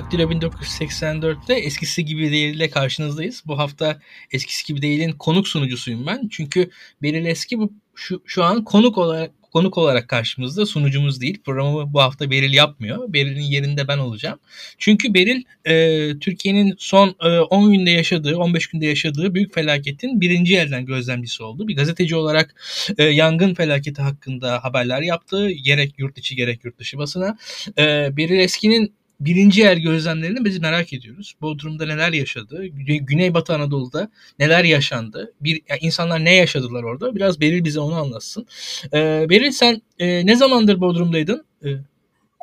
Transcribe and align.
Daktilo 0.00 0.30
1984'te 0.30 1.54
eskisi 1.54 2.04
gibi 2.04 2.32
değille 2.32 2.70
karşınızdayız. 2.70 3.42
Bu 3.46 3.58
hafta 3.58 4.00
eskisi 4.30 4.66
gibi 4.66 4.82
değilin 4.82 5.12
konuk 5.12 5.48
sunucusuyum 5.48 6.06
ben. 6.06 6.28
Çünkü 6.28 6.70
Beril 7.02 7.24
Eski 7.24 7.58
bu 7.58 7.72
şu, 7.94 8.22
şu 8.26 8.44
an 8.44 8.64
konuk 8.64 8.98
olarak 8.98 9.30
konuk 9.52 9.78
olarak 9.78 10.08
karşımızda 10.08 10.66
sunucumuz 10.66 11.20
değil. 11.20 11.42
Programı 11.44 11.92
bu 11.92 12.00
hafta 12.00 12.30
Beril 12.30 12.52
yapmıyor. 12.52 13.12
Beril'in 13.12 13.40
yerinde 13.40 13.88
ben 13.88 13.98
olacağım. 13.98 14.38
Çünkü 14.78 15.14
Beril 15.14 15.42
e, 15.64 16.18
Türkiye'nin 16.18 16.74
son 16.78 17.14
e, 17.22 17.28
10 17.40 17.72
günde 17.72 17.90
yaşadığı, 17.90 18.38
15 18.38 18.66
günde 18.66 18.86
yaşadığı 18.86 19.34
büyük 19.34 19.54
felaketin 19.54 20.20
birinci 20.20 20.56
elden 20.56 20.86
gözlemcisi 20.86 21.42
oldu. 21.42 21.68
Bir 21.68 21.76
gazeteci 21.76 22.16
olarak 22.16 22.54
e, 22.98 23.04
yangın 23.04 23.54
felaketi 23.54 24.02
hakkında 24.02 24.64
haberler 24.64 25.02
yaptı. 25.02 25.50
Gerek 25.50 25.98
yurt 25.98 26.18
içi 26.18 26.36
gerek 26.36 26.64
yurt 26.64 26.78
dışı 26.78 26.98
basına. 26.98 27.36
E, 27.78 28.16
Beril 28.16 28.38
Eski'nin 28.38 28.99
birinci 29.20 29.64
el 29.64 29.78
gözlemlerini 29.78 30.44
biz 30.44 30.58
merak 30.58 30.92
ediyoruz. 30.92 31.34
Bodrum'da 31.40 31.86
neler 31.86 32.12
yaşadı? 32.12 32.66
Güneybatı 33.00 33.54
Anadolu'da 33.54 34.08
neler 34.38 34.64
yaşandı? 34.64 35.32
Bir 35.40 35.62
yani 35.68 35.78
insanlar 35.80 36.24
ne 36.24 36.34
yaşadılar 36.34 36.82
orada? 36.82 37.14
Biraz 37.16 37.40
Beril 37.40 37.64
bize 37.64 37.80
onu 37.80 37.94
anlatsın. 37.94 38.46
Ee, 38.94 39.26
Beril 39.30 39.50
sen 39.50 39.82
e, 39.98 40.26
ne 40.26 40.36
zamandır 40.36 40.80
Bodrum'daydın? 40.80 41.44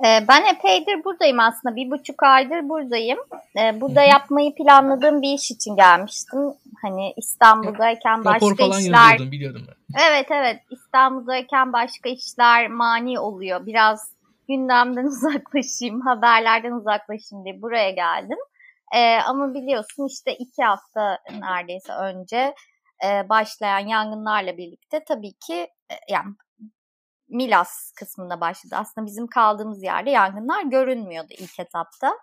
Ee, 0.05 0.25
ben 0.27 0.55
epeydir 0.55 1.03
buradayım 1.03 1.39
aslında. 1.39 1.75
Bir 1.75 1.91
buçuk 1.91 2.23
aydır 2.23 2.69
buradayım. 2.69 3.19
Ee, 3.59 3.81
burada 3.81 4.02
Hı-hı. 4.02 4.09
yapmayı 4.09 4.55
planladığım 4.55 5.21
bir 5.21 5.33
iş 5.33 5.52
için 5.52 5.75
gelmiştim. 5.75 6.39
Hani 6.81 7.13
İstanbul'dayken 7.17 8.25
başka 8.25 8.45
Rapor 8.45 8.57
falan 8.57 8.80
işler... 8.80 9.31
biliyordum 9.31 9.67
ben. 9.67 10.02
Evet 10.09 10.27
evet. 10.31 10.59
İstanbul'dayken 10.71 11.73
başka 11.73 12.09
işler 12.09 12.67
mani 12.67 13.19
oluyor. 13.19 13.65
Biraz 13.65 14.16
gündemden 14.47 15.05
uzaklaşayım, 15.13 16.01
haberlerden 16.01 16.71
uzaklaşayım 16.71 17.45
diye 17.45 17.61
buraya 17.61 17.91
geldim. 17.91 18.37
E, 18.95 19.15
ama 19.17 19.53
biliyorsun 19.53 20.07
işte 20.07 20.35
iki 20.35 20.63
hafta 20.63 21.19
neredeyse 21.39 21.93
önce 21.93 22.55
e, 23.05 23.29
başlayan 23.29 23.87
yangınlarla 23.87 24.57
birlikte 24.57 25.03
tabii 25.03 25.33
ki 25.33 25.67
e, 25.91 25.95
yani 26.09 26.35
Milas 27.29 27.91
kısmında 27.91 28.41
başladı. 28.41 28.75
Aslında 28.77 29.07
bizim 29.07 29.27
kaldığımız 29.27 29.83
yerde 29.83 30.09
yangınlar 30.09 30.63
görünmüyordu 30.63 31.33
ilk 31.37 31.59
etapta. 31.59 32.17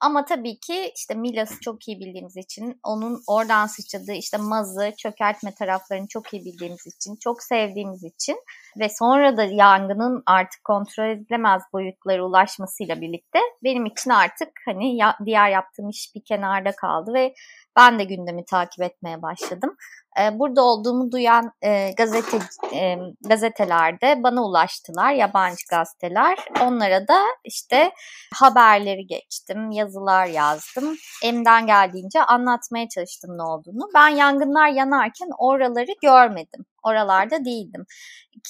Ama 0.00 0.24
tabii 0.24 0.60
ki 0.60 0.92
işte 0.96 1.14
Milas'ı 1.14 1.60
çok 1.60 1.88
iyi 1.88 2.00
bildiğimiz 2.00 2.36
için, 2.36 2.80
onun 2.84 3.22
oradan 3.26 3.66
sıçradığı 3.66 4.12
işte 4.12 4.36
Maz'ı, 4.36 4.92
çökertme 4.98 5.54
taraflarını 5.54 6.06
çok 6.08 6.32
iyi 6.32 6.44
bildiğimiz 6.44 6.86
için, 6.86 7.16
çok 7.16 7.42
sevdiğimiz 7.42 8.04
için 8.04 8.36
ve 8.78 8.88
sonra 8.88 9.36
da 9.36 9.44
yangının 9.44 10.22
artık 10.26 10.64
kontrol 10.64 11.10
edilemez 11.10 11.62
boyutlara 11.72 12.24
ulaşmasıyla 12.24 13.00
birlikte 13.00 13.38
benim 13.64 13.86
için 13.86 14.10
artık 14.10 14.48
hani 14.64 14.98
diğer 15.24 15.50
yaptığım 15.50 15.88
iş 15.88 16.14
bir 16.14 16.24
kenarda 16.24 16.72
kaldı 16.76 17.14
ve 17.14 17.34
ben 17.76 17.98
de 17.98 18.04
gündemi 18.04 18.44
takip 18.44 18.82
etmeye 18.82 19.22
başladım. 19.22 19.76
Ee, 20.20 20.38
burada 20.38 20.62
olduğumu 20.62 21.12
duyan 21.12 21.52
e, 21.62 21.92
gazete 21.96 22.38
e, 22.74 22.96
gazetelerde 23.28 24.22
bana 24.22 24.44
ulaştılar, 24.44 25.12
yabancı 25.12 25.66
gazeteler. 25.70 26.38
Onlara 26.62 27.08
da 27.08 27.20
işte 27.44 27.90
haberleri 28.34 29.06
geçtim, 29.06 29.70
yazılar 29.70 30.26
yazdım. 30.26 30.96
Elimden 31.24 31.66
geldiğince 31.66 32.22
anlatmaya 32.22 32.88
çalıştım 32.88 33.38
ne 33.38 33.42
olduğunu. 33.42 33.88
Ben 33.94 34.08
yangınlar 34.08 34.68
yanarken 34.68 35.28
oraları 35.38 35.92
görmedim. 36.02 36.64
Oralarda 36.82 37.44
değildim. 37.44 37.86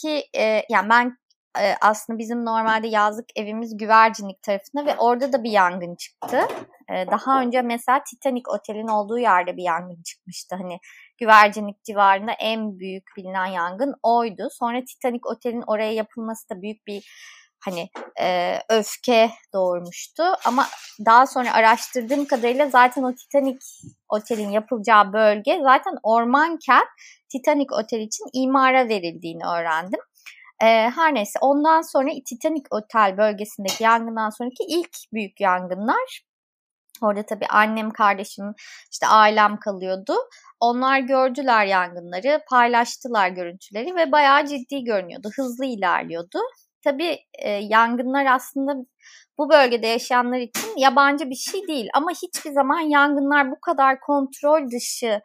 Ki 0.03 0.25
e, 0.37 0.63
yani 0.69 0.91
ben 0.91 1.17
aslında 1.81 2.19
bizim 2.19 2.45
normalde 2.45 2.89
yazlık 2.89 3.27
evimiz 3.37 3.77
güvercinlik 3.77 4.43
tarafında 4.43 4.87
ve 4.87 4.97
orada 4.97 5.33
da 5.33 5.45
bir 5.45 5.51
yangın 5.51 5.95
çıktı. 5.95 6.41
Daha 6.91 7.41
önce 7.41 7.63
mesela 7.63 8.03
Titanic 8.03 8.43
Otel'in 8.49 8.89
olduğu 8.89 9.19
yerde 9.19 9.57
bir 9.57 9.63
yangın 9.63 10.03
çıkmıştı. 10.03 10.57
Hani 10.57 10.79
güvercinlik 11.19 11.85
civarında 11.85 12.33
en 12.33 12.79
büyük 12.79 13.05
bilinen 13.17 13.47
yangın 13.47 13.95
oydu. 14.03 14.49
Sonra 14.53 14.85
Titanic 14.85 15.21
Otel'in 15.25 15.65
oraya 15.67 15.93
yapılması 15.93 16.51
da 16.51 16.63
büyük 16.63 16.87
bir 16.87 17.05
hani 17.65 17.89
e, 18.21 18.59
öfke 18.69 19.31
doğurmuştu. 19.53 20.23
Ama 20.45 20.67
daha 21.07 21.27
sonra 21.27 21.53
araştırdığım 21.53 22.25
kadarıyla 22.25 22.71
zaten 22.71 23.03
o 23.03 23.15
Titanic 23.15 23.59
Otel'in 24.09 24.51
yapılacağı 24.51 25.13
bölge 25.13 25.61
zaten 25.63 25.95
ormanken 26.03 26.85
Titanic 27.33 27.75
Otel 27.75 28.01
için 28.01 28.25
imara 28.33 28.89
verildiğini 28.89 29.47
öğrendim. 29.47 30.01
E, 30.63 30.67
her 30.67 31.15
neyse 31.15 31.39
ondan 31.41 31.83
sonra 31.83 32.11
Titanic 32.27 32.65
Otel 32.71 33.17
bölgesindeki 33.17 33.85
yangından 33.85 34.31
sonraki 34.31 34.65
ilk 34.69 34.97
büyük 35.13 35.41
yangınlar 35.41 36.23
Orada 37.03 37.27
tabii 37.27 37.47
annem, 37.47 37.91
kardeşim, 37.91 38.55
işte 38.93 39.07
ailem 39.07 39.57
kalıyordu. 39.57 40.15
Onlar 40.61 40.99
gördüler 40.99 41.67
yangınları, 41.67 42.41
paylaştılar 42.51 43.29
görüntüleri 43.29 43.95
ve 43.95 44.13
bayağı 44.13 44.47
ciddi 44.47 44.85
görünüyordu. 44.85 45.31
Hızlı 45.37 45.65
ilerliyordu. 45.65 46.39
Tabii 46.85 47.19
e, 47.39 47.51
yangınlar 47.51 48.27
aslında 48.27 48.73
bu 49.39 49.51
bölgede 49.51 49.87
yaşayanlar 49.87 50.39
için 50.39 50.77
yabancı 50.77 51.31
bir 51.31 51.35
şey 51.35 51.67
değil. 51.69 51.89
Ama 51.95 52.11
hiçbir 52.11 52.51
zaman 52.51 52.81
yangınlar 52.81 53.51
bu 53.51 53.61
kadar 53.61 54.01
kontrol 54.01 54.71
dışı 54.71 55.21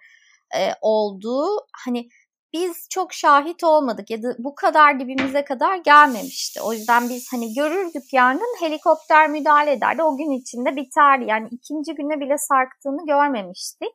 e, 0.57 0.71
olduğu 0.81 1.47
hani 1.85 2.09
biz 2.53 2.87
çok 2.89 3.13
şahit 3.13 3.63
olmadık 3.63 4.09
ya 4.09 4.23
da 4.23 4.35
bu 4.39 4.55
kadar 4.55 4.99
dibimize 4.99 5.43
kadar 5.43 5.75
gelmemişti. 5.75 6.61
O 6.61 6.73
yüzden 6.73 7.09
biz 7.09 7.27
hani 7.31 7.53
görürdük 7.53 8.13
yangın 8.13 8.55
helikopter 8.59 9.29
müdahale 9.29 9.71
ederdi. 9.71 10.03
O 10.03 10.17
gün 10.17 10.31
içinde 10.31 10.75
biterdi. 10.75 11.25
Yani 11.27 11.47
ikinci 11.51 11.95
güne 11.95 12.19
bile 12.19 12.37
sarktığını 12.37 13.05
görmemiştik. 13.05 13.91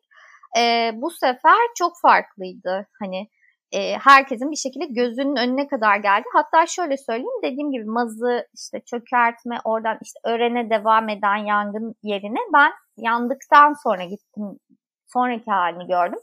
Ee, 0.58 0.90
bu 0.94 1.10
sefer 1.10 1.58
çok 1.78 1.92
farklıydı. 2.02 2.86
Hani 3.00 3.28
e, 3.72 3.98
herkesin 3.98 4.50
bir 4.50 4.56
şekilde 4.56 4.84
gözünün 4.86 5.36
önüne 5.36 5.66
kadar 5.68 5.96
geldi. 5.96 6.24
Hatta 6.32 6.66
şöyle 6.66 6.96
söyleyeyim 6.96 7.42
dediğim 7.42 7.72
gibi 7.72 7.84
mazı 7.84 8.46
işte 8.54 8.80
çökertme 8.80 9.58
oradan 9.64 9.98
işte 10.02 10.20
örene 10.24 10.70
devam 10.70 11.08
eden 11.08 11.36
yangın 11.36 11.94
yerine 12.02 12.38
ben 12.54 12.72
yandıktan 12.96 13.74
sonra 13.82 14.04
gittim. 14.04 14.58
Sonraki 15.06 15.50
halini 15.50 15.86
gördüm. 15.86 16.18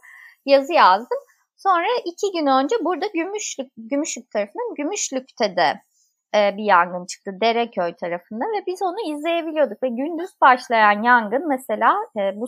Yazı 0.46 0.74
yazdım 0.74 1.18
Sonra 1.64 1.88
iki 2.06 2.32
gün 2.32 2.48
önce 2.48 2.76
burada 2.82 3.06
Gümüşlük, 3.14 3.72
Gümüşlük 3.78 4.32
tarafından 4.32 4.76
Gümüşlük'te 4.78 5.56
de 5.56 5.82
e, 6.36 6.58
bir 6.58 6.64
yangın 6.64 7.06
çıktı. 7.06 7.32
Dereköy 7.42 7.96
tarafında 7.96 8.46
ve 8.46 8.64
biz 8.68 8.82
onu 8.82 9.16
izleyebiliyorduk 9.16 9.84
ve 9.84 9.90
gündüz 9.90 10.32
başlayan 10.42 11.04
yangın 11.04 11.48
mesela 11.48 11.96
e, 12.18 12.22
bu 12.36 12.48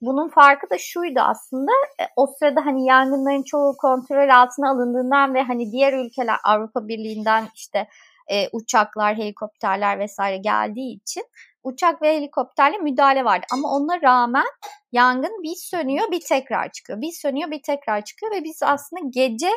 bunun 0.00 0.28
farkı 0.28 0.70
da 0.70 0.78
şuydu 0.78 1.20
aslında 1.20 1.72
e, 2.00 2.04
o 2.16 2.26
sırada 2.26 2.66
hani 2.66 2.86
yangınların 2.86 3.42
çoğu 3.42 3.76
kontrol 3.76 4.28
altına 4.28 4.70
alındığından 4.70 5.34
ve 5.34 5.42
hani 5.42 5.72
diğer 5.72 5.92
ülkeler 5.92 6.36
Avrupa 6.44 6.88
Birliği'nden 6.88 7.44
işte 7.54 7.88
e, 8.28 8.48
uçaklar, 8.52 9.16
helikopterler 9.16 9.98
vesaire 9.98 10.38
geldiği 10.38 10.96
için 10.96 11.24
uçak 11.62 12.02
ve 12.02 12.16
helikopterle 12.16 12.78
müdahale 12.78 13.24
vardı. 13.24 13.46
Ama 13.52 13.68
ona 13.68 14.02
rağmen 14.02 14.46
yangın 14.92 15.42
bir 15.42 15.56
sönüyor 15.56 16.10
bir 16.10 16.20
tekrar 16.20 16.72
çıkıyor. 16.72 17.00
Bir 17.00 17.12
sönüyor 17.12 17.50
bir 17.50 17.62
tekrar 17.62 18.04
çıkıyor 18.04 18.32
ve 18.32 18.44
biz 18.44 18.62
aslında 18.62 19.02
gece 19.10 19.50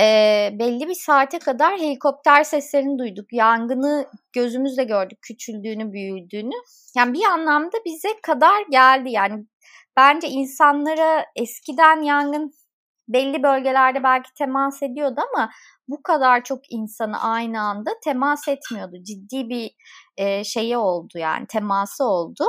e, 0.00 0.04
belli 0.58 0.88
bir 0.88 0.94
saate 0.94 1.38
kadar 1.38 1.78
helikopter 1.78 2.44
seslerini 2.44 2.98
duyduk. 2.98 3.32
Yangını 3.32 4.06
gözümüzle 4.32 4.84
gördük 4.84 5.18
küçüldüğünü 5.22 5.92
büyüdüğünü. 5.92 6.54
Yani 6.96 7.12
bir 7.12 7.24
anlamda 7.24 7.76
bize 7.84 8.08
kadar 8.22 8.62
geldi 8.70 9.10
yani. 9.10 9.44
Bence 9.96 10.28
insanlara 10.28 11.24
eskiden 11.36 12.02
yangın 12.02 12.52
belli 13.08 13.42
bölgelerde 13.42 14.02
belki 14.02 14.34
temas 14.34 14.82
ediyordu 14.82 15.20
ama 15.32 15.50
bu 15.92 16.02
kadar 16.02 16.44
çok 16.44 16.72
insanı 16.72 17.22
aynı 17.22 17.60
anda 17.60 17.90
temas 18.04 18.48
etmiyordu. 18.48 18.96
Ciddi 19.02 19.48
bir 19.48 19.70
e, 20.16 20.44
şeyi 20.44 20.76
oldu 20.76 21.18
yani 21.18 21.46
teması 21.46 22.04
oldu. 22.04 22.44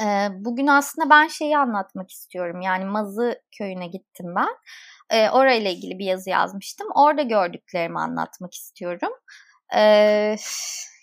E, 0.00 0.28
bugün 0.32 0.66
aslında 0.66 1.10
ben 1.10 1.28
şeyi 1.28 1.58
anlatmak 1.58 2.10
istiyorum. 2.10 2.60
Yani 2.60 2.84
Mazı 2.84 3.42
köyüne 3.58 3.86
gittim 3.86 4.26
ben. 4.36 4.48
E, 5.10 5.30
orayla 5.30 5.70
ilgili 5.70 5.98
bir 5.98 6.04
yazı 6.04 6.30
yazmıştım. 6.30 6.88
Orada 6.94 7.22
gördüklerimi 7.22 7.98
anlatmak 7.98 8.54
istiyorum. 8.54 9.12
E, 9.76 9.80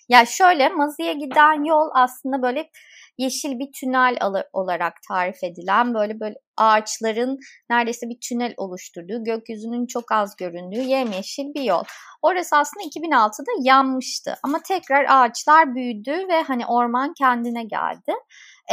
ya 0.09 0.25
şöyle 0.25 0.69
Mazı'ya 0.69 1.13
giden 1.13 1.63
yol 1.63 1.89
aslında 1.93 2.41
böyle 2.41 2.69
yeşil 3.19 3.59
bir 3.59 3.69
tünel 3.79 4.17
olarak 4.53 4.93
tarif 5.07 5.43
edilen 5.43 5.93
böyle 5.93 6.19
böyle 6.19 6.35
ağaçların 6.57 7.37
neredeyse 7.69 8.09
bir 8.09 8.17
tünel 8.29 8.53
oluşturduğu, 8.57 9.23
gökyüzünün 9.23 9.87
çok 9.87 10.11
az 10.11 10.35
göründüğü 10.35 10.81
yemyeşil 10.81 11.53
bir 11.55 11.63
yol. 11.63 11.83
Orası 12.21 12.57
aslında 12.57 12.83
2006'da 12.85 13.51
yanmıştı 13.61 14.35
ama 14.43 14.59
tekrar 14.67 15.05
ağaçlar 15.09 15.75
büyüdü 15.75 16.11
ve 16.11 16.41
hani 16.41 16.65
orman 16.65 17.13
kendine 17.17 17.63
geldi. 17.63 18.13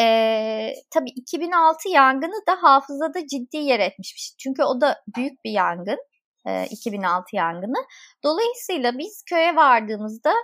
Ee, 0.01 0.73
tabii 0.95 1.11
2006 1.11 1.89
yangını 1.89 2.47
da 2.49 2.63
hafızada 2.63 3.27
ciddi 3.27 3.57
yer 3.57 3.81
etmiş. 3.81 4.35
Çünkü 4.39 4.63
o 4.63 4.81
da 4.81 5.03
büyük 5.17 5.45
bir 5.45 5.51
yangın. 5.51 5.99
E, 6.47 6.67
2006 6.71 7.37
yangını. 7.37 7.87
Dolayısıyla 8.25 8.99
biz 8.99 9.23
köye 9.31 9.57
vardığımızda 9.57 10.35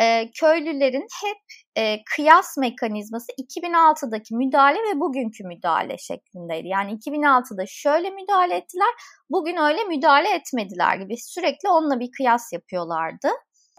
e, 0.00 0.30
köylülerin 0.30 1.06
hep 1.24 1.38
e, 1.76 2.04
kıyas 2.16 2.56
mekanizması 2.58 3.26
2006'daki 3.32 4.34
müdahale 4.36 4.78
ve 4.78 5.00
bugünkü 5.00 5.44
müdahale 5.44 5.98
şeklindeydi. 5.98 6.68
Yani 6.68 6.92
2006'da 6.92 7.64
şöyle 7.66 8.10
müdahale 8.10 8.54
ettiler, 8.54 8.94
bugün 9.30 9.56
öyle 9.56 9.84
müdahale 9.84 10.34
etmediler 10.34 10.96
gibi 10.96 11.16
sürekli 11.16 11.68
onunla 11.68 12.00
bir 12.00 12.10
kıyas 12.16 12.52
yapıyorlardı. 12.52 13.28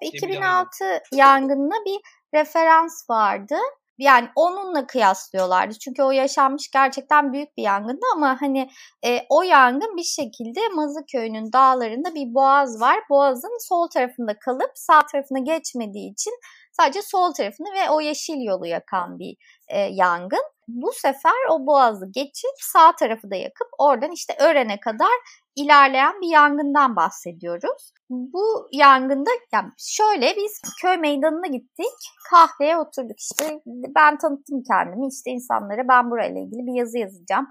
2006 0.01 1.01
yangınına 1.13 1.85
bir 1.85 1.99
referans 2.33 3.09
vardı 3.09 3.55
yani 3.97 4.29
onunla 4.35 4.87
kıyaslıyorlardı. 4.87 5.73
Çünkü 5.79 6.03
o 6.03 6.11
yaşanmış 6.11 6.71
gerçekten 6.71 7.33
büyük 7.33 7.57
bir 7.57 7.63
yangındı 7.63 8.05
ama 8.15 8.41
hani 8.41 8.69
e, 9.05 9.25
o 9.29 9.41
yangın 9.41 9.97
bir 9.97 10.03
şekilde 10.03 10.59
Mazıköy'ün 10.75 11.53
dağlarında 11.53 12.15
bir 12.15 12.33
boğaz 12.33 12.81
var. 12.81 12.99
Boğazın 13.09 13.67
sol 13.67 13.87
tarafında 13.87 14.39
kalıp 14.39 14.71
sağ 14.75 15.05
tarafına 15.05 15.39
geçmediği 15.39 16.11
için 16.11 16.33
sadece 16.71 17.01
sol 17.01 17.33
tarafını 17.33 17.67
ve 17.73 17.89
o 17.89 18.01
yeşil 18.01 18.41
yolu 18.41 18.67
yakan 18.67 19.19
bir 19.19 19.35
e, 19.67 19.79
yangın. 19.79 20.43
Bu 20.67 20.91
sefer 20.91 21.49
o 21.49 21.65
boğazı 21.67 22.05
geçip 22.11 22.55
sağ 22.57 22.95
tarafı 22.95 23.31
da 23.31 23.35
yakıp 23.35 23.67
oradan 23.77 24.11
işte 24.11 24.35
Ören'e 24.39 24.79
kadar 24.79 25.42
ilerleyen 25.55 26.21
bir 26.21 26.27
yangından 26.27 26.95
bahsediyoruz. 26.95 27.93
Bu 28.09 28.67
yangında 28.71 29.29
yani 29.53 29.71
şöyle 29.77 30.35
biz 30.37 30.61
köy 30.81 30.97
meydanına 30.97 31.47
gittik. 31.47 31.97
Kahveye 32.29 32.77
oturduk 32.77 33.19
işte. 33.19 33.61
Ben 33.65 34.17
tanıttım 34.17 34.63
kendimi. 34.67 35.07
işte 35.07 35.31
insanlara 35.31 35.87
ben 35.87 36.11
burayla 36.11 36.41
ilgili 36.41 36.65
bir 36.67 36.79
yazı 36.79 36.97
yazacağım. 36.97 37.47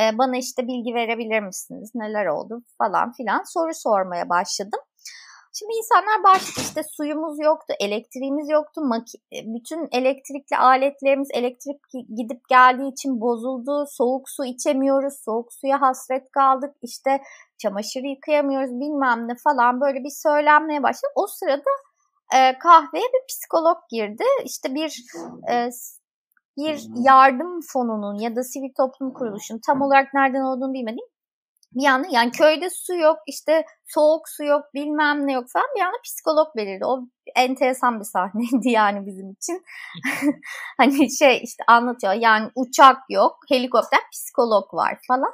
Ee, 0.00 0.18
bana 0.18 0.36
işte 0.36 0.68
bilgi 0.68 0.94
verebilir 0.94 1.40
misiniz? 1.40 1.90
Neler 1.94 2.26
oldu 2.26 2.62
falan 2.78 3.12
filan 3.12 3.42
soru 3.46 3.74
sormaya 3.74 4.28
başladım. 4.28 4.80
Şimdi 5.58 5.72
insanlar 5.72 6.22
başladı 6.22 6.60
işte 6.66 6.82
suyumuz 6.82 7.40
yoktu, 7.40 7.74
elektriğimiz 7.80 8.48
yoktu, 8.50 8.80
e, 9.32 9.36
bütün 9.54 9.88
elektrikli 9.92 10.56
aletlerimiz 10.56 11.28
elektrik 11.32 11.80
gidip 12.16 12.48
geldiği 12.48 12.92
için 12.92 13.20
bozuldu, 13.20 13.84
soğuk 13.88 14.30
su 14.30 14.44
içemiyoruz, 14.44 15.14
soğuk 15.24 15.52
suya 15.52 15.80
hasret 15.80 16.30
kaldık, 16.30 16.74
işte 16.82 17.22
çamaşır 17.58 18.02
yıkayamıyoruz 18.02 18.70
bilmem 18.70 19.28
ne 19.28 19.34
falan 19.44 19.80
böyle 19.80 20.04
bir 20.04 20.10
söylenmeye 20.10 20.82
başladı. 20.82 21.12
O 21.14 21.26
sırada 21.26 21.70
e, 22.34 22.58
kahveye 22.58 23.04
bir 23.04 23.26
psikolog 23.28 23.78
girdi. 23.90 24.24
İşte 24.44 24.74
bir 24.74 25.04
e, 25.50 25.70
bir 26.56 26.84
yardım 26.96 27.60
fonunun 27.72 28.18
ya 28.18 28.36
da 28.36 28.42
sivil 28.42 28.72
toplum 28.76 29.12
kuruluşunun 29.12 29.60
tam 29.66 29.82
olarak 29.82 30.14
nereden 30.14 30.40
olduğunu 30.40 30.72
bilmediğim 30.72 31.13
bir 31.74 31.82
yanda 31.82 32.08
yani 32.10 32.30
köyde 32.30 32.70
su 32.70 32.94
yok 32.94 33.18
işte 33.26 33.64
soğuk 33.86 34.28
su 34.28 34.44
yok 34.44 34.64
bilmem 34.74 35.26
ne 35.26 35.32
yok 35.32 35.44
falan 35.52 35.66
bir 35.74 35.80
yanda 35.80 35.96
psikolog 36.04 36.56
verirdi. 36.56 36.84
O 36.86 37.00
enteresan 37.36 38.00
bir 38.00 38.04
sahneydi 38.04 38.68
yani 38.70 39.06
bizim 39.06 39.30
için. 39.30 39.64
hani 40.76 41.16
şey 41.16 41.40
işte 41.44 41.64
anlatıyor 41.68 42.12
yani 42.12 42.50
uçak 42.54 42.96
yok 43.08 43.38
helikopter 43.48 44.00
psikolog 44.12 44.74
var 44.74 44.98
falan. 45.08 45.32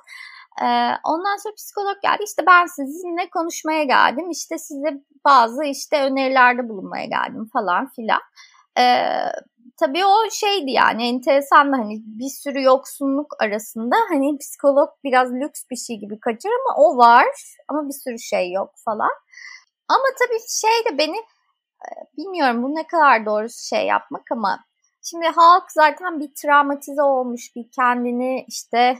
Ee, 0.62 0.92
ondan 1.04 1.42
sonra 1.42 1.54
psikolog 1.54 2.02
geldi 2.02 2.22
işte 2.26 2.42
ben 2.46 2.66
sizinle 2.66 3.30
konuşmaya 3.30 3.84
geldim 3.84 4.30
işte 4.30 4.58
size 4.58 5.00
bazı 5.24 5.64
işte 5.64 6.02
önerilerde 6.02 6.68
bulunmaya 6.68 7.04
geldim 7.04 7.48
falan 7.52 7.88
filan. 7.96 8.20
Ee, 8.78 9.08
tabii 9.80 10.04
o 10.04 10.30
şeydi 10.30 10.70
yani 10.70 11.08
enteresan 11.08 11.72
da 11.72 11.76
hani 11.76 12.02
bir 12.04 12.28
sürü 12.28 12.62
yoksunluk 12.62 13.42
arasında 13.42 13.96
hani 14.08 14.38
psikolog 14.38 14.88
biraz 15.04 15.32
lüks 15.32 15.62
bir 15.70 15.76
şey 15.76 15.96
gibi 15.96 16.20
kaçar 16.20 16.50
ama 16.50 16.84
o 16.84 16.96
var 16.96 17.26
ama 17.68 17.88
bir 17.88 17.94
sürü 18.04 18.18
şey 18.18 18.52
yok 18.52 18.74
falan. 18.84 19.10
Ama 19.88 20.04
tabii 20.18 20.38
şey 20.48 20.92
de 20.92 20.98
beni 20.98 21.16
e, 21.16 21.88
bilmiyorum 22.16 22.62
bu 22.62 22.74
ne 22.74 22.86
kadar 22.86 23.26
doğrusu 23.26 23.66
şey 23.66 23.86
yapmak 23.86 24.32
ama 24.32 24.64
şimdi 25.02 25.26
halk 25.26 25.72
zaten 25.72 26.20
bir 26.20 26.34
travmatize 26.34 27.02
olmuş 27.02 27.56
bir 27.56 27.70
kendini 27.70 28.44
işte 28.48 28.98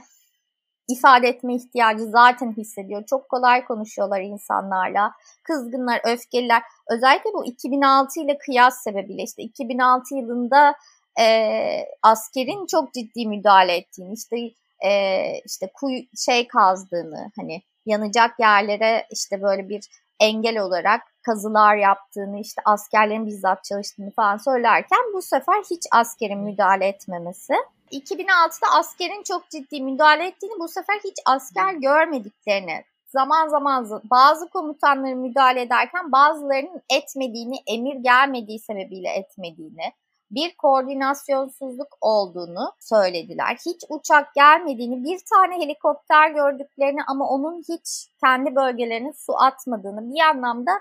ifade 0.87 1.27
etme 1.27 1.55
ihtiyacı 1.55 2.05
zaten 2.05 2.53
hissediyor. 2.57 3.03
Çok 3.05 3.29
kolay 3.29 3.65
konuşuyorlar 3.65 4.21
insanlarla. 4.21 5.11
Kızgınlar, 5.43 6.01
öfkeliler. 6.03 6.61
Özellikle 6.89 7.29
bu 7.33 7.45
2006 7.45 8.19
ile 8.19 8.37
kıyas 8.37 8.83
sebebiyle 8.83 9.23
işte 9.23 9.43
2006 9.43 10.15
yılında 10.15 10.75
e, 11.19 11.85
askerin 12.03 12.65
çok 12.65 12.93
ciddi 12.93 13.27
müdahale 13.27 13.75
ettiğini, 13.75 14.13
işte 14.13 14.37
e, 14.85 15.23
işte 15.45 15.71
kuyu 15.73 15.99
şey 16.25 16.47
kazdığını, 16.47 17.31
hani 17.35 17.61
yanacak 17.85 18.39
yerlere 18.39 19.07
işte 19.11 19.41
böyle 19.41 19.69
bir 19.69 19.89
engel 20.19 20.59
olarak 20.59 21.01
kazılar 21.21 21.75
yaptığını, 21.75 22.39
işte 22.39 22.61
askerlerin 22.65 23.27
bizzat 23.27 23.63
çalıştığını 23.63 24.11
falan 24.11 24.37
söylerken 24.37 24.99
bu 25.13 25.21
sefer 25.21 25.63
hiç 25.71 25.83
askerin 25.91 26.39
müdahale 26.39 26.87
etmemesi 26.87 27.53
2006'da 27.91 28.67
askerin 28.79 29.23
çok 29.23 29.49
ciddi 29.49 29.81
müdahale 29.81 30.27
ettiğini, 30.27 30.59
bu 30.59 30.67
sefer 30.67 30.99
hiç 31.03 31.15
asker 31.25 31.73
görmediklerini, 31.73 32.83
zaman 33.07 33.47
zaman 33.47 34.01
bazı 34.03 34.49
komutanların 34.49 35.17
müdahale 35.17 35.61
ederken 35.61 36.11
bazılarının 36.11 36.81
etmediğini, 36.93 37.55
emir 37.67 37.95
gelmediği 37.95 38.59
sebebiyle 38.59 39.09
etmediğini, 39.09 39.93
bir 40.31 40.55
koordinasyonsuzluk 40.55 41.97
olduğunu 42.01 42.73
söylediler. 42.79 43.57
Hiç 43.65 43.83
uçak 43.89 44.35
gelmediğini, 44.35 45.03
bir 45.03 45.19
tane 45.29 45.65
helikopter 45.65 46.29
gördüklerini 46.29 47.01
ama 47.07 47.29
onun 47.29 47.63
hiç 47.69 48.07
kendi 48.23 48.55
bölgelerine 48.55 49.13
su 49.13 49.33
atmadığını, 49.37 50.13
bir 50.13 50.19
anlamda 50.19 50.71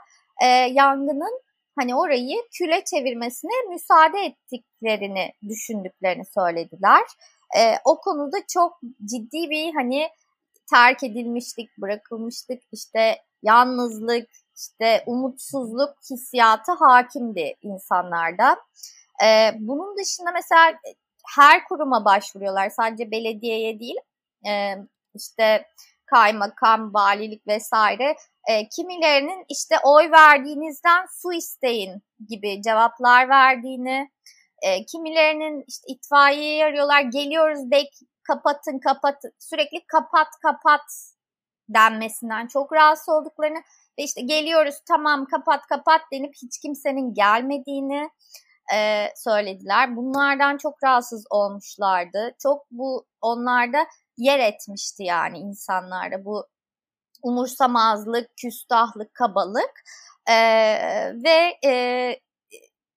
e, 0.43 0.47
yangının 0.47 1.41
hani 1.81 1.95
orayı 1.95 2.37
küle 2.59 2.85
çevirmesine 2.85 3.53
müsaade 3.69 4.19
ettiklerini 4.19 5.33
düşündüklerini 5.49 6.25
söylediler. 6.25 7.03
E, 7.59 7.75
o 7.85 8.01
konuda 8.01 8.37
çok 8.53 8.81
ciddi 9.05 9.51
bir 9.51 9.75
hani 9.75 10.09
terk 10.71 11.05
edilmişlik, 11.05 11.79
bırakılmışlık, 11.79 12.63
işte 12.73 13.17
yalnızlık, 13.43 14.29
işte 14.57 15.03
umutsuzluk 15.07 15.95
hissiyatı 16.11 16.73
hakimdi 16.73 17.55
insanlarda. 17.63 18.57
E, 19.25 19.51
bunun 19.59 19.99
dışında 19.99 20.31
mesela 20.33 20.79
her 21.37 21.65
kuruma 21.65 22.05
başvuruyorlar. 22.05 22.71
Sadece 22.71 23.11
belediyeye 23.11 23.81
değil. 23.81 23.97
E, 24.47 24.75
işte 25.15 25.67
kaymakam, 26.07 26.95
valilik 26.95 27.47
vesaire 27.47 28.17
e, 28.49 28.69
kimilerinin 28.69 29.45
işte 29.49 29.77
oy 29.85 30.11
verdiğinizden 30.11 31.07
su 31.11 31.33
isteyin 31.33 32.03
gibi 32.29 32.63
cevaplar 32.63 33.29
verdiğini, 33.29 34.11
e, 34.63 34.85
kimilerinin 34.87 35.65
işte 35.69 35.85
itfaiyeyi 35.93 36.65
arıyorlar, 36.65 37.01
geliyoruz 37.01 37.71
bek 37.71 37.89
kapatın 38.23 38.79
kapatın 38.79 39.33
sürekli 39.39 39.87
kapat 39.87 40.29
kapat 40.43 40.81
denmesinden 41.69 42.47
çok 42.47 42.73
rahatsız 42.73 43.09
olduklarını 43.09 43.59
ve 43.99 44.03
işte 44.03 44.21
geliyoruz 44.21 44.75
tamam 44.89 45.27
kapat 45.27 45.67
kapat 45.67 46.01
denip 46.13 46.35
hiç 46.43 46.59
kimsenin 46.59 47.15
gelmediğini 47.15 48.11
e, 48.75 49.07
söylediler. 49.17 49.97
Bunlardan 49.97 50.57
çok 50.57 50.83
rahatsız 50.85 51.25
olmuşlardı. 51.31 52.35
Çok 52.43 52.67
bu 52.71 53.07
onlarda 53.21 53.87
yer 54.17 54.39
etmişti 54.39 55.03
yani 55.03 55.39
insanlarda 55.39 56.25
bu 56.25 56.47
umursamazlık, 57.23 58.31
küstahlık, 58.37 59.15
kabalık 59.15 59.73
e, 60.27 60.35
ve 61.25 61.59
e, 61.65 61.73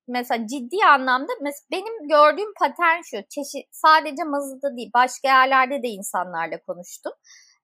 mesela 0.07 0.47
ciddi 0.47 0.85
anlamda 0.85 1.31
mesela 1.41 1.67
benim 1.71 2.07
gördüğüm 2.07 2.53
patern 2.59 3.01
şu 3.01 3.17
çeşit 3.29 3.67
sadece 3.71 4.23
Mazı'da 4.23 4.77
değil 4.77 4.91
başka 4.93 5.27
yerlerde 5.27 5.83
de 5.83 5.87
insanlarla 5.87 6.61
konuştum. 6.67 7.13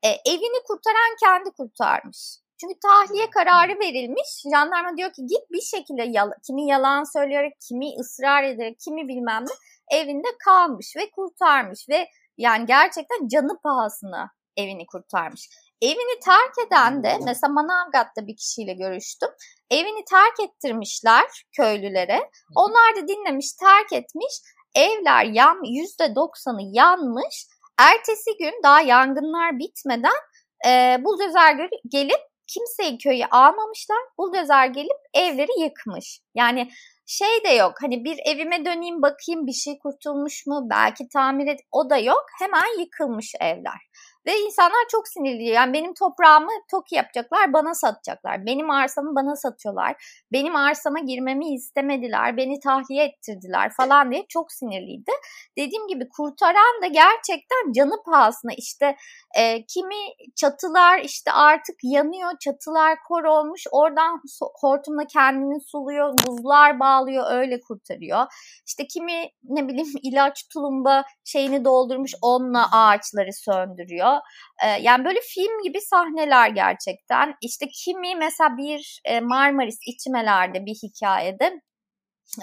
E, 0.03 0.09
evini 0.09 0.63
kurtaran 0.67 1.15
kendi 1.23 1.51
kurtarmış. 1.51 2.37
Çünkü 2.61 2.73
tahliye 2.79 3.29
kararı 3.29 3.79
verilmiş. 3.79 4.43
Jandarma 4.53 4.97
diyor 4.97 5.13
ki 5.13 5.25
git 5.25 5.51
bir 5.51 5.61
şekilde 5.61 6.03
yal 6.03 6.31
kimi 6.47 6.67
yalan 6.67 7.03
söyleyerek, 7.13 7.53
kimi 7.67 7.85
ısrar 7.99 8.43
ederek, 8.43 8.79
kimi 8.79 9.07
bilmem 9.07 9.43
ne 9.43 9.97
evinde 9.99 10.27
kalmış 10.45 10.95
ve 10.97 11.11
kurtarmış 11.11 11.89
ve 11.89 12.07
yani 12.37 12.65
gerçekten 12.65 13.27
canı 13.27 13.61
pahasına 13.63 14.31
evini 14.57 14.85
kurtarmış. 14.85 15.49
Evini 15.81 16.19
terk 16.25 16.67
eden 16.67 17.03
de 17.03 17.17
mesela 17.25 17.53
Manavgat'ta 17.53 18.27
bir 18.27 18.35
kişiyle 18.35 18.73
görüştüm. 18.73 19.29
Evini 19.71 20.05
terk 20.05 20.39
ettirmişler 20.49 21.25
köylülere. 21.57 22.29
Onlar 22.55 22.95
da 22.95 23.07
dinlemiş, 23.07 23.53
terk 23.53 23.93
etmiş. 23.93 24.33
Evler 24.75 25.25
yan, 25.25 25.57
%90'ı 25.57 26.69
yanmış. 26.73 27.47
Ertesi 27.79 28.37
gün 28.39 28.53
daha 28.63 28.81
yangınlar 28.81 29.59
bitmeden 29.59 30.19
e, 30.67 30.97
buldozer 31.03 31.69
gelip 31.87 32.21
kimseyi 32.47 32.97
köyü 32.97 33.25
almamışlar. 33.25 33.99
Buldozer 34.17 34.65
gelip 34.67 34.99
evleri 35.13 35.61
yıkmış. 35.61 36.19
Yani 36.35 36.69
şey 37.05 37.43
de 37.43 37.49
yok 37.49 37.73
hani 37.81 38.03
bir 38.03 38.19
evime 38.25 38.65
döneyim 38.65 39.01
bakayım 39.01 39.47
bir 39.47 39.53
şey 39.53 39.79
kurtulmuş 39.79 40.47
mu 40.47 40.67
belki 40.69 41.07
tamir 41.13 41.47
et 41.47 41.59
o 41.71 41.89
da 41.89 41.97
yok 41.97 42.25
hemen 42.39 42.79
yıkılmış 42.79 43.33
evler. 43.39 43.79
Ve 44.25 44.39
insanlar 44.39 44.85
çok 44.91 45.07
sinirli. 45.07 45.43
Yani 45.43 45.73
benim 45.73 45.93
toprağımı 45.93 46.51
TOKİ 46.71 46.95
yapacaklar, 46.95 47.53
bana 47.53 47.73
satacaklar. 47.73 48.45
Benim 48.45 48.69
arsamı 48.69 49.15
bana 49.15 49.35
satıyorlar. 49.35 50.23
Benim 50.31 50.55
arsama 50.55 50.99
girmemi 50.99 51.53
istemediler, 51.53 52.37
beni 52.37 52.59
tahliye 52.59 53.05
ettirdiler 53.05 53.71
falan 53.77 54.11
diye 54.11 54.25
çok 54.29 54.51
sinirliydi. 54.51 55.11
Dediğim 55.57 55.87
gibi 55.87 56.09
kurtaran 56.09 56.81
da 56.83 56.87
gerçekten 56.87 57.71
canı 57.75 58.03
pahasına 58.05 58.51
işte 58.57 58.95
e, 59.37 59.65
kimi 59.65 59.95
çatılar 60.35 60.99
işte 60.99 61.31
artık 61.31 61.75
yanıyor, 61.83 62.31
çatılar 62.39 62.97
kor 63.07 63.23
olmuş. 63.23 63.63
Oradan 63.71 64.21
hortumla 64.61 65.05
kendini 65.07 65.61
suluyor, 65.61 66.13
buzlar 66.27 66.79
bağlıyor, 66.79 67.31
öyle 67.31 67.59
kurtarıyor. 67.59 68.25
İşte 68.67 68.87
kimi 68.87 69.29
ne 69.43 69.67
bileyim 69.67 69.93
ilaç 70.03 70.47
tulumba 70.53 71.03
şeyini 71.25 71.65
doldurmuş, 71.65 72.11
onunla 72.21 72.67
ağaçları 72.71 73.33
söndürüyor. 73.33 74.18
E, 74.63 74.67
yani 74.67 75.05
böyle 75.05 75.19
film 75.21 75.63
gibi 75.63 75.81
sahneler 75.81 76.49
gerçekten. 76.49 77.35
İşte 77.41 77.65
kimi 77.67 78.15
mesela 78.15 78.57
bir 78.57 79.01
e, 79.05 79.19
Marmaris 79.19 79.79
içmelerde 79.87 80.65
bir 80.65 80.75
hikayede 80.83 81.61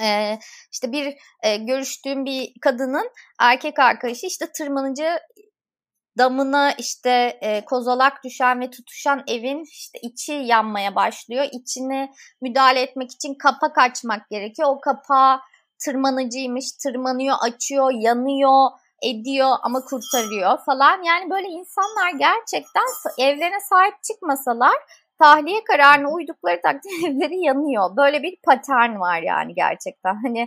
ee, 0.00 0.38
işte 0.73 0.92
bir 0.92 1.14
e, 1.42 1.56
görüştüğüm 1.56 2.25
bir 2.25 2.52
kadının 2.61 3.11
erkek 3.40 3.78
arkadaşı 3.78 4.26
işte 4.26 4.52
tırmanıcı 4.52 5.18
damına 6.18 6.73
işte 6.73 7.38
e, 7.40 7.64
kozalak 7.64 8.25
düşen 8.25 8.61
ve 8.61 8.71
tutuşan 8.71 9.25
evin 9.28 9.64
işte 9.73 9.99
içi 10.02 10.33
yanmaya 10.33 10.95
başlıyor. 10.95 11.47
İçine 11.52 12.12
müdahale 12.42 12.80
etmek 12.80 13.12
için 13.12 13.35
kapak 13.35 13.78
açmak 13.78 14.30
gerekiyor. 14.30 14.68
O 14.68 14.80
kapağı 14.80 15.40
tırmanıcıymış, 15.85 16.73
tırmanıyor, 16.73 17.37
açıyor, 17.40 17.90
yanıyor, 17.95 18.71
ediyor 19.03 19.57
ama 19.62 19.81
kurtarıyor 19.81 20.59
falan. 20.67 21.03
Yani 21.03 21.31
böyle 21.31 21.49
insanlar 21.49 22.11
gerçekten 22.11 22.85
evlerine 23.19 23.61
sahip 23.61 23.95
çıkmasalar 24.03 24.76
tahliye 25.19 25.65
kararına 25.65 26.11
uydukları 26.11 26.61
takdirde 26.62 27.07
evleri 27.09 27.41
yanıyor. 27.41 27.97
Böyle 27.97 28.23
bir 28.23 28.37
patern 28.45 29.00
var 29.00 29.23
yani 29.23 29.55
gerçekten. 29.55 30.15
Hani 30.23 30.41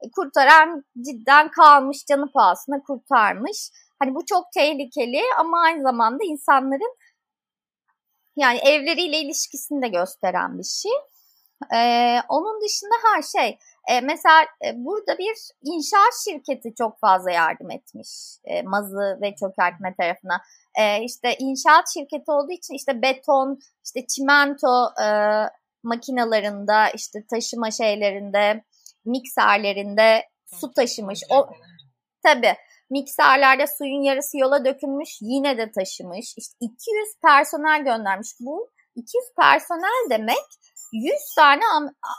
e, 0.00 0.10
kurtaran 0.16 0.84
cidden 1.04 1.50
kalmış 1.50 2.06
canı 2.08 2.32
pahasına 2.32 2.82
kurtarmış. 2.82 3.70
Hani 3.98 4.14
bu 4.14 4.26
çok 4.26 4.52
tehlikeli 4.54 5.22
ama 5.38 5.62
aynı 5.62 5.82
zamanda 5.82 6.24
insanların 6.24 6.96
yani 8.36 8.58
evleriyle 8.58 9.18
ilişkisini 9.18 9.82
de 9.82 9.88
gösteren 9.88 10.58
bir 10.58 10.64
şey. 10.64 10.92
Ee, 11.74 12.18
onun 12.28 12.60
dışında 12.60 12.94
her 13.04 13.22
şey 13.22 13.58
e, 13.86 14.00
mesela 14.00 14.42
e, 14.42 14.72
burada 14.76 15.18
bir 15.18 15.36
inşaat 15.62 16.12
şirketi 16.24 16.74
çok 16.74 17.00
fazla 17.00 17.30
yardım 17.30 17.70
etmiş 17.70 18.08
e, 18.44 18.62
mazı 18.62 19.18
ve 19.22 19.34
çökertme 19.34 19.94
tarafına. 19.98 20.40
E, 20.78 21.04
işte 21.04 21.36
inşaat 21.38 21.84
şirketi 21.94 22.30
olduğu 22.30 22.52
için 22.52 22.74
işte 22.74 23.02
beton, 23.02 23.58
işte 23.84 24.06
çimento 24.06 24.88
e, 25.02 25.08
makinalarında, 25.82 26.88
işte 26.90 27.18
taşıma 27.30 27.70
şeylerinde, 27.70 28.64
mikserlerinde 29.04 30.22
su 30.46 30.72
taşımış. 30.72 31.20
O 31.30 31.48
tabii 32.22 32.54
mikserlerde 32.90 33.66
suyun 33.66 34.02
yarısı 34.02 34.38
yola 34.38 34.64
dökülmüş, 34.64 35.18
yine 35.20 35.58
de 35.58 35.72
taşımış. 35.72 36.34
İşte 36.36 36.54
200 36.60 36.78
personel 37.22 37.84
göndermiş. 37.84 38.30
Bu 38.40 38.70
200 38.94 39.24
personel 39.40 40.10
demek 40.10 40.46
100 40.92 41.12
tane 41.36 41.62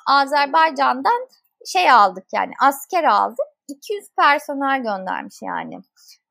Azerbaycan'dan 0.08 1.28
şey 1.66 1.92
aldık 1.92 2.26
yani 2.34 2.52
asker 2.62 3.04
aldık. 3.04 3.46
200 3.68 4.06
personel 4.20 4.84
göndermiş 4.84 5.36
yani. 5.42 5.80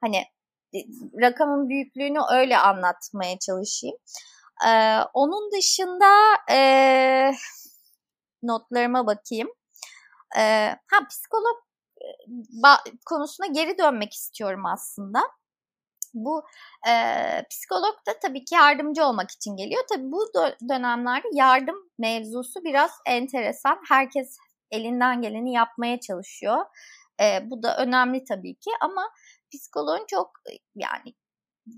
Hani 0.00 0.16
e, 0.74 0.78
rakamın 1.22 1.68
büyüklüğünü 1.68 2.18
öyle 2.32 2.58
anlatmaya 2.58 3.38
çalışayım. 3.38 3.96
Ee, 4.66 4.98
onun 5.14 5.52
dışında 5.52 6.12
e, 6.50 6.58
notlarıma 8.42 9.06
bakayım. 9.06 9.48
Ee, 10.36 10.76
ha 10.90 11.06
psikolog 11.10 11.56
e, 12.02 12.08
konusuna 13.06 13.46
geri 13.46 13.78
dönmek 13.78 14.14
istiyorum 14.14 14.66
aslında. 14.66 15.20
Bu 16.14 16.44
e, 16.88 16.92
psikolog 17.50 17.94
da 18.08 18.18
tabii 18.22 18.44
ki 18.44 18.54
yardımcı 18.54 19.04
olmak 19.04 19.30
için 19.30 19.56
geliyor. 19.56 19.84
Tabii 19.88 20.12
bu 20.12 20.26
dönemlerde 20.68 21.28
yardım 21.32 21.76
mevzusu 21.98 22.64
biraz 22.64 22.90
enteresan. 23.06 23.78
Herkes 23.88 24.36
elinden 24.70 25.22
geleni 25.22 25.52
yapmaya 25.52 26.00
çalışıyor. 26.00 26.64
E, 27.22 27.50
bu 27.50 27.62
da 27.62 27.76
önemli 27.76 28.24
tabii 28.24 28.54
ki 28.54 28.70
ama 28.80 29.10
psikoloğun 29.52 30.04
çok 30.10 30.30
yani 30.74 31.14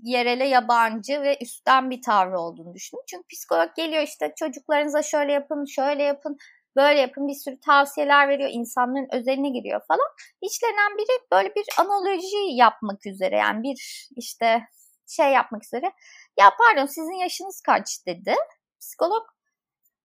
yerele 0.03 0.47
yabancı 0.47 1.21
ve 1.21 1.37
üstten 1.41 1.89
bir 1.89 2.01
tavrı 2.01 2.39
olduğunu 2.39 2.73
düşünüyorum. 2.73 3.05
Çünkü 3.09 3.27
psikolog 3.27 3.75
geliyor 3.75 4.03
işte 4.03 4.33
çocuklarınıza 4.39 5.03
şöyle 5.03 5.33
yapın, 5.33 5.65
şöyle 5.65 6.03
yapın, 6.03 6.37
böyle 6.75 6.99
yapın 6.99 7.27
bir 7.27 7.33
sürü 7.33 7.59
tavsiyeler 7.59 8.29
veriyor. 8.29 8.49
insanların 8.53 9.07
özeline 9.11 9.49
giriyor 9.49 9.81
falan. 9.87 10.09
İçlerinden 10.41 10.97
biri 10.97 11.27
böyle 11.31 11.55
bir 11.55 11.65
analoji 11.79 12.55
yapmak 12.55 13.05
üzere 13.05 13.37
yani 13.37 13.63
bir 13.63 14.07
işte 14.15 14.61
şey 15.07 15.31
yapmak 15.31 15.65
üzere. 15.65 15.91
Ya 16.39 16.51
pardon 16.59 16.85
sizin 16.85 17.21
yaşınız 17.21 17.61
kaç 17.61 18.05
dedi. 18.07 18.35
Psikolog 18.81 19.23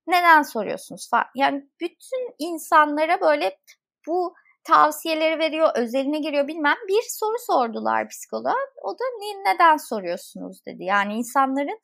neden 0.07 0.43
soruyorsunuz 0.43 1.11
falan. 1.11 1.27
Yani 1.35 1.69
bütün 1.81 2.35
insanlara 2.39 3.21
böyle 3.21 3.59
bu 4.07 4.35
tavsiyeleri 4.65 5.39
veriyor, 5.39 5.71
özeline 5.75 6.19
giriyor 6.19 6.49
bilmem. 6.49 6.77
Bir 6.89 7.03
soru 7.09 7.37
sordular 7.39 8.09
psikoloğa. 8.09 8.57
O 8.83 8.93
da 8.93 9.05
neden 9.47 9.77
soruyorsunuz 9.77 10.67
dedi. 10.67 10.85
Yani 10.85 11.15
insanların 11.15 11.79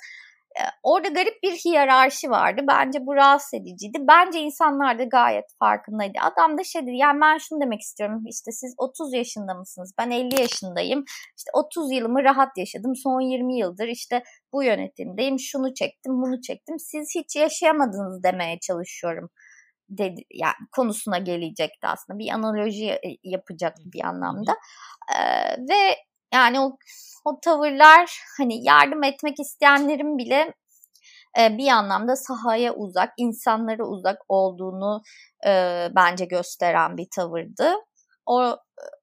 orada 0.83 1.09
garip 1.09 1.43
bir 1.43 1.53
hiyerarşi 1.53 2.31
vardı. 2.31 2.63
Bence 2.69 3.07
bu 3.07 3.15
rahatsız 3.15 3.55
ediciydi. 3.55 3.99
Bence 4.01 4.41
insanlar 4.41 4.99
da 4.99 5.05
gayet 5.05 5.45
farkındaydı. 5.59 6.19
Adam 6.23 6.59
da 6.59 6.65
şey 6.65 6.83
dedi 6.83 6.97
yani 6.97 7.21
ben 7.21 7.39
şunu 7.39 7.61
demek 7.61 7.81
istiyorum. 7.81 8.23
İşte 8.27 8.53
siz 8.53 8.75
30 8.79 9.15
yaşında 9.15 9.55
mısınız? 9.55 9.93
Ben 9.99 10.11
50 10.11 10.41
yaşındayım. 10.41 11.05
İşte 11.39 11.51
30 11.55 11.93
yılımı 11.93 12.25
rahat 12.25 12.59
yaşadım. 12.59 12.97
Son 12.97 13.21
20 13.21 13.59
yıldır 13.59 13.89
işte 13.89 14.23
bu 14.53 14.63
yönetimdeyim. 14.63 15.39
Şunu 15.39 15.75
çektim, 15.75 16.23
bunu 16.23 16.41
çektim. 16.41 16.79
Siz 16.79 17.15
hiç 17.15 17.37
yaşayamadınız 17.37 18.23
demeye 18.23 18.59
çalışıyorum 18.59 19.31
dedi 19.91 20.23
yani 20.35 20.55
konusuna 20.77 21.19
gelecekti 21.19 21.87
aslında 21.87 22.19
bir 22.19 22.31
analoji 22.31 22.99
yapacaktı 23.23 23.83
bir 23.85 24.05
anlamda 24.05 24.53
ee, 25.19 25.57
ve 25.69 25.97
yani 26.35 26.61
o 26.61 26.77
o 27.25 27.41
tavırlar 27.41 28.21
hani 28.39 28.65
yardım 28.65 29.03
etmek 29.05 29.41
isteyenlerin 29.41 30.19
bile 30.19 30.55
e, 31.39 31.59
bir 31.59 31.69
anlamda 31.69 32.17
sahaya 32.17 32.75
uzak, 32.75 33.13
insanlara 33.17 33.85
uzak 33.85 34.19
olduğunu 34.29 35.03
e, 35.47 35.89
bence 35.97 36.25
gösteren 36.25 36.97
bir 36.97 37.07
tavırdı. 37.17 37.75
O 38.27 38.57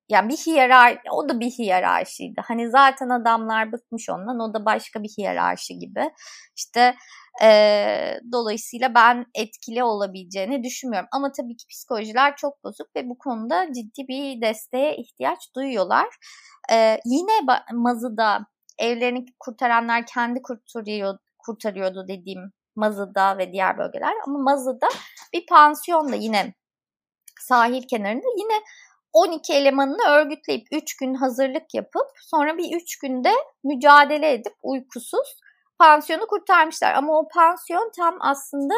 yani 0.10 0.29
bir 0.29 0.38
hiyerarşi, 0.38 1.00
o 1.12 1.29
da 1.29 1.39
bir 1.39 1.51
hiyerarşiydi. 1.51 2.41
Hani 2.48 2.69
zaten 2.69 3.10
adamlar 3.10 3.72
bıkmış 3.72 4.10
ondan, 4.10 4.39
o 4.39 4.53
da 4.53 4.65
başka 4.65 5.03
bir 5.03 5.10
hiyerarşi 5.17 5.79
gibi. 5.79 6.10
İşte 6.55 6.96
e, 7.44 8.20
dolayısıyla 8.32 8.96
ben 8.96 9.25
etkili 9.36 9.84
olabileceğini 9.84 10.63
düşünmüyorum. 10.63 11.10
Ama 11.12 11.32
tabii 11.32 11.58
ki 11.58 11.67
psikolojiler 11.67 12.36
çok 12.36 12.63
bozuk 12.63 12.96
ve 12.96 13.10
bu 13.10 13.17
konuda 13.17 13.74
ciddi 13.74 14.08
bir 14.08 14.41
desteğe 14.41 14.98
ihtiyaç 14.98 15.39
duyuyorlar. 15.56 16.08
E, 16.72 17.00
yine 17.06 17.32
Mazı'da 17.74 18.46
evlerini 18.79 19.25
kurtaranlar 19.39 20.06
kendi 20.06 20.41
kurtarıyor, 20.41 21.17
kurtarıyordu 21.39 22.08
dediğim 22.08 22.51
Mazı'da 22.75 23.38
ve 23.38 23.51
diğer 23.51 23.77
bölgeler. 23.77 24.13
Ama 24.27 24.39
Mazı'da 24.39 24.88
bir 25.34 25.46
pansiyonda 25.46 26.15
yine 26.15 26.53
sahil 27.39 27.84
kenarında 27.88 28.27
yine 28.38 28.63
12 29.13 29.53
elemanını 29.53 30.10
örgütleyip 30.10 30.67
3 30.72 30.98
gün 30.98 31.13
hazırlık 31.13 31.74
yapıp 31.74 32.08
sonra 32.22 32.58
bir 32.58 32.75
3 32.75 33.00
günde 33.00 33.32
mücadele 33.63 34.34
edip 34.34 34.53
uykusuz 34.63 35.39
pansiyonu 35.79 36.27
kurtarmışlar. 36.27 36.93
Ama 36.93 37.19
o 37.19 37.27
pansiyon 37.27 37.91
tam 37.96 38.17
aslında 38.19 38.74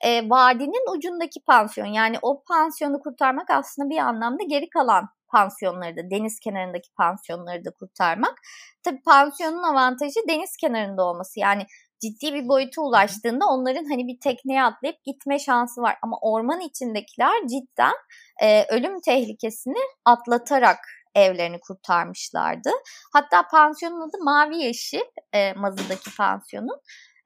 e, 0.00 0.30
vadinin 0.30 0.96
ucundaki 0.96 1.40
pansiyon. 1.40 1.86
Yani 1.86 2.16
o 2.22 2.42
pansiyonu 2.42 3.00
kurtarmak 3.00 3.50
aslında 3.50 3.90
bir 3.90 3.98
anlamda 3.98 4.42
geri 4.48 4.70
kalan 4.70 5.08
pansiyonları 5.28 5.96
da 5.96 6.10
deniz 6.10 6.40
kenarındaki 6.40 6.92
pansiyonları 6.96 7.64
da 7.64 7.70
kurtarmak. 7.70 8.34
Tabii 8.82 9.02
pansiyonun 9.02 9.62
avantajı 9.62 10.20
deniz 10.28 10.56
kenarında 10.56 11.04
olması. 11.04 11.40
Yani 11.40 11.66
ciddi 12.00 12.34
bir 12.34 12.48
boyuta 12.48 12.82
ulaştığında 12.82 13.46
onların 13.46 13.84
hani 13.84 14.06
bir 14.06 14.20
tekneye 14.20 14.64
atlayıp 14.64 15.04
gitme 15.04 15.38
şansı 15.38 15.82
var. 15.82 15.96
Ama 16.02 16.18
orman 16.20 16.60
içindekiler 16.60 17.46
cidden 17.46 17.94
e, 18.42 18.64
ölüm 18.74 19.00
tehlikesini 19.00 19.78
atlatarak 20.04 20.78
evlerini 21.14 21.60
kurtarmışlardı. 21.60 22.70
Hatta 23.12 23.48
pansiyonun 23.48 24.08
adı 24.08 24.24
Mavi 24.24 24.56
Yeşil, 24.56 25.00
e, 25.32 25.52
Mazı'daki 25.52 26.16
pansiyonun. 26.16 26.80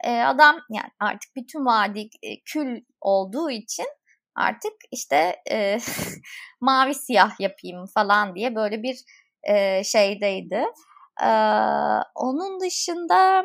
E, 0.04 0.20
adam 0.20 0.60
yani 0.70 0.90
artık 1.00 1.36
bütün 1.36 1.66
vadi 1.66 2.08
e, 2.22 2.42
kül 2.44 2.80
olduğu 3.00 3.50
için 3.50 3.86
artık 4.34 4.72
işte 4.92 5.36
e, 5.50 5.78
mavi 6.60 6.94
siyah 6.94 7.40
yapayım 7.40 7.84
falan 7.94 8.34
diye 8.34 8.54
böyle 8.54 8.82
bir 8.82 8.96
e, 9.42 9.84
şeydeydi. 9.84 10.64
Ee, 11.22 11.26
onun 12.14 12.60
dışında 12.60 13.44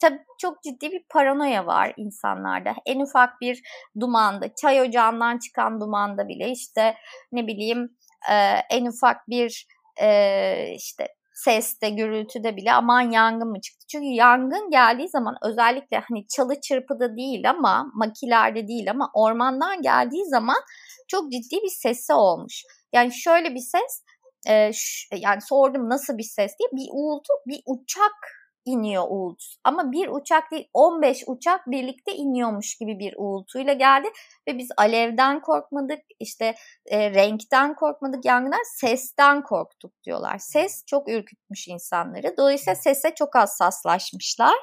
tabii 0.00 0.24
çok 0.38 0.62
ciddi 0.62 0.90
bir 0.92 1.04
paranoya 1.08 1.66
var 1.66 1.92
insanlarda. 1.96 2.74
En 2.86 3.00
ufak 3.00 3.40
bir 3.40 3.62
dumanda, 4.00 4.54
çay 4.54 4.80
ocağından 4.80 5.38
çıkan 5.38 5.80
dumanda 5.80 6.28
bile 6.28 6.50
işte 6.50 6.96
ne 7.32 7.46
bileyim 7.46 7.96
e, 8.30 8.34
en 8.70 8.86
ufak 8.86 9.28
bir 9.28 9.66
e, 10.02 10.74
işte 10.76 11.08
seste, 11.34 11.90
gürültüde 11.90 12.56
bile 12.56 12.72
aman 12.72 13.10
yangın 13.10 13.48
mı 13.48 13.60
çıktı? 13.60 13.86
Çünkü 13.92 14.06
yangın 14.06 14.70
geldiği 14.70 15.08
zaman 15.08 15.36
özellikle 15.42 16.02
hani 16.08 16.26
çalı 16.28 16.60
çırpıda 16.60 17.16
değil 17.16 17.50
ama 17.50 17.86
makilerde 17.94 18.68
değil 18.68 18.90
ama 18.90 19.10
ormandan 19.14 19.82
geldiği 19.82 20.24
zaman 20.24 20.62
çok 21.08 21.32
ciddi 21.32 21.56
bir 21.62 21.70
sesi 21.70 22.12
olmuş. 22.12 22.64
Yani 22.92 23.12
şöyle 23.14 23.54
bir 23.54 23.60
ses 23.60 24.04
e, 24.48 24.70
yani 25.16 25.40
sordum 25.40 25.88
nasıl 25.88 26.18
bir 26.18 26.28
ses 26.36 26.52
diye 26.58 26.68
bir 26.72 26.88
uğultu 26.92 27.32
bir 27.46 27.62
uçak 27.66 28.39
iniyor 28.64 29.04
uğultu. 29.08 29.44
Ama 29.64 29.92
bir 29.92 30.08
uçak 30.08 30.50
değil 30.50 30.68
15 30.72 31.24
uçak 31.26 31.66
birlikte 31.66 32.14
iniyormuş 32.14 32.78
gibi 32.78 32.98
bir 32.98 33.14
uğultuyla 33.16 33.72
geldi 33.72 34.08
ve 34.48 34.58
biz 34.58 34.68
alevden 34.76 35.40
korkmadık 35.40 35.98
işte 36.20 36.54
e, 36.86 37.10
renkten 37.14 37.74
korkmadık 37.74 38.24
yangından 38.24 38.80
sesten 38.80 39.42
korktuk 39.42 40.02
diyorlar. 40.04 40.38
Ses 40.38 40.84
çok 40.86 41.08
ürkütmüş 41.08 41.68
insanları. 41.68 42.34
Dolayısıyla 42.36 42.74
sese 42.74 43.14
çok 43.14 43.34
hassaslaşmışlar. 43.34 44.56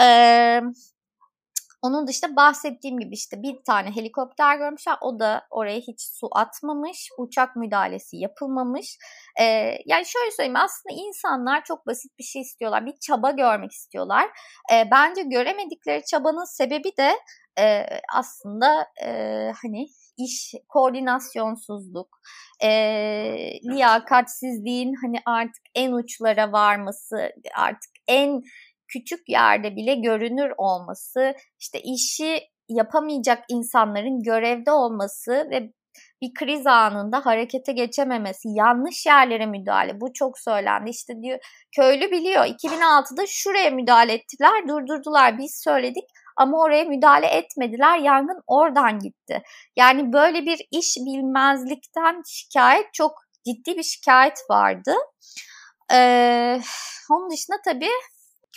Ee, 0.00 0.60
onun 1.82 2.06
dışında 2.06 2.36
bahsettiğim 2.36 2.98
gibi 2.98 3.14
işte 3.14 3.42
bir 3.42 3.64
tane 3.66 3.96
helikopter 3.96 4.56
görmüşler. 4.56 4.96
O 5.00 5.20
da 5.20 5.46
oraya 5.50 5.78
hiç 5.78 6.00
su 6.00 6.28
atmamış. 6.32 7.08
Uçak 7.18 7.56
müdahalesi 7.56 8.16
yapılmamış. 8.16 8.98
Ee, 9.40 9.44
yani 9.86 10.06
şöyle 10.06 10.30
söyleyeyim 10.30 10.56
aslında 10.56 10.94
insanlar 10.94 11.64
çok 11.64 11.86
basit 11.86 12.18
bir 12.18 12.24
şey 12.24 12.42
istiyorlar. 12.42 12.86
Bir 12.86 12.94
çaba 13.00 13.30
görmek 13.30 13.72
istiyorlar. 13.72 14.24
Ee, 14.72 14.88
bence 14.90 15.22
göremedikleri 15.22 16.04
çabanın 16.04 16.56
sebebi 16.56 16.96
de 16.96 17.12
e, 17.58 17.86
aslında 18.14 18.86
e, 19.04 19.08
hani 19.62 19.86
iş 20.18 20.54
koordinasyonsuzluk, 20.68 22.20
e, 22.62 22.68
liyakatsizliğin 23.64 24.94
hani 25.04 25.16
artık 25.26 25.62
en 25.74 25.92
uçlara 25.92 26.52
varması, 26.52 27.32
artık 27.56 27.90
en 28.08 28.42
küçük 28.92 29.28
yerde 29.28 29.76
bile 29.76 29.94
görünür 29.94 30.52
olması, 30.58 31.34
işte 31.60 31.80
işi 31.80 32.40
yapamayacak 32.68 33.44
insanların 33.48 34.22
görevde 34.22 34.72
olması 34.72 35.30
ve 35.50 35.72
bir 36.22 36.34
kriz 36.34 36.66
anında 36.66 37.26
harekete 37.26 37.72
geçememesi, 37.72 38.48
yanlış 38.48 39.06
yerlere 39.06 39.46
müdahale. 39.46 40.00
Bu 40.00 40.12
çok 40.12 40.38
söylendi. 40.38 40.90
İşte 40.90 41.14
diyor 41.22 41.38
köylü 41.76 42.10
biliyor 42.10 42.44
2006'da 42.44 43.24
şuraya 43.26 43.70
müdahale 43.70 44.12
ettiler, 44.12 44.68
durdurdular. 44.68 45.38
Biz 45.38 45.60
söyledik 45.64 46.04
ama 46.36 46.58
oraya 46.60 46.84
müdahale 46.84 47.26
etmediler. 47.26 47.98
Yangın 47.98 48.42
oradan 48.46 48.98
gitti. 48.98 49.42
Yani 49.76 50.12
böyle 50.12 50.46
bir 50.46 50.60
iş 50.70 50.96
bilmezlikten 50.96 52.22
şikayet 52.26 52.86
çok 52.92 53.12
ciddi 53.44 53.78
bir 53.78 53.82
şikayet 53.82 54.38
vardı. 54.50 54.94
Ee, 55.92 56.60
onun 57.10 57.30
dışında 57.30 57.56
tabii 57.64 57.90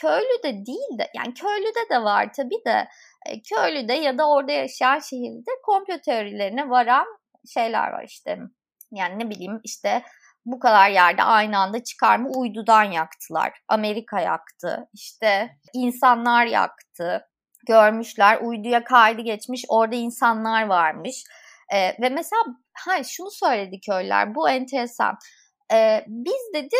köylü 0.02 0.44
de 0.44 0.66
değil 0.66 0.98
de 1.00 1.10
yani 1.16 1.34
köylüde 1.34 1.90
de 1.90 2.04
var 2.04 2.34
tabii 2.34 2.66
de 2.66 2.88
e, 3.26 3.42
köylüde 3.42 3.94
ya 3.94 4.18
da 4.18 4.30
orada 4.30 4.52
yaşayan 4.52 5.00
şehirde 5.00 5.52
komplo 5.64 5.98
teorilerine 5.98 6.70
varan 6.70 7.06
şeyler 7.54 7.92
var 7.92 8.04
işte. 8.08 8.40
Yani 8.92 9.20
ne 9.20 9.30
bileyim 9.30 9.60
işte 9.64 10.04
bu 10.46 10.60
kadar 10.60 10.90
yerde 10.90 11.24
aynı 11.24 11.58
anda 11.58 11.84
çıkar 11.84 12.18
mı 12.18 12.30
uydudan 12.36 12.84
yaktılar. 12.84 13.54
Amerika 13.68 14.20
yaktı. 14.20 14.88
işte 14.94 15.58
insanlar 15.74 16.46
yaktı. 16.46 17.28
Görmüşler 17.68 18.42
uyduya 18.42 18.84
kaydı 18.84 19.22
geçmiş 19.22 19.66
orada 19.70 19.96
insanlar 19.96 20.66
varmış. 20.66 21.24
Ee, 21.74 22.02
ve 22.02 22.10
mesela 22.10 22.42
ha, 22.74 23.04
şunu 23.04 23.32
söyledi 23.32 23.80
köylüler 23.80 24.36
bu 24.36 24.50
enteresan. 24.50 25.18
Ee, 25.74 26.06
biz 26.08 26.54
dedi 26.54 26.76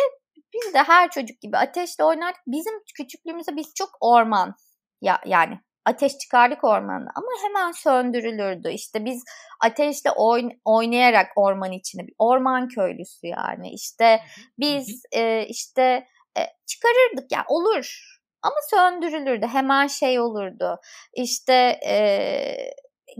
biz 0.54 0.74
de 0.74 0.78
her 0.82 1.10
çocuk 1.10 1.40
gibi 1.40 1.56
ateşle 1.56 2.04
oynardık. 2.04 2.42
Bizim 2.46 2.74
küçüklüğümüzde 2.96 3.56
biz 3.56 3.74
çok 3.74 3.88
orman 4.00 4.54
ya 5.00 5.20
yani 5.26 5.60
ateş 5.84 6.18
çıkardık 6.18 6.64
ormanda 6.64 7.10
ama 7.14 7.26
hemen 7.42 7.72
söndürülürdü. 7.72 8.70
İşte 8.70 9.04
biz 9.04 9.24
ateşle 9.64 10.10
oyn 10.10 10.50
oynayarak 10.64 11.26
orman 11.36 11.72
içine 11.72 12.06
bir 12.06 12.14
orman 12.18 12.68
köylüsü 12.68 13.26
yani 13.26 13.70
işte 13.70 14.20
biz 14.58 15.02
e, 15.12 15.46
işte 15.46 16.06
e, 16.38 16.40
çıkarırdık 16.66 17.32
yani 17.32 17.44
olur 17.48 18.14
ama 18.42 18.56
söndürülürdü 18.70 19.46
hemen 19.46 19.86
şey 19.86 20.20
olurdu 20.20 20.80
işte 21.14 21.78
e, 21.86 21.96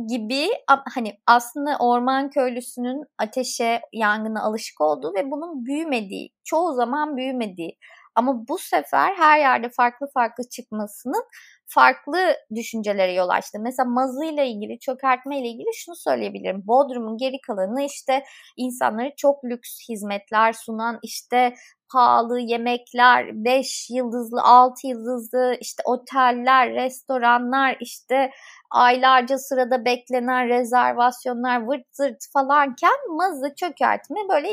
gibi 0.09 0.49
hani 0.95 1.19
aslında 1.27 1.77
orman 1.81 2.31
köylüsünün 2.31 3.05
ateşe, 3.19 3.81
yangına 3.93 4.43
alışık 4.43 4.81
olduğu 4.81 5.15
ve 5.15 5.31
bunun 5.31 5.67
büyümediği, 5.67 6.31
çoğu 6.45 6.75
zaman 6.75 7.17
büyümediği 7.17 7.79
ama 8.15 8.49
bu 8.49 8.59
sefer 8.59 9.15
her 9.15 9.39
yerde 9.39 9.69
farklı 9.69 10.07
farklı 10.15 10.45
çıkmasının 10.49 11.25
farklı 11.67 12.37
düşüncelere 12.55 13.13
yol 13.13 13.29
açtı. 13.29 13.59
Mesela 13.61 13.89
mazı 13.89 14.25
ile 14.25 14.47
ilgili, 14.49 14.79
çökertme 14.79 15.39
ile 15.41 15.49
ilgili 15.49 15.75
şunu 15.75 15.97
söyleyebilirim. 15.97 16.63
Bodrum'un 16.67 17.17
geri 17.17 17.41
kalanı 17.47 17.83
işte 17.83 18.25
insanları 18.57 19.13
çok 19.17 19.45
lüks 19.45 19.89
hizmetler 19.89 20.53
sunan 20.53 20.99
işte 21.03 21.55
pahalı 21.93 22.41
yemekler, 22.41 23.45
5 23.45 23.91
yıldızlı, 23.91 24.43
6 24.43 24.87
yıldızlı 24.87 25.57
işte 25.61 25.83
oteller, 25.87 26.71
restoranlar, 26.75 27.77
işte 27.81 28.31
aylarca 28.71 29.39
sırada 29.39 29.85
beklenen 29.85 30.49
rezervasyonlar 30.49 31.67
vırt 31.67 31.87
zırt 31.93 32.27
falanken 32.33 33.17
mazı 33.17 33.55
çökertme 33.55 34.21
böyle 34.29 34.49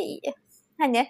hani 0.79 1.07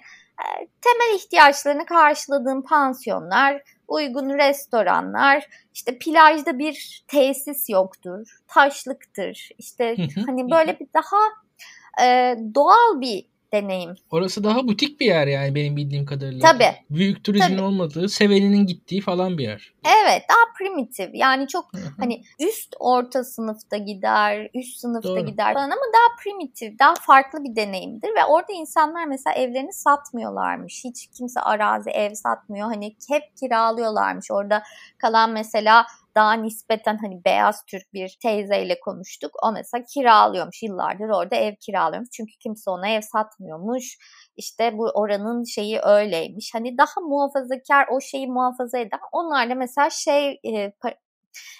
temel 0.82 1.16
ihtiyaçlarını 1.16 1.86
karşıladığın 1.86 2.62
pansiyonlar, 2.62 3.64
uygun 3.88 4.30
restoranlar, 4.30 5.48
işte 5.74 5.98
plajda 5.98 6.60
bir 6.60 7.04
tesis 7.08 7.70
yoktur, 7.70 8.38
taşlıktır. 8.48 9.50
İşte 9.58 9.96
hani 10.26 10.52
böyle 10.52 10.80
bir 10.80 10.88
daha 10.94 11.18
e, 12.02 12.36
doğal 12.56 13.02
bir 13.02 13.31
deneyim. 13.54 13.96
Orası 14.12 14.44
daha 14.44 14.68
butik 14.68 15.00
bir 15.00 15.06
yer 15.06 15.28
yani 15.28 15.56
benim 15.56 15.76
bildiğim 15.76 16.06
kadarıyla. 16.06 16.52
Tabii. 16.52 16.76
Büyük 16.90 17.24
turizmin 17.24 17.58
Tabii. 17.58 17.62
olmadığı, 17.62 18.10
seveninin 18.10 18.66
gittiği 18.66 19.02
falan 19.02 19.38
bir 19.38 19.44
yer. 19.44 19.74
Evet, 19.86 20.24
daha 20.30 20.54
primitif. 20.58 21.10
Yani 21.14 21.48
çok 21.48 21.66
hani 22.00 22.24
üst 22.40 22.76
orta 22.80 23.24
sınıfta 23.24 23.78
gider, 23.78 24.50
üst 24.54 24.80
sınıfta 24.80 25.10
Doğru. 25.10 25.26
gider 25.26 25.54
falan 25.54 25.66
ama 25.66 25.82
daha 25.94 26.18
primitif, 26.24 26.80
daha 26.80 26.94
farklı 26.96 27.44
bir 27.44 27.56
deneyimdir 27.56 28.10
ve 28.10 28.26
orada 28.26 28.54
insanlar 28.54 29.06
mesela 29.06 29.34
evlerini 29.34 29.74
satmıyorlarmış. 29.74 30.84
Hiç 30.84 31.08
kimse 31.18 31.40
arazi 31.40 31.90
ev 31.90 32.14
satmıyor. 32.14 32.68
Hani 32.68 32.96
hep 33.10 33.24
kiralıyorlarmış. 33.40 34.32
Orada 34.32 34.64
kalan 34.98 35.32
mesela 35.32 35.86
daha 36.16 36.34
nispeten 36.34 36.98
hani 36.98 37.26
beyaz 37.26 37.66
Türk 37.66 37.94
bir 37.94 38.18
teyzeyle 38.22 38.80
konuştuk. 38.80 39.32
O 39.44 39.52
mesela 39.52 39.84
kiralıyormuş 39.94 40.64
yıllardır 40.64 41.10
orada 41.10 41.36
ev 41.36 41.56
kiralıyormuş. 41.56 42.10
Çünkü 42.12 42.32
kimse 42.44 42.70
ona 42.72 42.88
ev 42.90 43.02
satmıyormuş. 43.02 43.98
İşte 44.38 44.78
bu 44.78 44.92
oranın 44.94 45.44
şeyi 45.44 45.80
öyleymiş. 45.80 46.52
Hani 46.54 46.78
daha 46.78 47.02
muhafazakar 47.02 47.88
o 47.92 48.02
şeyi 48.02 48.28
muhafaza 48.28 48.78
eden. 48.78 49.00
Onlar 49.12 49.50
da 49.50 49.56
mesela 49.56 49.90
şey 49.90 50.40
e, 50.46 50.74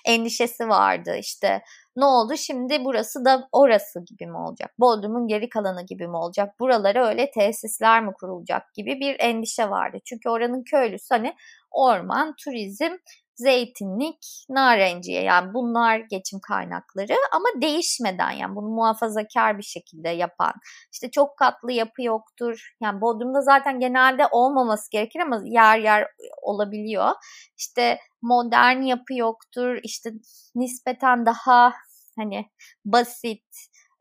endişesi 0.06 0.70
vardı 0.70 1.16
işte 1.20 1.62
ne 1.96 2.06
oldu 2.06 2.38
şimdi 2.38 2.86
burası 2.86 3.26
da 3.26 3.48
orası 3.52 4.00
gibi 4.06 4.28
mi 4.28 4.38
olacak? 4.38 4.74
Bodrum'un 4.80 5.28
geri 5.28 5.50
kalanı 5.50 5.86
gibi 5.86 6.08
mi 6.08 6.18
olacak? 6.18 6.60
Buralara 6.60 7.08
öyle 7.08 7.32
tesisler 7.32 8.04
mi 8.04 8.14
kurulacak 8.20 8.74
gibi 8.74 9.00
bir 9.00 9.16
endişe 9.20 9.70
vardı. 9.70 9.98
Çünkü 10.06 10.30
oranın 10.30 10.64
köylüsü 10.64 11.16
hani 11.16 11.36
orman, 11.72 12.36
turizm 12.44 12.98
zeytinlik, 13.42 14.46
narenciye 14.50 15.24
yani 15.24 15.54
bunlar 15.54 15.98
geçim 15.98 16.40
kaynakları 16.48 17.16
ama 17.34 17.62
değişmeden 17.62 18.32
yani 18.32 18.56
bunu 18.56 18.70
muhafazakar 18.70 19.58
bir 19.58 19.64
şekilde 19.64 20.10
yapan 20.10 20.54
işte 20.94 21.12
çok 21.12 21.38
katlı 21.38 21.72
yapı 21.72 22.02
yoktur. 22.04 22.72
Yani 22.82 23.02
Bodrum'da 23.02 23.42
zaten 23.42 23.80
genelde 23.80 24.28
olmaması 24.32 24.92
gerekir 24.92 25.20
ama 25.20 25.42
yer 25.46 25.80
yer 25.80 26.08
olabiliyor. 26.42 27.12
İşte 27.58 28.00
modern 28.22 28.82
yapı 28.82 29.14
yoktur. 29.14 29.80
İşte 29.84 30.10
nispeten 30.56 31.26
daha 31.26 31.74
hani 32.20 32.46
basit 32.86 33.46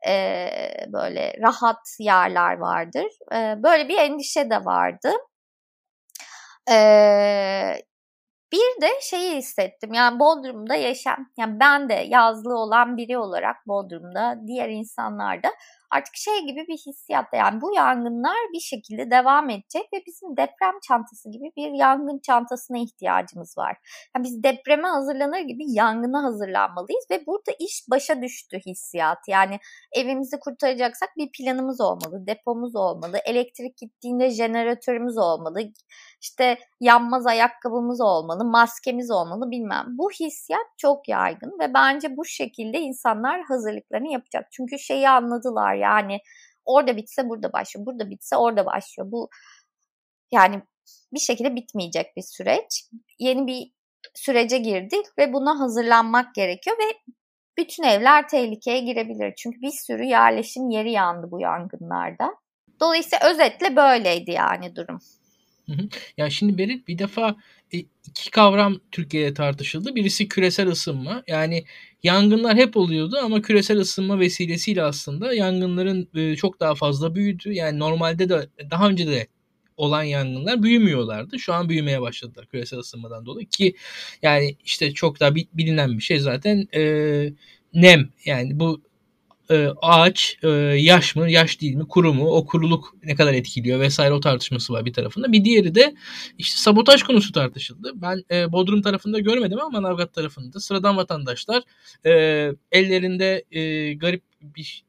e, 0.07 0.47
böyle 0.87 1.33
rahat 1.41 1.95
yerler 1.99 2.57
vardır. 2.57 3.07
E, 3.33 3.63
böyle 3.63 3.87
bir 3.89 3.97
endişe 3.97 4.49
de 4.49 4.65
vardı. 4.65 5.11
Ee, 6.69 7.81
bir 8.51 8.81
de 8.81 8.89
şeyi 9.01 9.37
hissettim 9.37 9.93
yani 9.93 10.19
Bodrum'da 10.19 10.75
yaşam 10.75 11.29
yani 11.37 11.59
ben 11.59 11.89
de 11.89 11.93
yazlı 11.93 12.57
olan 12.57 12.97
biri 12.97 13.17
olarak 13.17 13.67
Bodrum'da 13.67 14.41
diğer 14.47 14.69
insanlar 14.69 15.43
da 15.43 15.49
artık 15.91 16.15
şey 16.15 16.39
gibi 16.45 16.67
bir 16.67 16.77
hissiyatta 16.77 17.37
yani 17.37 17.61
bu 17.61 17.75
yangınlar 17.75 18.37
bir 18.53 18.59
şekilde 18.59 19.11
devam 19.11 19.49
edecek 19.49 19.93
ve 19.93 20.03
bizim 20.07 20.37
deprem 20.37 20.79
çantası 20.87 21.31
gibi 21.31 21.51
bir 21.57 21.71
yangın 21.71 22.19
çantasına 22.19 22.77
ihtiyacımız 22.77 23.57
var. 23.57 23.77
Yani 24.15 24.23
biz 24.23 24.43
depreme 24.43 24.87
hazırlanır 24.87 25.39
gibi 25.39 25.63
yangına 25.67 26.23
hazırlanmalıyız 26.23 27.05
ve 27.11 27.25
burada 27.25 27.51
iş 27.59 27.85
başa 27.91 28.21
düştü 28.21 28.59
hissiyat. 28.65 29.17
Yani 29.27 29.59
evimizi 29.91 30.39
kurtaracaksak 30.39 31.09
bir 31.17 31.31
planımız 31.31 31.81
olmalı, 31.81 32.27
depomuz 32.27 32.75
olmalı, 32.75 33.17
elektrik 33.25 33.77
gittiğinde 33.77 34.29
jeneratörümüz 34.29 35.17
olmalı, 35.17 35.61
işte 36.21 36.57
yanmaz 36.79 37.27
ayakkabımız 37.27 38.01
olmalı, 38.01 38.45
maskemiz 38.45 39.11
olmalı 39.11 39.51
bilmem. 39.51 39.85
Bu 39.87 40.11
hissiyat 40.11 40.65
çok 40.77 41.09
yaygın 41.09 41.59
ve 41.59 41.73
bence 41.73 42.17
bu 42.17 42.25
şekilde 42.25 42.79
insanlar 42.79 43.41
hazırlıklarını 43.41 44.11
yapacak. 44.11 44.47
Çünkü 44.51 44.79
şeyi 44.79 45.09
anladılar 45.09 45.75
yani 45.75 46.19
orada 46.65 46.97
bitse 46.97 47.29
burada 47.29 47.53
başlıyor, 47.53 47.85
burada 47.85 48.09
bitse 48.09 48.37
orada 48.37 48.65
başlıyor. 48.65 49.11
Bu 49.11 49.29
yani 50.31 50.61
bir 51.13 51.19
şekilde 51.19 51.55
bitmeyecek 51.55 52.15
bir 52.17 52.21
süreç. 52.21 52.89
Yeni 53.19 53.47
bir 53.47 53.71
sürece 54.15 54.57
girdik 54.57 55.05
ve 55.17 55.33
buna 55.33 55.59
hazırlanmak 55.59 56.35
gerekiyor 56.35 56.77
ve 56.77 57.13
bütün 57.57 57.83
evler 57.83 58.27
tehlikeye 58.27 58.79
girebilir. 58.79 59.33
Çünkü 59.37 59.61
bir 59.61 59.71
sürü 59.71 60.03
yerleşim 60.03 60.69
yeri 60.69 60.91
yandı 60.91 61.31
bu 61.31 61.41
yangınlarda. 61.41 62.35
Dolayısıyla 62.79 63.29
özetle 63.29 63.75
böyleydi 63.75 64.31
yani 64.31 64.75
durum. 64.75 64.99
Hı 65.71 65.81
hı. 65.83 65.87
Ya 66.17 66.29
şimdi 66.29 66.57
Berit 66.57 66.87
bir 66.87 66.97
defa 66.97 67.35
e, 67.73 67.77
iki 68.07 68.31
kavram 68.31 68.79
Türkiye'de 68.91 69.33
tartışıldı. 69.33 69.95
Birisi 69.95 70.27
küresel 70.27 70.67
ısınma. 70.67 71.23
Yani 71.27 71.63
yangınlar 72.03 72.57
hep 72.57 72.77
oluyordu 72.77 73.17
ama 73.23 73.41
küresel 73.41 73.77
ısınma 73.77 74.19
vesilesiyle 74.19 74.83
aslında 74.83 75.33
yangınların 75.33 76.09
e, 76.15 76.35
çok 76.35 76.59
daha 76.59 76.75
fazla 76.75 77.15
büyüdü. 77.15 77.53
Yani 77.53 77.79
normalde 77.79 78.29
de 78.29 78.49
daha 78.71 78.89
önce 78.89 79.07
de 79.07 79.27
olan 79.77 80.03
yangınlar 80.03 80.63
büyümüyorlardı. 80.63 81.39
Şu 81.39 81.53
an 81.53 81.69
büyümeye 81.69 82.01
başladılar 82.01 82.45
küresel 82.47 82.79
ısınmadan 82.79 83.25
dolayı 83.25 83.47
ki 83.47 83.75
yani 84.21 84.57
işte 84.65 84.93
çok 84.93 85.19
daha 85.19 85.35
bilinen 85.35 85.97
bir 85.97 86.03
şey 86.03 86.19
zaten 86.19 86.67
e, 86.75 86.81
nem 87.73 88.09
yani 88.25 88.59
bu 88.59 88.81
e, 89.51 89.67
ağaç 89.81 90.37
e, 90.43 90.49
yaş 90.77 91.15
mı 91.15 91.29
yaş 91.31 91.61
değil 91.61 91.75
mi 91.75 91.87
kuru 91.87 92.13
mu 92.13 92.29
o 92.29 92.45
kuruluk 92.45 92.93
ne 93.03 93.15
kadar 93.15 93.33
etkiliyor 93.33 93.79
vesaire 93.79 94.13
o 94.13 94.19
tartışması 94.19 94.73
var 94.73 94.85
bir 94.85 94.93
tarafında. 94.93 95.31
Bir 95.31 95.45
diğeri 95.45 95.75
de 95.75 95.95
işte 96.37 96.57
sabotaj 96.57 97.03
konusu 97.03 97.31
tartışıldı. 97.31 97.91
Ben 97.95 98.23
e, 98.31 98.51
Bodrum 98.51 98.81
tarafında 98.81 99.19
görmedim 99.19 99.59
ama 99.59 99.79
Manavgat 99.79 100.13
tarafında 100.13 100.59
sıradan 100.59 100.97
vatandaşlar 100.97 101.63
ellerinde 102.71 103.43
garip 103.95 104.23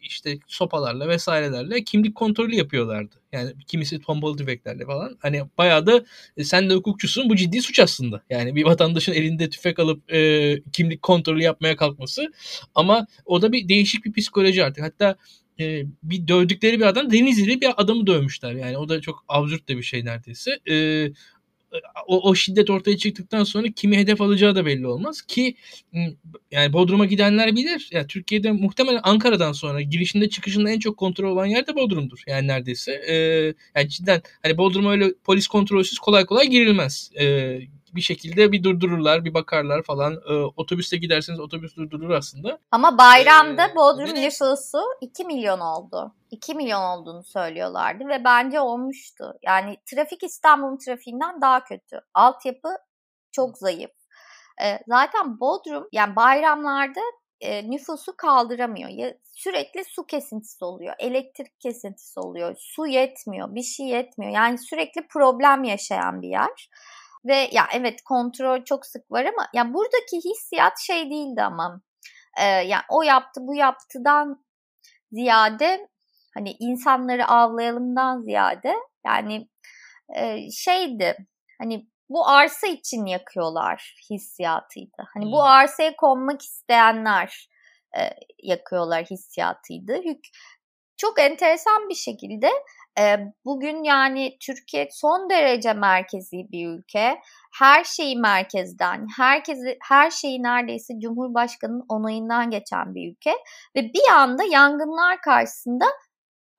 işte 0.01 0.39
sopalarla 0.47 1.09
vesairelerle 1.09 1.85
kimlik 1.85 2.15
kontrolü 2.15 2.55
yapıyorlardı. 2.55 3.15
Yani 3.33 3.53
kimisi 3.67 4.01
tombol 4.01 4.37
tüfeklerle 4.37 4.87
falan. 4.87 5.17
Hani 5.21 5.43
bayağı 5.59 5.87
da 5.87 6.05
e, 6.37 6.45
sen 6.45 6.71
de 6.71 6.75
hukukçusun 6.75 7.31
bu 7.31 7.37
ciddi 7.37 7.63
suç 7.63 7.81
aslında. 7.81 8.23
Yani 8.31 8.55
bir 8.55 8.65
vatandaşın 8.65 9.13
elinde 9.13 9.51
tüfek 9.51 9.79
alıp 9.79 10.13
e, 10.13 10.61
kimlik 10.73 11.03
kontrolü 11.03 11.43
yapmaya 11.43 11.77
kalkması. 11.77 12.33
Ama 12.75 13.07
o 13.25 13.43
da 13.43 13.53
bir 13.53 13.69
değişik 13.69 14.05
bir 14.05 14.13
psikoloji 14.13 14.65
artık. 14.65 14.85
Hatta 14.85 15.17
e, 15.61 15.85
bir 16.03 16.29
dövdükleri 16.29 16.81
bir 16.81 16.85
adam 16.85 17.11
Denizli'li 17.11 17.61
bir 17.61 17.83
adamı 17.83 18.07
dövmüşler. 18.07 18.53
Yani 18.53 18.79
o 18.79 18.89
da 18.89 19.01
çok 19.01 19.25
absürt 19.29 19.69
de 19.69 19.77
bir 19.77 19.83
şey 19.83 20.05
neredeyse. 20.05 20.51
E, 20.71 21.07
o, 22.07 22.31
o 22.31 22.35
şiddet 22.35 22.71
ortaya 22.71 22.97
çıktıktan 22.97 23.45
sonra 23.45 23.69
kimi 23.77 23.99
hedef 23.99 24.21
alacağı 24.21 24.55
da 24.55 24.67
belli 24.67 24.87
olmaz 24.87 25.23
ki 25.23 25.57
yani 26.51 26.73
Bodrum'a 26.73 27.05
gidenler 27.05 27.57
bilir. 27.57 27.89
Ya 27.93 28.07
Türkiye'de 28.07 28.53
muhtemelen 28.53 29.01
Ankara'dan 29.03 29.53
sonra 29.53 29.81
girişinde 29.81 30.29
çıkışında 30.29 30.71
en 30.71 30.79
çok 30.79 30.97
kontrol 30.97 31.33
olan 31.33 31.47
yer 31.47 31.67
de 31.67 31.75
Bodrum'dur. 31.77 32.23
Yani 32.27 32.49
neredeyse. 32.49 32.93
Ee, 33.09 33.15
yani 33.77 33.89
cidden 33.89 34.23
hani 34.43 34.59
Bodrum'a 34.59 34.91
öyle 34.91 35.15
polis 35.25 35.47
kontrolsüz 35.47 35.99
kolay 35.99 36.27
kolay 36.27 36.47
girilmez. 36.47 37.11
Ee, 37.21 37.59
bir 37.95 38.01
şekilde 38.01 38.53
bir 38.53 38.65
durdururlar, 38.65 39.25
bir 39.25 39.35
bakarlar 39.35 39.83
falan. 39.83 40.13
E, 40.13 40.33
otobüste 40.57 40.97
giderseniz 40.97 41.41
otobüs 41.41 41.77
durdurur 41.77 42.11
aslında. 42.11 42.59
Ama 42.71 42.99
bayramda 42.99 43.67
ee, 43.67 43.77
Bodrum 43.77 44.15
nüfusu 44.15 44.83
2 45.01 45.25
milyon 45.25 45.61
oldu. 45.61 46.15
2 46.31 46.55
milyon 46.55 46.83
olduğunu 46.83 47.25
söylüyorlardı 47.25 48.09
ve 48.09 48.25
bence 48.25 48.61
olmuştu. 48.61 49.35
Yani 49.43 49.77
trafik 49.87 50.23
İstanbul'un 50.23 50.79
trafiğinden 50.79 51.41
daha 51.41 51.65
kötü. 51.65 52.01
Altyapı 52.15 52.69
çok 53.33 53.59
zayıf. 53.59 53.91
E, 54.65 54.79
zaten 54.89 55.41
Bodrum 55.41 55.89
yani 55.93 56.17
bayramlarda 56.17 57.01
e, 57.41 57.71
nüfusu 57.71 58.17
kaldıramıyor. 58.17 58.89
Ya, 58.89 59.15
sürekli 59.33 59.85
su 59.85 60.07
kesintisi 60.07 60.65
oluyor, 60.65 60.95
elektrik 60.99 61.61
kesintisi 61.61 62.21
oluyor, 62.21 62.57
su 62.59 62.87
yetmiyor, 62.87 63.55
bir 63.55 63.63
şey 63.63 63.87
yetmiyor. 63.87 64.33
Yani 64.33 64.59
sürekli 64.59 65.07
problem 65.09 65.65
yaşayan 65.65 66.23
bir 66.23 66.29
yer. 66.29 66.69
Ve 67.25 67.49
ya 67.53 67.67
evet 67.75 68.03
kontrol 68.03 68.65
çok 68.65 68.87
sık 68.87 69.11
var 69.11 69.25
ama 69.25 69.49
ya 69.55 69.75
buradaki 69.75 70.17
hissiyat 70.17 70.81
şey 70.81 71.11
değildi 71.11 71.43
ama 71.43 71.81
e, 72.39 72.45
yani 72.45 72.83
o 72.91 73.03
yaptı 73.03 73.41
bu 73.43 73.55
yaptıdan 73.55 74.45
ziyade 75.13 75.89
hani 76.35 76.57
insanları 76.59 77.27
avlayalımdan 77.27 78.23
ziyade 78.23 78.75
yani 79.07 79.49
e, 80.17 80.51
şeydi 80.51 81.17
hani 81.59 81.87
bu 82.09 82.29
arsa 82.29 82.67
için 82.67 83.07
yakıyorlar 83.07 83.97
hissiyatıydı. 84.11 85.09
Hani 85.15 85.25
hmm. 85.25 85.33
bu 85.33 85.43
arsaya 85.43 85.97
konmak 85.97 86.43
isteyenler 86.43 87.49
e, 87.99 88.11
yakıyorlar 88.43 89.05
hissiyatıydı. 89.05 90.01
Çok 90.97 91.21
enteresan 91.21 91.89
bir 91.89 91.95
şekilde 91.95 92.51
bugün 93.45 93.85
yani 93.85 94.37
Türkiye 94.41 94.89
son 94.93 95.31
derece 95.31 95.73
merkezi 95.73 96.47
bir 96.53 96.69
ülke. 96.69 97.21
Her 97.59 97.85
şeyi 97.85 98.17
merkezden, 98.17 99.07
herkesi 99.17 99.79
her 99.83 100.11
şeyi 100.11 100.43
neredeyse 100.43 100.95
Cumhurbaşkanı'nın 101.01 101.85
onayından 101.89 102.51
geçen 102.51 102.95
bir 102.95 103.13
ülke 103.13 103.35
ve 103.77 103.83
bir 103.83 104.13
anda 104.13 104.45
yangınlar 104.45 105.21
karşısında 105.21 105.85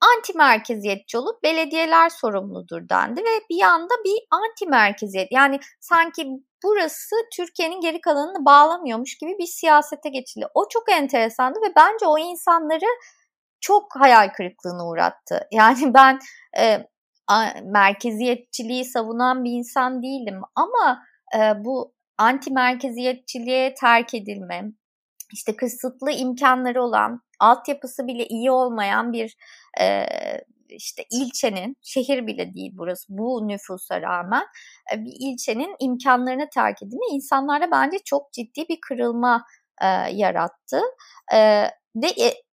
anti 0.02 0.38
merkeziyetçi 0.38 1.18
olup 1.18 1.44
belediyeler 1.44 2.10
sorumludur 2.10 2.90
dendi 2.90 3.22
ve 3.22 3.42
bir 3.50 3.62
anda 3.62 3.94
bir 4.06 4.20
anti 4.32 4.68
merkeziyet 4.68 5.32
yani 5.32 5.60
sanki 5.80 6.28
burası 6.64 7.16
Türkiye'nin 7.36 7.82
geri 7.82 8.02
kalanını 8.02 8.46
bağlamıyormuş 8.46 9.18
gibi 9.18 9.38
bir 9.40 9.46
siyasete 9.46 10.10
geçildi. 10.10 10.46
O 10.54 10.68
çok 10.70 10.92
enteresandı 10.92 11.60
ve 11.60 11.74
bence 11.76 12.06
o 12.06 12.18
insanları 12.18 12.86
çok 13.64 13.88
hayal 14.00 14.30
kırıklığına 14.30 14.88
uğrattı. 14.88 15.48
Yani 15.52 15.94
ben 15.94 16.20
e, 16.60 16.88
merkeziyetçiliği 17.64 18.86
savunan 18.86 19.44
bir 19.44 19.52
insan 19.52 20.04
değilim 20.04 20.42
ama 20.56 21.04
e, 21.38 21.66
bu 21.66 21.94
anti 22.18 22.52
merkeziyetçiliğe 22.52 23.74
terk 23.74 24.14
edilme, 24.14 24.64
işte 25.34 25.56
kısıtlı 25.56 26.12
imkanları 26.12 26.84
olan, 26.84 27.22
altyapısı 27.40 28.08
bile 28.08 28.28
iyi 28.28 28.52
olmayan 28.52 29.14
bir 29.14 29.38
e, 29.82 30.06
işte 30.70 31.04
ilçenin, 31.12 31.76
şehir 31.82 32.28
bile 32.28 32.54
değil 32.54 32.72
burası 32.74 33.06
bu 33.10 33.48
nüfusa 33.48 34.02
rağmen 34.02 34.44
e, 34.94 35.00
bir 35.06 35.14
ilçenin 35.20 35.76
imkanlarını 35.80 36.50
terk 36.54 36.84
edilme 36.84 37.06
insanlarda 37.12 37.72
bence 37.72 37.98
çok 38.06 38.34
ciddi 38.34 38.66
bir 38.70 38.78
kırılma 38.88 39.46
e, 39.82 39.88
yarattı. 40.12 40.82
E, 41.34 41.38
de, 41.96 42.08
e, 42.08 42.44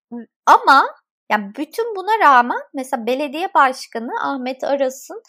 ama 0.45 0.85
yani 1.31 1.51
bütün 1.57 1.95
buna 1.95 2.19
rağmen 2.19 2.61
mesela 2.73 3.05
belediye 3.05 3.53
başkanı 3.53 4.11
Ahmet 4.21 4.63
Aras'ın 4.63 5.23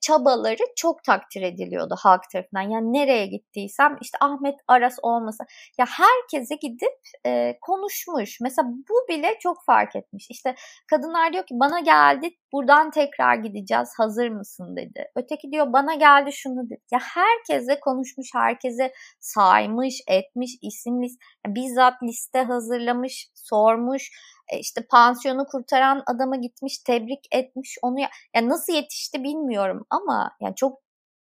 çabaları 0.00 0.62
çok 0.76 1.04
takdir 1.04 1.42
ediliyordu 1.42 1.94
halk 1.98 2.22
tarafından. 2.32 2.62
Yani 2.62 2.92
nereye 2.92 3.26
gittiysem 3.26 3.96
işte 4.00 4.18
Ahmet 4.20 4.54
Aras 4.68 4.96
olmasa 5.02 5.44
ya 5.78 5.86
herkese 5.86 6.54
gidip 6.54 6.98
e, 7.26 7.58
konuşmuş. 7.60 8.40
Mesela 8.40 8.68
bu 8.68 9.08
bile 9.08 9.38
çok 9.40 9.64
fark 9.66 9.96
etmiş. 9.96 10.26
İşte 10.30 10.54
kadınlar 10.90 11.32
diyor 11.32 11.46
ki 11.46 11.54
bana 11.60 11.80
geldi 11.80 12.30
buradan 12.52 12.90
tekrar 12.90 13.34
gideceğiz 13.34 13.88
hazır 13.96 14.28
mısın 14.28 14.76
dedi. 14.76 15.04
Öteki 15.16 15.52
diyor 15.52 15.72
bana 15.72 15.94
geldi 15.94 16.32
şunu 16.32 16.66
dedi. 16.66 16.80
Ya 16.92 16.98
herkese 17.02 17.80
konuşmuş, 17.80 18.28
herkese 18.34 18.92
saymış, 19.20 20.00
etmiş, 20.08 20.50
isim 20.62 21.02
list, 21.02 21.20
bizzat 21.46 22.02
liste 22.02 22.42
hazırlamış, 22.42 23.28
sormuş 23.34 24.10
e, 24.52 24.58
işte 24.58 24.86
pansiyonu 24.90 25.46
kurtaran 25.46 26.02
adama 26.06 26.36
gitmiş 26.36 26.78
tebrik 26.78 27.26
etmiş 27.32 27.76
onu 27.82 28.00
ya 28.00 28.08
yani 28.34 28.48
nasıl 28.48 28.72
yetişti 28.72 29.22
bilmiyorum 29.24 29.86
ama 29.90 30.30
yani 30.40 30.54
çok 30.54 30.78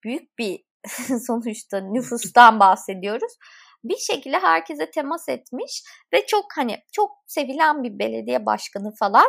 büyük 0.04 0.38
bir 0.38 0.64
sonuçta 1.26 1.80
nüfustan 1.80 2.60
bahsediyoruz. 2.60 3.32
Bir 3.84 3.96
şekilde 3.96 4.38
herkese 4.38 4.90
temas 4.90 5.28
etmiş 5.28 5.82
ve 6.12 6.26
çok 6.26 6.44
hani 6.56 6.76
çok 6.92 7.10
sevilen 7.26 7.82
bir 7.82 7.98
belediye 7.98 8.46
başkanı 8.46 8.94
falan 8.98 9.28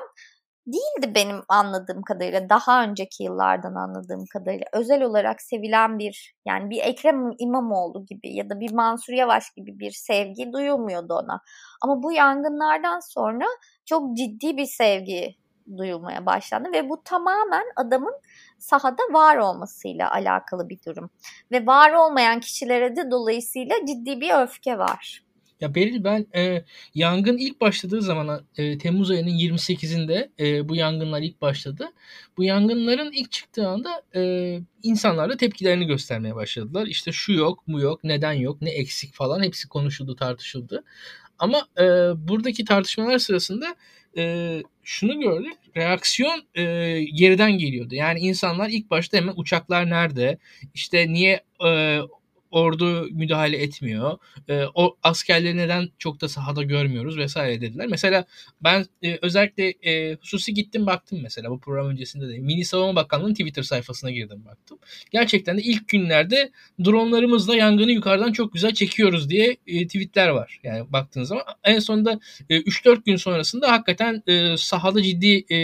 değildi 0.74 1.16
benim 1.16 1.42
anladığım 1.48 2.02
kadarıyla. 2.02 2.50
Daha 2.50 2.84
önceki 2.84 3.24
yıllardan 3.24 3.76
anladığım 3.76 4.26
kadarıyla. 4.34 4.66
Özel 4.74 5.04
olarak 5.04 5.42
sevilen 5.42 6.00
bir 6.00 6.36
yani 6.46 6.70
bir 6.70 6.82
Ekrem 6.84 7.32
İmamoğlu 7.40 8.06
gibi 8.06 8.36
ya 8.36 8.50
da 8.50 8.60
bir 8.60 8.74
Mansur 8.74 9.14
Yavaş 9.14 9.50
gibi 9.58 9.80
bir 9.80 9.92
sevgi 9.92 10.54
duyulmuyordu 10.54 11.14
ona. 11.14 11.42
Ama 11.82 12.04
bu 12.04 12.12
yangınlardan 12.12 13.00
sonra 13.00 13.46
çok 13.86 14.18
ciddi 14.18 14.58
bir 14.58 14.66
sevgi 14.66 15.36
duyulmaya 15.78 16.26
başlandı 16.26 16.72
ve 16.74 16.90
bu 16.90 17.04
tamamen 17.04 17.66
adamın 17.76 18.14
sahada 18.60 19.04
var 19.12 19.38
olmasıyla 19.38 20.12
alakalı 20.12 20.70
bir 20.70 20.80
durum. 20.88 21.10
Ve 21.52 21.66
var 21.66 21.92
olmayan 21.92 22.40
kişilere 22.40 22.96
de 22.96 23.12
dolayısıyla 23.12 23.76
ciddi 23.86 24.22
bir 24.22 24.44
öfke 24.44 24.78
var. 24.78 25.29
Ya 25.60 25.76
Beril 25.76 26.04
ben 26.04 26.28
e, 26.36 26.64
yangın 26.96 27.38
ilk 27.38 27.62
başladığı 27.62 28.02
zaman 28.02 28.46
e, 28.58 28.78
Temmuz 28.78 29.12
ayının 29.12 29.30
28'inde 29.30 30.30
e, 30.40 30.70
bu 30.70 30.76
yangınlar 30.76 31.22
ilk 31.22 31.42
başladı. 31.42 31.88
Bu 32.38 32.44
yangınların 32.44 33.12
ilk 33.12 33.32
çıktığı 33.32 33.68
anda 33.68 34.04
e, 34.16 34.22
insanlar 34.84 35.30
da 35.30 35.38
tepkilerini 35.38 35.86
göstermeye 35.86 36.36
başladılar. 36.36 36.88
İşte 36.88 37.12
şu 37.12 37.34
yok, 37.34 37.64
bu 37.68 37.80
yok, 37.80 38.04
neden 38.04 38.34
yok, 38.34 38.62
ne 38.62 38.70
eksik 38.70 39.14
falan 39.14 39.44
hepsi 39.44 39.68
konuşuldu, 39.68 40.16
tartışıldı. 40.16 40.84
Ama 41.40 41.68
e, 41.78 41.84
buradaki 42.28 42.66
tartışmalar 42.66 43.18
sırasında 43.18 43.76
e, 44.18 44.64
şunu 44.84 45.20
gördük. 45.20 45.54
Reaksiyon 45.78 46.44
e, 46.56 46.64
geriden 47.04 47.52
geliyordu. 47.58 47.96
Yani 47.96 48.20
insanlar 48.20 48.70
ilk 48.70 48.90
başta 48.90 49.18
hemen 49.18 49.34
uçaklar 49.38 49.90
nerede? 49.90 50.38
İşte 50.74 51.14
niye 51.14 51.44
e, 51.66 52.00
ordu 52.52 53.08
müdahale 53.12 53.58
etmiyor. 53.58 54.18
E, 54.48 54.64
o 54.74 54.98
askerleri 55.04 55.58
neden 55.58 55.90
çok 55.98 56.22
da 56.22 56.28
sahada 56.28 56.64
görmüyoruz 56.64 57.18
vesaire 57.18 57.62
dediler. 57.62 57.88
Mesela 57.88 58.26
ben 58.64 58.86
e, 59.04 59.18
özellikle 59.22 59.70
e, 59.70 60.16
hususi 60.16 60.54
gittim 60.54 60.86
baktım 60.86 61.20
mesela 61.24 61.50
bu 61.50 61.60
program 61.60 61.88
öncesinde 61.88 62.30
de. 62.30 62.40
Milli 62.40 62.66
Savunma 62.66 62.96
Bakanlığı'nın 62.96 63.34
Twitter 63.34 63.64
sayfasına 63.64 64.12
girdim 64.12 64.46
baktım. 64.46 64.80
Gerçekten 65.12 65.58
de 65.58 65.62
ilk 65.62 65.88
günlerde 65.88 66.52
dronlarımızla 66.86 67.56
yangını 67.56 67.92
yukarıdan 67.92 68.32
çok 68.32 68.54
güzel 68.54 68.74
çekiyoruz 68.74 69.30
diye 69.30 69.58
e, 69.68 69.88
tweetler 69.88 70.30
var. 70.30 70.60
Yani 70.64 70.94
baktığınız 70.94 71.30
zaman 71.30 71.44
en 71.64 71.80
sonunda 71.80 72.20
e, 72.50 72.58
3-4 72.58 73.06
gün 73.06 73.16
sonrasında 73.16 73.72
hakikaten 73.72 74.24
e, 74.28 74.58
sahada 74.58 75.02
ciddi 75.02 75.54
e, 75.54 75.58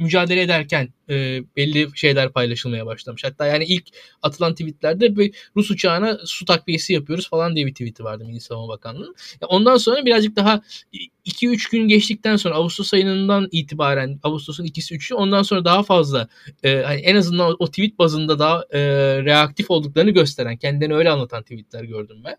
mücadele 0.00 0.42
ederken 0.42 0.88
e, 1.10 1.42
belli 1.56 1.88
şeyler 1.94 2.32
paylaşılmaya 2.32 2.86
başlamış. 2.86 3.24
Hatta 3.24 3.46
yani 3.46 3.64
ilk 3.64 3.84
atılan 4.22 4.52
tweetlerde 4.52 5.16
bir 5.16 5.34
Rus 5.56 5.70
uçağına 5.70 6.18
su 6.24 6.44
takviyesi 6.44 6.92
yapıyoruz 6.92 7.30
falan 7.30 7.56
diye 7.56 7.66
bir 7.66 7.72
tweeti 7.72 8.04
vardı 8.04 8.24
Milli 8.24 8.40
Savunma 8.40 8.68
Bakanlığı'nın. 8.68 9.14
Ondan 9.48 9.76
sonra 9.76 10.04
birazcık 10.04 10.36
daha 10.36 10.62
2-3 11.26 11.70
gün 11.70 11.88
geçtikten 11.88 12.36
sonra 12.36 12.54
Ağustos 12.54 12.94
ayından 12.94 13.48
itibaren 13.52 14.20
Ağustos'un 14.22 14.64
ikisi 14.64 14.94
üçü 14.94 15.14
ondan 15.14 15.42
sonra 15.42 15.64
daha 15.64 15.82
fazla 15.82 16.28
e, 16.62 16.82
hani 16.82 17.00
en 17.00 17.16
azından 17.16 17.56
o, 17.58 17.66
tweet 17.66 17.98
bazında 17.98 18.38
daha 18.38 18.64
e, 18.70 18.80
reaktif 19.24 19.70
olduklarını 19.70 20.10
gösteren 20.10 20.56
kendilerini 20.56 20.94
öyle 20.94 21.10
anlatan 21.10 21.42
tweetler 21.42 21.84
gördüm 21.84 22.16
ben. 22.24 22.36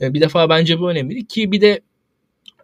E, 0.00 0.14
bir 0.14 0.20
defa 0.20 0.48
bence 0.48 0.78
bu 0.78 0.90
önemli 0.90 1.26
ki 1.26 1.52
bir 1.52 1.60
de 1.60 1.80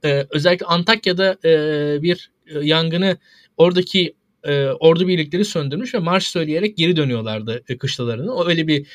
e, 0.05 0.27
özellikle 0.31 0.67
Antakya'da 0.67 1.37
e, 1.45 2.03
bir 2.03 2.31
yangını 2.63 3.17
oradaki 3.57 4.15
e, 4.45 4.67
ordu 4.67 5.09
birlikleri 5.09 5.45
söndürmüş 5.45 5.95
ve 5.95 5.99
marş 5.99 6.27
söyleyerek 6.27 6.77
geri 6.77 6.97
dönüyorlardı 6.97 7.65
e, 7.69 7.79
kışlalarını. 7.79 8.35
O 8.35 8.49
öyle 8.49 8.67
bir 8.67 8.87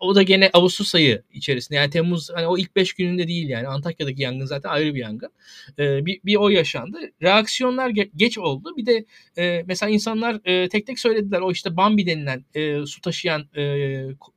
o 0.00 0.14
da 0.14 0.22
gene 0.22 0.50
Ağustos 0.52 0.94
ayı 0.94 1.22
içerisinde 1.32 1.78
yani 1.78 1.90
Temmuz 1.90 2.30
hani 2.34 2.46
o 2.46 2.58
ilk 2.58 2.76
5 2.76 2.92
gününde 2.92 3.28
değil 3.28 3.48
yani 3.48 3.68
Antakya'daki 3.68 4.22
yangın 4.22 4.46
zaten 4.46 4.70
ayrı 4.70 4.94
bir 4.94 5.00
yangın. 5.00 5.30
E, 5.78 6.06
bir, 6.06 6.20
bir 6.24 6.36
o 6.36 6.48
yaşandı. 6.48 6.98
Reaksiyonlar 7.22 7.90
ge- 7.90 8.10
geç 8.16 8.38
oldu. 8.38 8.74
Bir 8.76 8.86
de 8.86 9.04
e, 9.38 9.62
mesela 9.66 9.90
insanlar 9.90 10.40
e, 10.44 10.68
tek 10.68 10.86
tek 10.86 10.98
söylediler 10.98 11.40
o 11.40 11.52
işte 11.52 11.76
Bambi 11.76 12.06
denilen 12.06 12.44
e, 12.54 12.86
su 12.86 13.00
taşıyan 13.00 13.48
e, 13.56 13.62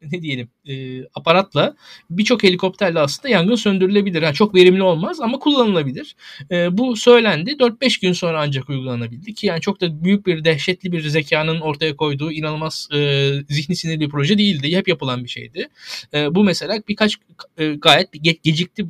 ne 0.02 0.22
diyelim 0.22 0.50
e, 0.66 1.04
aparatla 1.16 1.76
birçok 2.10 2.44
helikopterle 2.44 3.00
aslında 3.00 3.30
yangın 3.30 3.56
söndürülebilir. 3.56 4.22
Yani 4.22 4.34
çok 4.34 4.56
verimli 4.56 4.84
olmaz 4.84 5.22
ama 5.22 5.40
kullanılabilir. 5.40 6.16
E, 6.52 6.78
bu 6.78 6.96
söylendi. 6.96 7.52
4-5 7.52 8.02
gün 8.02 8.14
sonra 8.14 8.42
ancak 8.42 8.70
uygulanabildi 8.70 9.34
ki 9.34 9.48
yani 9.48 9.62
çok 9.62 9.82
da 9.82 10.04
büyük 10.04 10.26
bir 10.26 10.44
dehşetli 10.52 10.92
bir 10.92 11.02
zekanın 11.02 11.62
ortaya 11.62 11.96
koyduğu 11.96 12.32
inanılmaz 12.32 12.88
e, 12.94 12.98
zihni 13.50 13.76
sinirli 13.76 14.00
bir 14.00 14.10
proje 14.10 14.38
değildi. 14.38 14.76
Hep 14.76 14.88
yapılan 14.88 15.24
bir 15.24 15.30
şeydi. 15.30 15.70
E, 16.14 16.36
bu 16.36 16.44
mesela 16.44 16.82
birkaç 16.88 17.18
e, 17.58 17.68
gayet 17.68 18.16
ge- 18.16 18.40
gecikti 18.44 18.86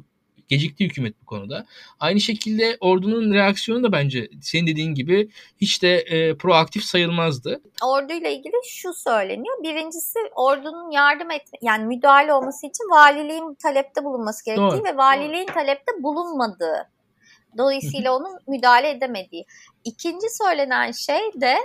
gecikti 0.49 0.85
hükümet 0.85 1.13
bu 1.21 1.25
konuda. 1.25 1.65
Aynı 1.99 2.19
şekilde 2.19 2.77
ordunun 2.79 3.33
reaksiyonu 3.33 3.83
da 3.83 3.91
bence 3.91 4.29
senin 4.41 4.67
dediğin 4.67 4.95
gibi 4.95 5.29
hiç 5.61 5.83
de 5.83 5.97
e, 5.97 6.37
proaktif 6.37 6.83
sayılmazdı. 6.83 7.61
Orduyla 7.83 8.29
ilgili 8.29 8.53
şu 8.67 8.93
söyleniyor. 8.93 9.63
Birincisi 9.63 10.19
ordunun 10.35 10.91
yardım 10.91 11.31
et 11.31 11.41
yani 11.61 11.85
müdahale 11.85 12.33
olması 12.33 12.67
için 12.67 12.83
valiliğin 12.91 13.53
talepte 13.63 14.03
bulunması 14.03 14.45
gerektiği 14.45 14.61
Doğru. 14.61 14.83
ve 14.83 14.97
valiliğin 14.97 15.47
Doğru. 15.47 15.53
talepte 15.53 15.91
bulunmadığı. 16.03 16.89
Dolayısıyla 17.57 18.15
onun 18.15 18.39
müdahale 18.47 18.89
edemediği. 18.89 19.45
İkinci 19.83 20.27
söylenen 20.29 20.91
şey 20.91 21.41
de 21.41 21.55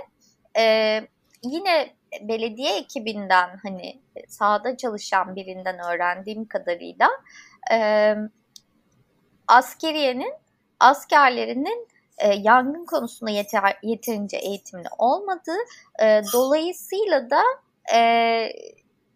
e, 0.59 1.01
yine 1.43 1.93
belediye 2.21 2.77
ekibinden 2.77 3.59
hani 3.63 4.01
sahada 4.27 4.77
çalışan 4.77 5.35
birinden 5.35 5.79
öğrendiğim 5.79 6.45
kadarıyla 6.45 7.09
e, 7.71 8.15
askeriyenin 9.47 10.33
askerlerinin 10.79 11.87
e, 12.17 12.33
yangın 12.33 12.85
konusunda 12.85 13.31
yeter, 13.31 13.77
yeterince 13.83 14.37
eğitimli 14.37 14.87
olmadığı 14.97 15.57
e, 16.01 16.21
dolayısıyla 16.33 17.29
da 17.29 17.41
e, 17.95 17.99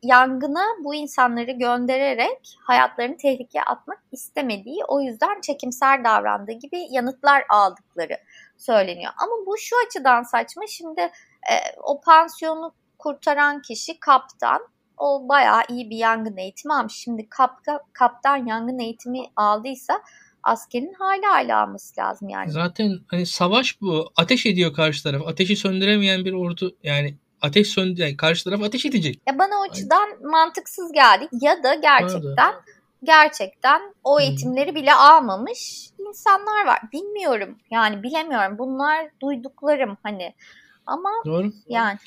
yangına 0.03 0.65
bu 0.83 0.95
insanları 0.95 1.51
göndererek 1.51 2.57
hayatlarını 2.59 3.17
tehlikeye 3.17 3.63
atmak 3.63 3.99
istemediği 4.11 4.83
o 4.87 5.01
yüzden 5.01 5.41
çekimser 5.41 6.03
davrandığı 6.03 6.51
gibi 6.51 6.87
yanıtlar 6.89 7.43
aldıkları 7.49 8.17
söyleniyor. 8.57 9.11
Ama 9.17 9.31
bu 9.45 9.57
şu 9.57 9.75
açıdan 9.87 10.23
saçma 10.23 10.63
şimdi 10.67 11.01
e, 11.01 11.55
o 11.83 12.01
pansiyonu 12.01 12.73
kurtaran 12.97 13.61
kişi 13.61 13.99
kaptan 13.99 14.67
o 14.97 15.29
bayağı 15.29 15.61
iyi 15.69 15.89
bir 15.89 15.97
yangın 15.97 16.37
eğitimi 16.37 16.73
almış. 16.73 16.93
Şimdi 16.93 17.29
kapta, 17.29 17.79
kaptan 17.93 18.45
yangın 18.45 18.79
eğitimi 18.79 19.19
aldıysa 19.35 20.01
askerin 20.43 20.93
hala 20.99 21.35
hala 21.35 21.61
alması 21.63 22.01
lazım 22.01 22.29
yani. 22.29 22.51
Zaten 22.51 22.99
hani 23.07 23.25
savaş 23.25 23.81
bu. 23.81 24.11
Ateş 24.15 24.45
ediyor 24.45 24.73
karşı 24.73 25.03
taraf. 25.03 25.21
Ateşi 25.27 25.55
söndüremeyen 25.55 26.25
bir 26.25 26.33
ordu 26.33 26.77
yani 26.83 27.17
ateş 27.41 27.67
söndü 27.67 28.01
yani 28.01 28.17
karşı 28.17 28.43
taraf 28.43 28.63
ateş 28.63 28.86
edecek. 28.86 29.19
Ya 29.27 29.39
bana 29.39 29.60
o 29.60 29.69
açıdan 29.69 30.10
Aynen. 30.12 30.32
mantıksız 30.32 30.91
geldi 30.91 31.27
ya 31.41 31.63
da 31.63 31.73
gerçekten 31.73 32.54
gerçekten 33.04 33.82
o 34.04 34.19
eğitimleri 34.19 34.75
bile 34.75 34.93
almamış 34.93 35.89
insanlar 35.99 36.65
var. 36.65 36.80
Bilmiyorum 36.93 37.58
yani 37.71 38.04
bilemiyorum. 38.04 38.58
Bunlar 38.58 39.08
duyduklarım 39.21 39.97
hani 40.04 40.34
ama 40.86 41.10
Doğru. 41.25 41.51
yani 41.67 41.97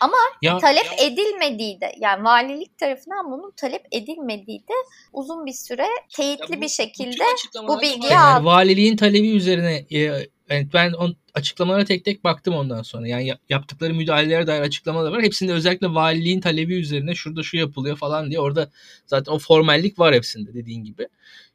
ama 0.00 0.16
ya, 0.42 0.58
talep 0.58 0.86
ya. 0.98 1.06
edilmediği 1.06 1.80
de 1.80 1.92
yani 1.98 2.24
valilik 2.24 2.78
tarafından 2.78 3.30
bunun 3.30 3.50
talep 3.50 3.86
edilmediği 3.92 4.60
de 4.60 4.72
uzun 5.12 5.46
bir 5.46 5.52
süre 5.52 5.86
teyitli 6.16 6.56
bu, 6.56 6.60
bir 6.60 6.68
şekilde 6.68 7.24
bu 7.68 7.80
bilgiyi 7.80 8.12
yani 8.12 8.34
aldım. 8.34 8.46
Valiliğin 8.46 8.96
talebi 8.96 9.36
üzerine 9.36 9.86
e, 9.92 10.28
yani 10.50 10.68
ben 10.74 10.92
on, 10.92 11.16
açıklamalara 11.34 11.84
tek 11.84 12.04
tek 12.04 12.24
baktım 12.24 12.54
ondan 12.54 12.82
sonra. 12.82 13.08
Yani 13.08 13.34
yaptıkları 13.48 13.94
müdahalelere 13.94 14.46
dair 14.46 14.60
açıklamalar 14.60 15.12
var. 15.12 15.22
Hepsinde 15.22 15.52
özellikle 15.52 15.94
valiliğin 15.94 16.40
talebi 16.40 16.74
üzerine 16.74 17.14
şurada 17.14 17.42
şu 17.42 17.56
yapılıyor 17.56 17.96
falan 17.96 18.30
diye 18.30 18.40
orada 18.40 18.70
zaten 19.06 19.32
o 19.32 19.38
formallik 19.38 19.98
var 19.98 20.14
hepsinde 20.14 20.54
dediğin 20.54 20.84
gibi. 20.84 21.08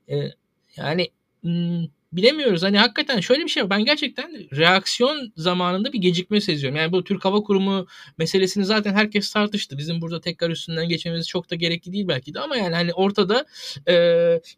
Ee, 0.09 0.31
yani 0.75 1.09
bilemiyoruz. 2.13 2.63
Hani 2.63 2.77
hakikaten 2.77 3.19
şöyle 3.19 3.43
bir 3.43 3.49
şey 3.49 3.63
var. 3.63 3.69
Ben 3.69 3.85
gerçekten 3.85 4.31
reaksiyon 4.57 5.33
zamanında 5.35 5.93
bir 5.93 5.99
gecikme 5.99 6.41
seziyorum. 6.41 6.77
Yani 6.77 6.91
bu 6.91 7.03
Türk 7.03 7.25
Hava 7.25 7.41
Kurumu 7.43 7.87
meselesini 8.17 8.65
zaten 8.65 8.93
herkes 8.93 9.33
tartıştı. 9.33 9.77
Bizim 9.77 10.01
burada 10.01 10.21
tekrar 10.21 10.49
üstünden 10.49 10.89
geçmemiz 10.89 11.27
çok 11.27 11.49
da 11.49 11.55
gerekli 11.55 11.93
değil 11.93 12.07
belki 12.07 12.33
de 12.33 12.39
ama 12.39 12.57
yani 12.57 12.75
hani 12.75 12.93
ortada 12.93 13.45
e, 13.87 13.95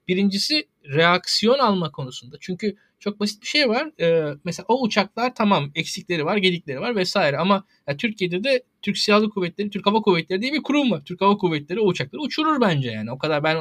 birincisi 0.08 0.68
reaksiyon 0.86 1.60
alma 1.60 1.92
konusunda. 1.92 2.38
Çünkü 2.40 2.76
çok 3.02 3.20
basit 3.20 3.42
bir 3.42 3.48
şey 3.48 3.70
var. 3.70 3.92
Ee, 4.00 4.34
mesela 4.44 4.66
o 4.70 4.82
uçaklar 4.82 5.36
tamam 5.36 5.72
eksikleri 5.76 6.26
var, 6.26 6.38
gedikleri 6.38 6.82
var 6.82 6.96
vesaire 6.96 7.38
ama 7.38 7.64
ya 7.88 7.98
Türkiye'de 7.98 8.44
de 8.44 8.64
Türk 8.82 8.98
Silahlı 8.98 9.30
Kuvvetleri, 9.30 9.70
Türk 9.70 9.86
Hava 9.86 10.02
Kuvvetleri 10.02 10.42
diye 10.42 10.54
bir 10.54 10.64
kurum 10.64 10.92
var. 10.92 11.02
Türk 11.06 11.22
Hava 11.22 11.38
Kuvvetleri 11.38 11.80
o 11.80 11.88
uçakları 11.88 12.22
uçurur 12.22 12.62
bence 12.62 12.92
yani. 12.92 13.12
O 13.12 13.18
kadar 13.18 13.44
ben 13.44 13.58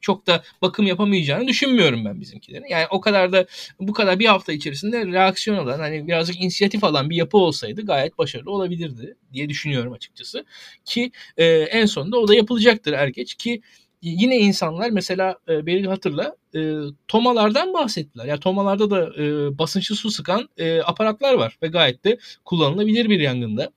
çok 0.00 0.26
da 0.26 0.42
bakım 0.62 0.86
yapamayacağını 0.86 1.48
düşünmüyorum 1.48 2.04
ben 2.04 2.20
bizimkilerin. 2.20 2.66
Yani 2.70 2.86
o 2.90 3.00
kadar 3.00 3.32
da 3.32 3.46
bu 3.80 3.92
kadar 3.92 4.18
bir 4.18 4.26
hafta 4.26 4.52
içerisinde 4.52 5.06
reaksiyon 5.06 5.56
alan 5.56 5.78
hani 5.78 6.08
birazcık 6.08 6.40
inisiyatif 6.40 6.84
alan 6.84 7.10
bir 7.10 7.16
yapı 7.16 7.36
olsaydı 7.36 7.86
gayet 7.86 8.18
başarılı 8.18 8.50
olabilirdi 8.50 9.16
diye 9.32 9.48
düşünüyorum 9.48 9.92
açıkçası. 9.92 10.44
Ki 10.84 11.10
e, 11.36 11.46
en 11.46 11.86
sonunda 11.86 12.18
o 12.18 12.28
da 12.28 12.34
yapılacaktır 12.34 12.92
er 12.92 13.08
geç 13.08 13.34
ki 13.34 13.60
yine 14.10 14.36
insanlar 14.38 14.90
mesela 14.90 15.38
e, 15.48 15.66
Beril 15.66 15.84
hatırla 15.84 16.36
e, 16.54 16.60
tomalardan 17.08 17.72
bahsettiler. 17.72 18.24
Ya 18.24 18.30
yani 18.30 18.40
tomalarda 18.40 18.90
da 18.90 19.22
e, 19.22 19.58
basınçlı 19.58 19.96
su 19.96 20.10
sıkan 20.10 20.48
e, 20.56 20.80
aparatlar 20.80 21.34
var 21.34 21.58
ve 21.62 21.68
gayet 21.68 22.04
de 22.04 22.18
kullanılabilir 22.44 23.10
bir 23.10 23.20
yangında. 23.20 23.70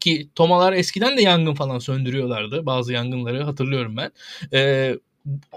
Ki 0.00 0.28
tomalar 0.34 0.72
eskiden 0.72 1.16
de 1.16 1.22
yangın 1.22 1.54
falan 1.54 1.78
söndürüyorlardı. 1.78 2.66
Bazı 2.66 2.92
yangınları 2.92 3.42
hatırlıyorum 3.42 3.96
ben. 3.96 4.10
E, 4.52 4.92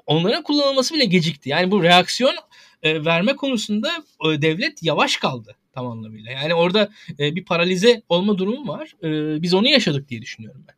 onların 0.06 0.44
kullanılması 0.44 0.94
bile 0.94 1.06
gecikti. 1.06 1.50
Yani 1.50 1.72
bu 1.72 1.84
reaksiyon 1.84 2.36
e, 2.84 3.06
verme 3.06 3.36
konusunda 3.36 3.90
e, 4.26 4.42
devlet 4.42 4.84
yavaş 4.84 5.18
kaldı 5.18 5.56
tam 5.74 5.88
anlamıyla. 5.88 6.32
Yani 6.32 6.54
orada 6.54 6.90
e, 7.20 7.36
bir 7.36 7.46
paralize 7.46 8.02
olma 8.10 8.38
durumu 8.38 8.68
var. 8.68 8.96
E, 9.04 9.42
biz 9.42 9.54
onu 9.54 9.68
yaşadık 9.68 10.10
diye 10.10 10.22
düşünüyorum 10.22 10.66
ben. 10.68 10.76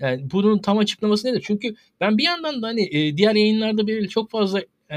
Yani 0.00 0.30
bunun 0.32 0.58
tam 0.58 0.78
açıklaması 0.78 1.28
nedir? 1.28 1.42
Çünkü 1.46 1.74
ben 2.00 2.18
bir 2.18 2.22
yandan 2.22 2.62
da 2.62 2.66
hani 2.66 2.96
e, 2.96 3.16
diğer 3.16 3.34
yayınlarda 3.34 3.86
bir 3.86 4.08
çok 4.08 4.30
fazla 4.30 4.62
e, 4.90 4.96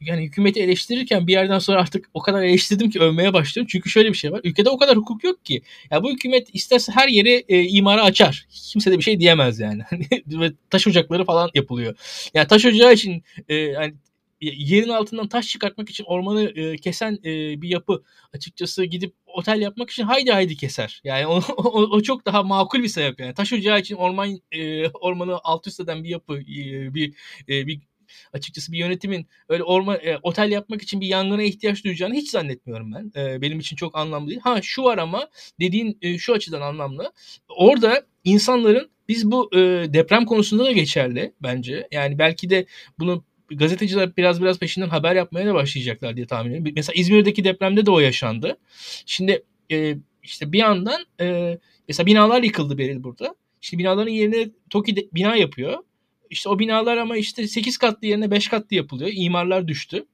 yani 0.00 0.22
hükümeti 0.24 0.62
eleştirirken 0.62 1.26
bir 1.26 1.32
yerden 1.32 1.58
sonra 1.58 1.80
artık 1.80 2.10
o 2.14 2.22
kadar 2.22 2.42
eleştirdim 2.42 2.90
ki 2.90 3.00
övmeye 3.00 3.32
başlıyorum. 3.32 3.68
Çünkü 3.72 3.90
şöyle 3.90 4.08
bir 4.08 4.16
şey 4.16 4.32
var. 4.32 4.40
Ülkede 4.44 4.70
o 4.70 4.78
kadar 4.78 4.96
hukuk 4.96 5.24
yok 5.24 5.44
ki. 5.44 5.62
Ya 5.90 6.02
bu 6.02 6.12
hükümet 6.12 6.54
isterse 6.54 6.92
her 6.92 7.08
yeri 7.08 7.44
e, 7.48 7.62
imara 7.64 8.02
açar. 8.02 8.46
Kimse 8.50 8.92
de 8.92 8.98
bir 8.98 9.02
şey 9.02 9.20
diyemez 9.20 9.60
yani. 9.60 9.82
Ve 10.26 10.52
taş 10.70 10.86
ocakları 10.86 11.24
falan 11.24 11.50
yapılıyor. 11.54 11.94
Yani 12.34 12.48
taş 12.48 12.64
ocağı 12.64 12.92
için 12.92 13.22
e, 13.48 13.54
yani 13.54 13.94
yerin 14.40 14.88
altından 14.88 15.28
taş 15.28 15.48
çıkartmak 15.48 15.90
için 15.90 16.04
ormanı 16.04 16.42
e, 16.42 16.76
kesen 16.76 17.18
e, 17.24 17.62
bir 17.62 17.68
yapı 17.68 18.02
açıkçası 18.34 18.84
gidip 18.84 19.14
otel 19.38 19.60
yapmak 19.60 19.90
için 19.90 20.02
haydi 20.02 20.32
haydi 20.32 20.56
keser. 20.56 21.00
Yani 21.04 21.26
o, 21.26 21.40
o, 21.56 21.82
o 21.82 22.02
çok 22.02 22.26
daha 22.26 22.42
makul 22.42 22.82
bir 22.82 22.88
sebep 22.88 23.20
yani. 23.20 23.34
Taş 23.34 23.52
ocağı 23.52 23.80
için 23.80 23.94
orman 23.96 24.40
e, 24.52 24.88
ormanı 24.88 25.38
alt 25.44 25.66
üst 25.66 25.80
eden 25.80 26.04
bir 26.04 26.08
yapı 26.08 26.38
e, 26.38 26.94
bir 26.94 27.14
e, 27.48 27.66
bir 27.66 27.80
açıkçası 28.32 28.72
bir 28.72 28.78
yönetimin 28.78 29.26
öyle 29.48 29.62
orman 29.62 29.98
e, 30.02 30.18
otel 30.22 30.50
yapmak 30.50 30.82
için 30.82 31.00
bir 31.00 31.06
yangına 31.06 31.42
ihtiyaç 31.42 31.84
duyacağını 31.84 32.14
hiç 32.14 32.30
zannetmiyorum 32.30 32.92
ben. 32.92 33.12
E, 33.16 33.42
benim 33.42 33.58
için 33.58 33.76
çok 33.76 33.98
anlamlı 33.98 34.30
değil. 34.30 34.40
Ha 34.40 34.62
şu 34.62 34.82
var 34.82 34.98
ama 34.98 35.28
dediğin 35.60 35.98
e, 36.02 36.18
şu 36.18 36.32
açıdan 36.32 36.60
anlamlı. 36.60 37.12
Orada 37.48 38.06
insanların 38.24 38.90
biz 39.08 39.30
bu 39.30 39.50
e, 39.54 39.58
deprem 39.92 40.24
konusunda 40.24 40.64
da 40.64 40.72
geçerli 40.72 41.34
bence. 41.42 41.88
Yani 41.92 42.18
belki 42.18 42.50
de 42.50 42.66
bunu 42.98 43.24
gazeteciler 43.50 44.16
biraz 44.16 44.42
biraz 44.42 44.58
peşinden 44.58 44.88
haber 44.88 45.16
yapmaya 45.16 45.46
da 45.46 45.54
başlayacaklar 45.54 46.16
diye 46.16 46.26
tahmin 46.26 46.50
ediyorum. 46.50 46.72
Mesela 46.76 46.94
İzmir'deki 46.94 47.44
depremde 47.44 47.86
de 47.86 47.90
o 47.90 48.00
yaşandı. 48.00 48.58
Şimdi 49.06 49.44
e, 49.72 49.96
işte 50.22 50.52
bir 50.52 50.58
yandan 50.58 51.06
e, 51.20 51.58
mesela 51.88 52.06
binalar 52.06 52.42
yıkıldı 52.42 52.78
Beril 52.78 53.02
burada. 53.02 53.34
Şimdi 53.60 53.82
binaların 53.82 54.10
yerine 54.10 54.50
TOKİ 54.70 54.96
de, 54.96 55.08
bina 55.12 55.36
yapıyor. 55.36 55.78
İşte 56.30 56.48
o 56.48 56.58
binalar 56.58 56.96
ama 56.96 57.16
işte 57.16 57.48
8 57.48 57.78
katlı 57.78 58.06
yerine 58.06 58.30
5 58.30 58.48
katlı 58.48 58.76
yapılıyor. 58.76 59.10
İmarlar 59.14 59.68
düştü. 59.68 60.06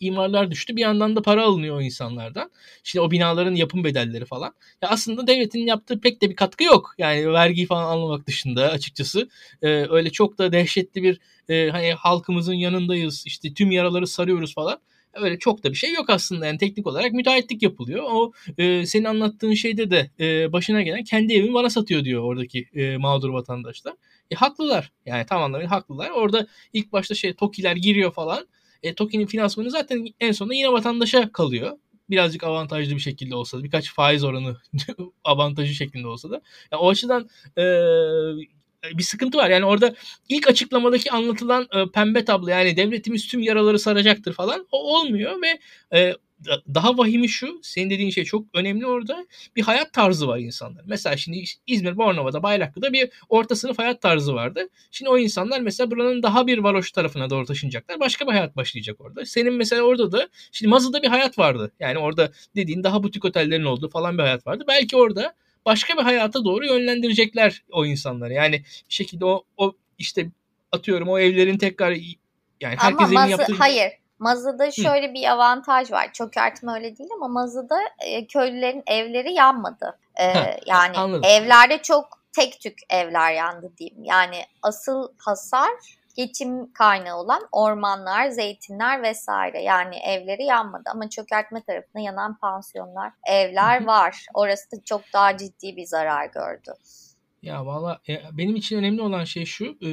İmarlar 0.00 0.50
düştü. 0.50 0.76
Bir 0.76 0.80
yandan 0.80 1.16
da 1.16 1.22
para 1.22 1.44
alınıyor 1.44 1.76
o 1.76 1.80
insanlardan. 1.80 2.50
Şimdi 2.84 3.00
o 3.00 3.10
binaların 3.10 3.54
yapım 3.54 3.84
bedelleri 3.84 4.24
falan. 4.24 4.54
Ya 4.82 4.88
aslında 4.88 5.26
devletin 5.26 5.66
yaptığı 5.66 6.00
pek 6.00 6.22
de 6.22 6.30
bir 6.30 6.36
katkı 6.36 6.64
yok. 6.64 6.94
Yani 6.98 7.32
vergi 7.32 7.66
falan 7.66 7.84
almamak 7.84 8.26
dışında 8.26 8.70
açıkçası. 8.70 9.28
Ee, 9.62 9.86
öyle 9.90 10.10
çok 10.10 10.38
da 10.38 10.52
dehşetli 10.52 11.02
bir 11.02 11.20
e, 11.48 11.68
hani 11.70 11.92
halkımızın 11.92 12.54
yanındayız. 12.54 13.24
işte 13.26 13.54
tüm 13.54 13.70
yaraları 13.70 14.06
sarıyoruz 14.06 14.54
falan 14.54 14.78
öyle 15.14 15.38
çok 15.38 15.64
da 15.64 15.70
bir 15.70 15.74
şey 15.76 15.92
yok 15.92 16.10
aslında. 16.10 16.46
Yani 16.46 16.58
teknik 16.58 16.86
olarak 16.86 17.12
müteahhitlik 17.12 17.62
yapılıyor. 17.62 18.02
O 18.10 18.32
e, 18.58 18.86
senin 18.86 19.04
anlattığın 19.04 19.54
şeyde 19.54 19.90
de 19.90 20.10
e, 20.20 20.52
başına 20.52 20.82
gelen 20.82 21.04
kendi 21.04 21.34
evimi 21.34 21.54
bana 21.54 21.70
satıyor 21.70 22.04
diyor 22.04 22.22
oradaki 22.22 22.68
e, 22.74 22.96
mağdur 22.96 23.30
vatandaşlar. 23.30 23.94
E, 24.30 24.34
haklılar. 24.34 24.92
Yani 25.06 25.26
tam 25.26 25.42
anlamıyla 25.42 25.70
haklılar. 25.70 26.10
Orada 26.10 26.46
ilk 26.72 26.92
başta 26.92 27.14
şey 27.14 27.34
TOKİ'ler 27.34 27.76
giriyor 27.76 28.12
falan. 28.12 28.48
E, 28.82 28.94
TOKİ'nin 28.94 29.26
finansmanı 29.26 29.70
zaten 29.70 30.06
en 30.20 30.32
sonunda 30.32 30.54
yine 30.54 30.72
vatandaşa 30.72 31.32
kalıyor. 31.32 31.78
Birazcık 32.10 32.44
avantajlı 32.44 32.94
bir 32.94 33.00
şekilde 33.00 33.34
olsa 33.34 33.58
da 33.58 33.64
birkaç 33.64 33.94
faiz 33.94 34.24
oranı 34.24 34.56
avantajı 35.24 35.74
şeklinde 35.74 36.06
olsa 36.06 36.30
da. 36.30 36.42
Yani 36.72 36.80
o 36.80 36.90
açıdan 36.90 37.28
e, 37.58 37.62
bir 38.94 39.02
sıkıntı 39.02 39.38
var. 39.38 39.50
Yani 39.50 39.64
orada 39.64 39.94
ilk 40.28 40.48
açıklamadaki 40.48 41.10
anlatılan 41.10 41.68
e, 41.72 41.90
pembe 41.94 42.24
tablo 42.24 42.48
yani 42.48 42.76
devletimiz 42.76 43.26
tüm 43.26 43.40
yaraları 43.40 43.78
saracaktır 43.78 44.32
falan 44.32 44.66
o 44.72 44.98
olmuyor 44.98 45.42
ve 45.42 45.58
e, 45.98 46.14
daha 46.74 46.98
vahimi 46.98 47.28
şu 47.28 47.60
senin 47.62 47.90
dediğin 47.90 48.10
şey 48.10 48.24
çok 48.24 48.46
önemli 48.54 48.86
orada 48.86 49.26
bir 49.56 49.62
hayat 49.62 49.92
tarzı 49.92 50.28
var 50.28 50.38
insanlar. 50.38 50.82
Mesela 50.86 51.16
şimdi 51.16 51.44
İzmir 51.66 51.96
Bornova'da 51.96 52.42
Bayraklı'da 52.42 52.92
bir 52.92 53.10
orta 53.28 53.56
sınıf 53.56 53.78
hayat 53.78 54.02
tarzı 54.02 54.34
vardı. 54.34 54.68
Şimdi 54.90 55.08
o 55.08 55.18
insanlar 55.18 55.60
mesela 55.60 55.90
buranın 55.90 56.22
daha 56.22 56.46
bir 56.46 56.58
varoş 56.58 56.92
tarafına 56.92 57.30
doğru 57.30 57.46
taşınacaklar. 57.46 58.00
Başka 58.00 58.26
bir 58.26 58.32
hayat 58.32 58.56
başlayacak 58.56 59.00
orada. 59.00 59.26
Senin 59.26 59.54
mesela 59.54 59.82
orada 59.82 60.12
da 60.12 60.28
şimdi 60.52 60.70
Mazı'da 60.70 61.02
bir 61.02 61.08
hayat 61.08 61.38
vardı. 61.38 61.72
Yani 61.80 61.98
orada 61.98 62.32
dediğin 62.56 62.84
daha 62.84 63.02
butik 63.02 63.24
otellerin 63.24 63.64
olduğu 63.64 63.88
falan 63.88 64.18
bir 64.18 64.22
hayat 64.22 64.46
vardı. 64.46 64.64
Belki 64.68 64.96
orada 64.96 65.34
başka 65.66 65.96
bir 65.96 66.02
hayata 66.02 66.44
doğru 66.44 66.66
yönlendirecekler 66.66 67.62
o 67.72 67.86
insanları. 67.86 68.32
Yani 68.32 68.56
bir 68.88 68.94
şekilde 68.94 69.24
o, 69.24 69.44
o 69.56 69.72
işte 69.98 70.26
atıyorum 70.72 71.08
o 71.08 71.18
evlerin 71.18 71.58
tekrar 71.58 71.90
yani 72.60 72.76
herkes 72.78 73.08
ama 73.08 73.20
Mazı, 73.20 73.30
yaptığı... 73.30 73.54
hayır 73.54 73.92
Mazı'da 74.18 74.70
şöyle 74.70 75.08
Hı. 75.08 75.14
bir 75.14 75.30
avantaj 75.30 75.92
var. 75.92 76.12
Çökertme 76.12 76.72
öyle 76.72 76.98
değil 76.98 77.10
ama 77.16 77.28
Mazı'da 77.28 77.78
e, 78.06 78.26
köylülerin 78.26 78.82
evleri 78.86 79.32
yanmadı. 79.32 79.98
E, 80.16 80.32
ha, 80.32 80.56
yani 80.66 80.96
anladım. 80.96 81.24
evlerde 81.24 81.82
çok 81.82 82.18
tek 82.32 82.60
tük 82.60 82.78
evler 82.90 83.32
yandı 83.32 83.72
diyeyim. 83.78 84.04
Yani 84.04 84.36
asıl 84.62 85.08
hasar 85.18 85.70
geçim 86.14 86.72
kaynağı 86.72 87.16
olan 87.16 87.48
ormanlar, 87.52 88.28
zeytinler 88.28 89.02
vesaire. 89.02 89.62
Yani 89.62 89.96
evleri 89.96 90.44
yanmadı 90.44 90.90
ama 90.92 91.08
çökertme 91.10 91.62
tarafında 91.62 92.02
yanan 92.02 92.38
pansiyonlar, 92.38 93.12
evler 93.26 93.86
var. 93.86 94.26
Orası 94.34 94.72
da 94.72 94.84
çok 94.84 95.02
daha 95.12 95.36
ciddi 95.36 95.76
bir 95.76 95.86
zarar 95.86 96.26
gördü. 96.26 96.74
Ya 97.42 97.66
valla 97.66 98.00
e, 98.08 98.22
benim 98.32 98.56
için 98.56 98.76
önemli 98.76 99.02
olan 99.02 99.24
şey 99.24 99.44
şu. 99.44 99.76
E, 99.82 99.88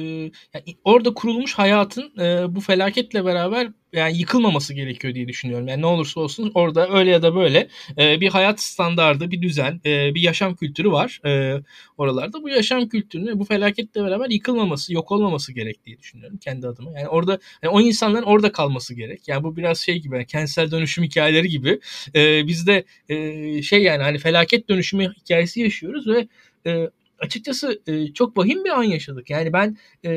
yani 0.54 0.64
orada 0.84 1.14
kurulmuş 1.14 1.54
hayatın 1.54 2.12
e, 2.20 2.54
bu 2.54 2.60
felaketle 2.60 3.24
beraber 3.24 3.68
yani 3.92 4.18
yıkılmaması 4.18 4.74
gerekiyor 4.74 5.14
diye 5.14 5.28
düşünüyorum. 5.28 5.68
Yani 5.68 5.82
ne 5.82 5.86
olursa 5.86 6.20
olsun 6.20 6.52
orada 6.54 6.90
öyle 6.90 7.10
ya 7.10 7.22
da 7.22 7.34
böyle 7.34 7.68
e, 7.98 8.20
bir 8.20 8.28
hayat 8.28 8.60
standardı, 8.60 9.30
bir 9.30 9.42
düzen, 9.42 9.80
e, 9.86 10.14
bir 10.14 10.20
yaşam 10.20 10.54
kültürü 10.54 10.90
var 10.92 11.20
e, 11.26 11.62
oralarda. 11.98 12.42
Bu 12.42 12.48
yaşam 12.48 12.88
kültürünü 12.88 13.38
bu 13.38 13.44
felaketle 13.44 14.04
beraber 14.04 14.30
yıkılmaması, 14.30 14.94
yok 14.94 15.12
olmaması 15.12 15.52
gerek 15.52 15.84
diye 15.86 15.98
düşünüyorum 15.98 16.38
kendi 16.38 16.66
adıma. 16.66 16.90
Yani 16.98 17.08
orada 17.08 17.38
yani 17.62 17.72
o 17.72 17.80
insanların 17.80 18.24
orada 18.24 18.52
kalması 18.52 18.94
gerek. 18.94 19.28
Yani 19.28 19.44
bu 19.44 19.56
biraz 19.56 19.78
şey 19.78 19.98
gibi 19.98 20.14
yani 20.14 20.26
kentsel 20.26 20.70
dönüşüm 20.70 21.04
hikayeleri 21.04 21.48
gibi. 21.48 21.80
E, 22.14 22.46
biz 22.46 22.66
de 22.66 22.84
e, 23.08 23.62
şey 23.62 23.82
yani 23.82 24.02
hani 24.02 24.18
felaket 24.18 24.68
dönüşümü 24.68 25.12
hikayesi 25.20 25.60
yaşıyoruz 25.60 26.06
ve 26.08 26.28
e, 26.66 26.90
açıkçası 27.20 27.82
e, 27.86 28.12
çok 28.12 28.36
vahim 28.38 28.64
bir 28.64 28.70
an 28.70 28.82
yaşadık. 28.82 29.30
Yani 29.30 29.52
ben 29.52 29.76
e, 30.04 30.12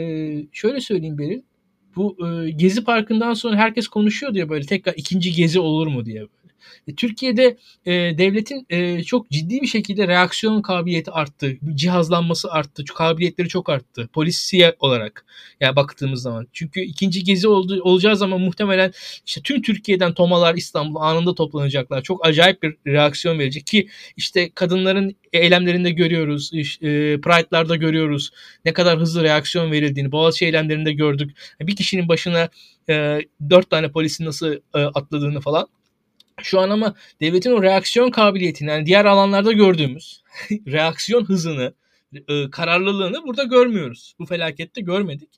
şöyle 0.52 0.82
söyleyeyim 0.82 1.18
Beril. 1.18 1.42
Bu 1.96 2.18
e, 2.28 2.52
Gezi 2.52 2.84
Parkı'ndan 2.84 3.34
sonra 3.34 3.56
herkes 3.56 3.88
konuşuyor 3.88 4.34
diye 4.34 4.50
böyle 4.50 4.66
tekrar 4.66 4.94
ikinci 4.94 5.32
gezi 5.32 5.60
olur 5.60 5.88
mu 5.88 6.06
diye. 6.06 6.20
Böyle. 6.20 6.43
E, 6.88 6.96
Türkiye'de 6.96 7.58
e, 7.86 7.92
devletin 7.92 8.66
e, 8.70 9.04
çok 9.04 9.30
ciddi 9.30 9.62
bir 9.62 9.68
şekilde 9.68 10.08
reaksiyon 10.08 10.62
kabiliyeti 10.62 11.12
arttı. 11.12 11.58
Cihazlanması 11.76 12.52
arttı. 12.52 12.84
Kabiliyetleri 12.86 13.48
çok 13.48 13.70
arttı. 13.70 14.10
Polisiye 14.14 14.76
olarak 14.80 15.26
yani 15.60 15.76
baktığımız 15.76 16.22
zaman. 16.22 16.48
Çünkü 16.54 16.82
ikinci 16.82 17.24
gezi 17.24 17.48
oldu, 17.48 17.82
olacağı 17.84 18.18
zaman 18.18 18.42
muhtemelen 18.42 18.92
işte 19.26 19.42
tüm 19.42 19.62
Türkiye'den 19.62 20.14
tomalar 20.14 20.56
İstanbul 20.56 21.00
anında 21.00 21.36
toplanacaklar. 21.36 22.02
Çok 22.02 22.26
acayip 22.26 22.64
bir 22.64 22.76
reaksiyon 22.88 23.40
verecek 23.40 23.68
ki 23.68 23.88
işte 24.18 24.50
kadınların 24.56 25.16
eylemlerinde 25.34 25.92
görüyoruz. 25.92 26.52
E, 26.54 26.60
Pride'larda 27.22 27.76
görüyoruz. 27.76 28.32
Ne 28.66 28.74
kadar 28.74 29.00
hızlı 29.00 29.24
reaksiyon 29.24 29.72
verildiğini. 29.72 30.12
Boğaziçi 30.12 30.46
eylemlerinde 30.46 30.94
gördük. 30.94 31.38
Bir 31.62 31.76
kişinin 31.76 32.08
başına 32.08 32.50
e, 32.90 33.20
dört 33.50 33.70
tane 33.70 33.92
polisin 33.92 34.26
nasıl 34.26 34.54
e, 34.54 34.80
atladığını 34.80 35.42
falan. 35.42 35.68
Şu 36.44 36.60
an 36.60 36.70
ama 36.70 36.96
devletin 37.22 37.52
o 37.52 37.64
reaksiyon 37.64 38.12
kabiliyetini 38.12 38.70
yani 38.70 38.86
diğer 38.86 39.06
alanlarda 39.06 39.52
gördüğümüz 39.52 40.24
reaksiyon 40.68 41.26
hızını, 41.26 41.74
e, 42.28 42.50
kararlılığını 42.52 43.24
burada 43.28 43.44
görmüyoruz. 43.44 44.16
Bu 44.20 44.26
felakette 44.26 44.82
görmedik. 44.82 45.30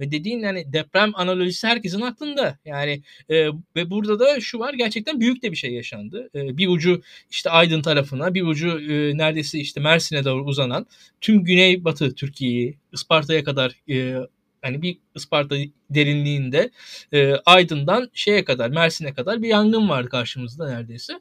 Ve 0.00 0.10
dediğin 0.10 0.40
yani 0.40 0.72
deprem 0.72 1.12
analojisi 1.14 1.66
herkesin 1.66 2.00
aklında. 2.00 2.58
Yani 2.64 3.02
e, 3.30 3.46
ve 3.76 3.90
burada 3.90 4.18
da 4.18 4.40
şu 4.40 4.58
var 4.58 4.74
gerçekten 4.74 5.20
büyük 5.20 5.42
de 5.42 5.50
bir 5.50 5.56
şey 5.56 5.72
yaşandı. 5.72 6.30
E, 6.34 6.58
bir 6.58 6.68
ucu 6.68 7.02
işte 7.30 7.50
Aydın 7.50 7.82
tarafına, 7.82 8.34
bir 8.34 8.42
ucu 8.42 8.68
e, 8.68 9.18
neredeyse 9.18 9.58
işte 9.58 9.80
Mersin'e 9.80 10.24
doğru 10.24 10.44
uzanan 10.44 10.86
tüm 11.20 11.44
güneybatı 11.44 12.14
Türkiye'yi 12.14 12.78
Isparta'ya 12.92 13.44
kadar 13.44 13.76
e, 13.90 14.16
hani 14.64 14.82
bir 14.82 14.98
Isparta 15.14 15.56
derinliğinde 15.90 16.70
e, 17.12 17.34
Aydın'dan 17.46 18.10
şeye 18.14 18.44
kadar 18.44 18.68
Mersin'e 18.70 19.14
kadar 19.14 19.42
bir 19.42 19.48
yangın 19.48 19.88
vardı 19.88 20.08
karşımızda 20.08 20.68
neredeyse. 20.68 21.12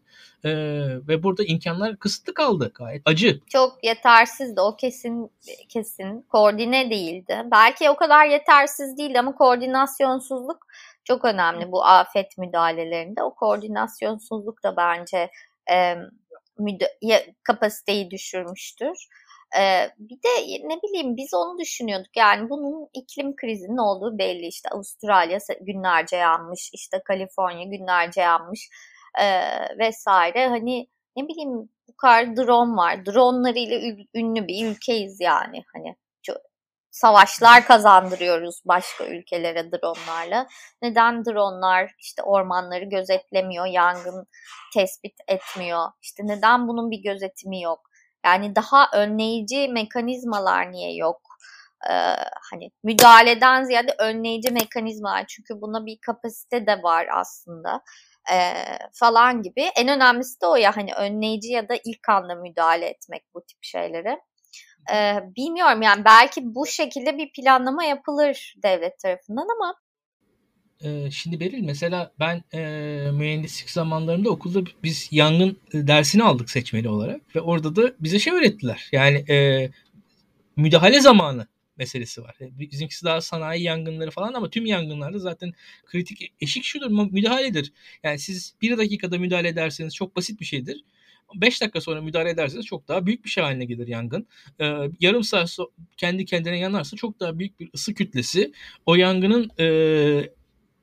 E, 0.46 0.52
ve 1.08 1.24
burada 1.24 1.44
imkanlar 1.44 1.98
kısıtlı 1.98 2.34
kaldı 2.34 2.72
gayet 2.76 3.02
acı. 3.06 3.40
Çok 3.50 3.84
yetersizdi 3.84 4.62
o 4.62 4.76
kesin 4.76 5.32
kesin 5.70 6.22
koordine 6.22 6.90
değildi. 6.90 7.42
Belki 7.52 7.90
o 7.90 7.96
kadar 7.96 8.26
yetersiz 8.26 8.98
değil 8.98 9.20
ama 9.20 9.36
koordinasyonsuzluk 9.36 10.68
çok 11.04 11.26
önemli 11.26 11.72
bu 11.72 11.86
afet 11.86 12.38
müdahalelerinde. 12.38 13.24
O 13.24 13.36
koordinasyonsuzluk 13.36 14.64
da 14.64 14.78
bence 14.78 15.30
e, 15.72 15.96
müda- 16.60 17.34
kapasiteyi 17.44 18.12
düşürmüştür. 18.12 19.08
Ee, 19.60 19.90
bir 19.98 20.16
de 20.16 20.64
ne 20.68 20.82
bileyim 20.82 21.18
biz 21.18 21.34
onu 21.34 21.60
düşünüyorduk 21.60 22.18
yani 22.18 22.50
bunun 22.50 22.90
iklim 22.94 23.36
krizinin 23.36 23.78
olduğu 23.78 24.18
belli 24.18 24.48
işte 24.48 24.70
Avustralya 24.70 25.38
günlerce 25.62 26.16
yanmış 26.16 26.70
işte 26.74 27.02
Kaliforniya 27.06 27.64
günlerce 27.64 28.22
yanmış 28.22 28.70
e, 29.22 29.26
vesaire 29.80 30.48
hani 30.48 30.88
ne 31.16 31.28
bileyim 31.28 31.70
bu 31.88 31.96
kadar 31.98 32.36
drone 32.36 32.78
var 32.78 33.06
dronlarıyla 33.06 34.06
ünlü 34.14 34.48
bir 34.48 34.68
ülkeyiz 34.68 35.20
yani 35.22 35.64
hani 35.74 35.96
savaşlar 36.94 37.66
kazandırıyoruz 37.66 38.62
başka 38.66 39.06
ülkelere 39.06 39.72
dronlarla. 39.72 40.48
Neden 40.82 41.26
dronlar 41.26 41.92
işte 42.00 42.24
ormanları 42.24 42.86
gözetlemiyor, 42.86 43.66
yangın 43.66 44.28
tespit 44.74 45.16
etmiyor? 45.28 45.88
İşte 46.02 46.24
neden 46.26 46.68
bunun 46.68 46.92
bir 46.92 47.04
gözetimi 47.04 47.62
yok? 47.62 47.90
Yani 48.26 48.56
daha 48.56 48.90
önleyici 48.94 49.68
mekanizmalar 49.68 50.72
niye 50.72 50.96
yok? 50.96 51.22
Ee, 51.90 52.16
hani 52.52 52.72
müdahaleden 52.84 53.64
ziyade 53.64 53.96
önleyici 54.00 54.52
mekanizmalar 54.52 55.26
çünkü 55.28 55.62
buna 55.62 55.86
bir 55.86 55.98
kapasite 56.02 56.68
de 56.68 56.84
var 56.84 57.08
aslında 57.12 57.82
e, 58.34 58.54
falan 58.94 59.42
gibi. 59.42 59.62
En 59.62 59.88
önemlisi 59.88 60.42
de 60.42 60.48
o 60.48 60.56
ya 60.56 60.78
hani 60.78 60.94
önleyici 60.94 61.52
ya 61.52 61.70
da 61.70 61.76
ilk 61.86 62.10
anda 62.10 62.36
müdahale 62.36 62.86
etmek 62.86 63.24
bu 63.34 63.42
tip 63.42 63.58
şeylere. 63.62 64.22
Ee, 64.94 65.20
bilmiyorum 65.36 65.82
yani 65.82 66.06
belki 66.06 66.56
bu 66.56 66.66
şekilde 66.66 67.18
bir 67.18 67.32
planlama 67.32 67.84
yapılır 67.84 68.54
devlet 68.64 69.00
tarafından 69.00 69.48
ama 69.58 69.76
ee, 70.84 71.12
şimdi 71.12 71.40
Beril 71.40 71.64
mesela 71.64 72.12
ben 72.20 72.44
e, 72.54 72.60
mühendislik 73.12 73.70
zamanlarında 73.70 74.30
okulda 74.30 74.62
biz 74.84 75.10
yangın 75.12 75.58
dersini 75.74 76.24
aldık 76.24 76.50
seçmeli 76.50 76.90
olarak 76.90 77.36
ve 77.36 77.42
orada 77.42 77.76
da 77.76 77.94
bize 78.00 78.20
şey 78.20 78.34
öğrettiler. 78.34 78.90
Yani 78.92 79.18
e, 79.30 79.70
müdahale 80.56 81.02
zamanı 81.02 81.48
meselesi 81.78 82.24
var. 82.24 82.36
E, 82.42 82.60
bizimkisi 82.60 83.06
daha 83.06 83.22
sanayi 83.22 83.64
yangınları 83.64 84.12
falan 84.12 84.34
ama 84.34 84.50
tüm 84.50 84.66
yangınlarda 84.66 85.20
zaten 85.20 85.54
kritik 85.86 86.34
eşik 86.42 86.64
şudur 86.64 87.12
müdahaledir. 87.12 87.74
Yani 88.04 88.20
siz 88.20 88.56
bir 88.62 88.78
dakikada 88.78 89.18
müdahale 89.18 89.48
ederseniz 89.48 89.96
çok 89.96 90.16
basit 90.16 90.40
bir 90.40 90.46
şeydir. 90.46 90.84
5 91.36 91.62
dakika 91.62 91.82
sonra 91.82 92.02
müdahale 92.02 92.30
ederseniz 92.30 92.66
çok 92.66 92.88
daha 92.88 93.06
büyük 93.06 93.26
bir 93.26 93.30
şey 93.30 93.44
haline 93.44 93.66
gelir 93.66 93.88
yangın. 93.88 94.28
Ee, 94.60 94.66
yarım 95.00 95.24
saat 95.24 95.50
so- 95.50 95.70
kendi 95.98 96.26
kendine 96.26 96.60
yanarsa 96.60 96.98
çok 96.98 97.20
daha 97.20 97.40
büyük 97.40 97.60
bir 97.60 97.70
ısı 97.74 97.94
kütlesi 97.94 98.52
o 98.86 98.96
yangının 98.96 99.52
e, 99.60 99.66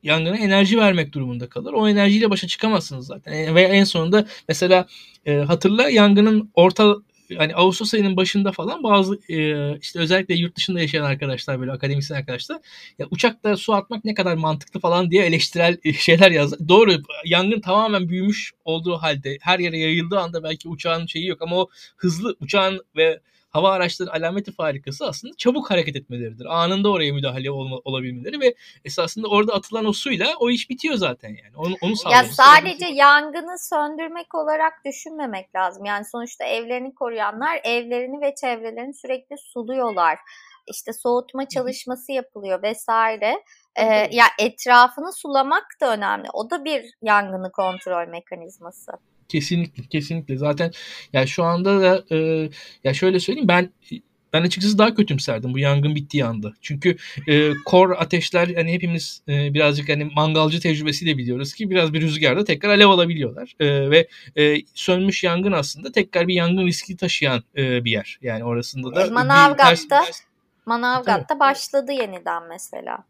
yangına 0.03 0.37
enerji 0.37 0.77
vermek 0.77 1.13
durumunda 1.13 1.49
kalır. 1.49 1.73
O 1.73 1.87
enerjiyle 1.87 2.29
başa 2.29 2.47
çıkamazsınız 2.47 3.07
zaten. 3.07 3.33
E, 3.33 3.55
ve 3.55 3.61
en 3.61 3.83
sonunda 3.83 4.25
mesela 4.47 4.85
e, 5.25 5.35
hatırla 5.35 5.89
yangının 5.89 6.51
orta 6.53 6.95
hani 7.37 7.55
Ağustos 7.55 7.93
ayının 7.93 8.17
başında 8.17 8.51
falan 8.51 8.83
bazı 8.83 9.19
e, 9.29 9.77
işte 9.81 9.99
özellikle 9.99 10.35
yurt 10.35 10.55
dışında 10.55 10.81
yaşayan 10.81 11.03
arkadaşlar 11.03 11.59
böyle 11.59 11.71
akademisyen 11.71 12.17
arkadaşlar 12.17 12.59
ya 12.99 13.07
uçakta 13.11 13.57
su 13.57 13.73
atmak 13.73 14.05
ne 14.05 14.13
kadar 14.13 14.35
mantıklı 14.35 14.79
falan 14.79 15.11
diye 15.11 15.25
eleştirel 15.25 15.77
şeyler 15.99 16.31
yazdı. 16.31 16.69
Doğru 16.69 16.91
yangın 17.25 17.61
tamamen 17.61 18.09
büyümüş 18.09 18.51
olduğu 18.65 18.97
halde 18.97 19.37
her 19.41 19.59
yere 19.59 19.77
yayıldığı 19.77 20.19
anda 20.19 20.43
belki 20.43 20.69
uçağın 20.69 21.05
şeyi 21.05 21.27
yok 21.27 21.41
ama 21.41 21.55
o 21.57 21.69
hızlı 21.97 22.35
uçağın 22.39 22.81
ve 22.97 23.19
hava 23.51 23.71
araçları 23.71 24.13
alameti 24.13 24.51
farikası 24.51 25.07
aslında 25.07 25.33
çabuk 25.37 25.71
hareket 25.71 25.95
etmeleridir. 25.95 26.45
Anında 26.45 26.91
oraya 26.91 27.13
müdahale 27.13 27.51
olma, 27.51 27.77
olabilmeleri 27.85 28.39
ve 28.41 28.55
esasında 28.85 29.27
orada 29.27 29.53
atılan 29.53 29.85
o 29.85 29.93
suyla 29.93 30.33
o 30.39 30.49
iş 30.49 30.69
bitiyor 30.69 30.95
zaten 30.95 31.29
yani. 31.29 31.57
Onu, 31.57 31.75
onu 31.81 31.93
Ya 32.11 32.23
sadece 32.23 32.85
lazım. 32.85 32.97
yangını 32.97 33.59
söndürmek 33.59 34.35
olarak 34.35 34.73
düşünmemek 34.85 35.55
lazım. 35.55 35.85
Yani 35.85 36.05
sonuçta 36.05 36.45
evlerini 36.45 36.95
koruyanlar 36.95 37.59
evlerini 37.63 38.21
ve 38.21 38.35
çevrelerini 38.41 38.93
sürekli 38.93 39.37
suluyorlar. 39.37 40.19
İşte 40.67 40.93
soğutma 40.93 41.47
çalışması 41.47 42.11
yapılıyor 42.11 42.63
vesaire. 42.63 43.43
Ee, 43.75 43.85
ya 44.11 44.25
etrafını 44.39 45.13
sulamak 45.13 45.65
da 45.81 45.93
önemli. 45.93 46.27
O 46.33 46.49
da 46.49 46.65
bir 46.65 46.85
yangını 47.01 47.51
kontrol 47.51 48.07
mekanizması. 48.07 48.91
Kesinlikle, 49.31 49.83
kesinlikle. 49.83 50.37
Zaten 50.37 50.71
ya 51.13 51.27
şu 51.27 51.43
anda 51.43 51.81
da 51.81 52.15
e, 52.15 52.49
ya 52.83 52.93
şöyle 52.93 53.19
söyleyeyim 53.19 53.47
ben 53.47 53.71
ben 54.33 54.41
açıkçası 54.41 54.77
daha 54.77 54.95
kötümserdim 54.95 55.53
bu 55.53 55.59
yangın 55.59 55.95
bittiği 55.95 56.25
anda. 56.25 56.53
Çünkü 56.61 56.97
e, 57.27 57.51
kor 57.65 57.91
ateşler 57.91 58.55
hani 58.55 58.73
hepimiz 58.73 59.21
e, 59.27 59.53
birazcık 59.53 59.89
hani 59.89 60.05
mangalcı 60.15 60.59
tecrübesiyle 60.59 61.17
biliyoruz 61.17 61.53
ki 61.53 61.69
biraz 61.69 61.93
bir 61.93 62.01
rüzgarda 62.01 62.43
tekrar 62.43 62.69
alev 62.69 62.87
alabiliyorlar. 62.87 63.55
E, 63.59 63.91
ve 63.91 64.07
e, 64.37 64.57
sönmüş 64.73 65.23
yangın 65.23 65.51
aslında 65.51 65.91
tekrar 65.91 66.27
bir 66.27 66.33
yangın 66.33 66.67
riski 66.67 66.97
taşıyan 66.97 67.43
e, 67.57 67.85
bir 67.85 67.91
yer. 67.91 68.19
Yani 68.21 68.43
orasında 68.43 68.95
da 68.95 69.13
Manavgat'ta 69.13 70.03
Manavgat'ta 70.65 71.39
başladı 71.39 71.91
yeniden 71.91 72.43
mesela. 72.49 73.03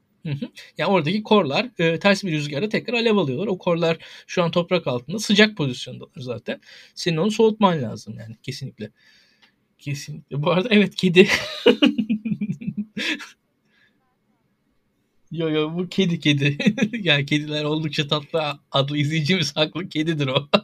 Yani 0.77 0.91
oradaki 0.91 1.23
korlar 1.23 1.69
e, 1.79 1.99
ters 1.99 2.23
bir 2.23 2.31
rüzgarda 2.31 2.69
tekrar 2.69 2.93
alev 2.93 3.17
alıyorlar. 3.17 3.47
O 3.47 3.57
korlar 3.57 3.97
şu 4.27 4.43
an 4.43 4.51
toprak 4.51 4.87
altında 4.87 5.19
sıcak 5.19 5.57
pozisyondalar 5.57 6.11
zaten. 6.17 6.61
Senin 6.95 7.17
onu 7.17 7.31
soğutman 7.31 7.81
lazım 7.81 8.15
yani 8.19 8.35
kesinlikle. 8.43 8.91
Kesinlikle. 9.77 10.43
Bu 10.43 10.51
arada 10.51 10.69
evet 10.71 10.95
kedi. 10.95 11.27
yo 15.31 15.49
yo 15.49 15.75
bu 15.77 15.89
kedi 15.89 16.19
kedi. 16.19 16.57
yani 17.03 17.25
kediler 17.25 17.63
oldukça 17.63 18.07
tatlı 18.07 18.59
adlı 18.71 18.97
izleyicimiz 18.97 19.55
haklı. 19.55 19.89
Kedidir 19.89 20.27
o. 20.27 20.49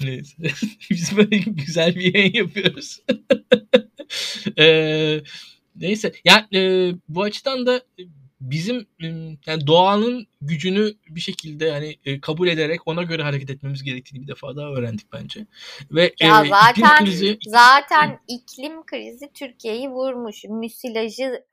Neyse. 0.00 0.36
Biz 0.90 1.16
böyle 1.16 1.36
güzel 1.36 1.94
bir 1.94 2.14
yayın 2.14 2.32
yapıyoruz. 2.32 3.02
e, 4.58 5.20
neyse. 5.76 6.12
Yani 6.24 6.46
e, 6.54 6.92
bu 7.08 7.22
açıdan 7.22 7.66
da 7.66 7.82
bizim 8.40 8.86
yani 9.46 9.66
doğanın 9.66 10.26
gücünü 10.40 10.94
bir 11.08 11.20
şekilde 11.20 11.72
hani 11.72 11.96
e, 12.04 12.20
kabul 12.20 12.48
ederek 12.48 12.80
ona 12.86 13.02
göre 13.02 13.22
hareket 13.22 13.50
etmemiz 13.50 13.82
gerektiğini 13.82 14.22
bir 14.22 14.28
defa 14.28 14.56
daha 14.56 14.68
öğrendik 14.68 15.12
bence. 15.12 15.46
Ve 15.90 16.14
ya 16.20 16.44
e, 16.44 16.48
zaten 16.48 16.72
iklim 16.72 17.06
krizi 17.06 17.38
zaten 17.46 18.20
iklim 18.28 18.86
krizi 18.86 19.32
Türkiye'yi 19.34 19.88
vurmuş. 19.88 20.44
Müsilajı 20.44 21.44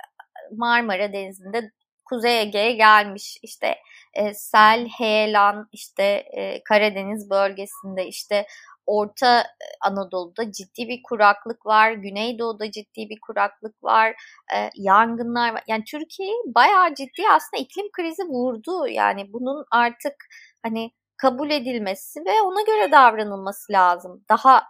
Marmara 0.52 1.14
Denizi'nde 1.14 1.72
Kuzey 2.06 2.42
Ege'ye 2.42 2.72
gelmiş. 2.72 3.38
İşte 3.42 3.76
e, 4.14 4.34
sel, 4.34 4.88
heyelan, 4.98 5.68
işte 5.72 6.04
e, 6.04 6.64
Karadeniz 6.64 7.30
bölgesinde 7.30 8.08
işte 8.08 8.46
Orta 8.86 9.42
e, 9.42 9.66
Anadolu'da 9.82 10.52
ciddi 10.52 10.88
bir 10.88 11.02
kuraklık 11.04 11.66
var, 11.66 11.92
Güneydoğu'da 11.92 12.72
ciddi 12.72 13.10
bir 13.10 13.20
kuraklık 13.22 13.84
var, 13.84 14.10
e, 14.56 14.70
yangınlar 14.76 15.54
var. 15.54 15.64
Yani 15.68 15.84
Türkiye'yi 15.84 16.36
bayağı 16.56 16.96
ciddi 16.96 17.24
aslında 17.32 17.64
iklim 17.64 17.88
krizi 17.92 18.24
vurdu. 18.24 18.88
Yani 18.88 19.34
bunun 19.34 19.66
artık 19.72 20.16
hani 20.64 20.92
kabul 21.18 21.50
edilmesi 21.50 22.20
ve 22.26 22.42
ona 22.42 22.62
göre 22.62 22.92
davranılması 22.92 23.74
lazım. 23.74 24.26
Daha 24.30 24.64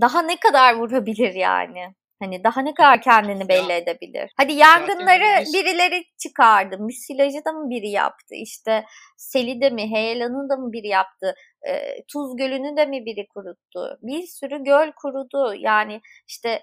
daha 0.00 0.22
ne 0.22 0.40
kadar 0.40 0.74
vurabilir 0.74 1.34
yani? 1.34 1.94
Hani 2.20 2.44
daha 2.44 2.60
ne 2.60 2.74
kadar 2.74 3.02
kendini 3.02 3.48
belli 3.48 3.72
edebilir? 3.72 4.32
Hadi 4.36 4.52
yangınları 4.52 5.44
birileri 5.54 6.04
çıkardı. 6.18 6.78
Müsilajı 6.78 7.44
da 7.44 7.52
mı 7.52 7.70
biri 7.70 7.90
yaptı? 7.90 8.34
İşte 8.34 8.84
seli 9.16 9.60
de 9.60 9.70
mi, 9.70 9.90
heyelanı 9.90 10.48
da 10.48 10.56
mı 10.56 10.72
biri 10.72 10.88
yaptı? 10.88 11.34
E, 11.68 12.04
Tuz 12.12 12.36
Gölü'nü 12.36 12.76
de 12.76 12.86
mi 12.86 13.04
biri 13.06 13.26
kuruttu? 13.28 13.98
Bir 14.02 14.26
sürü 14.26 14.64
göl 14.64 14.92
kurudu. 14.92 15.54
Yani 15.58 16.00
işte 16.28 16.62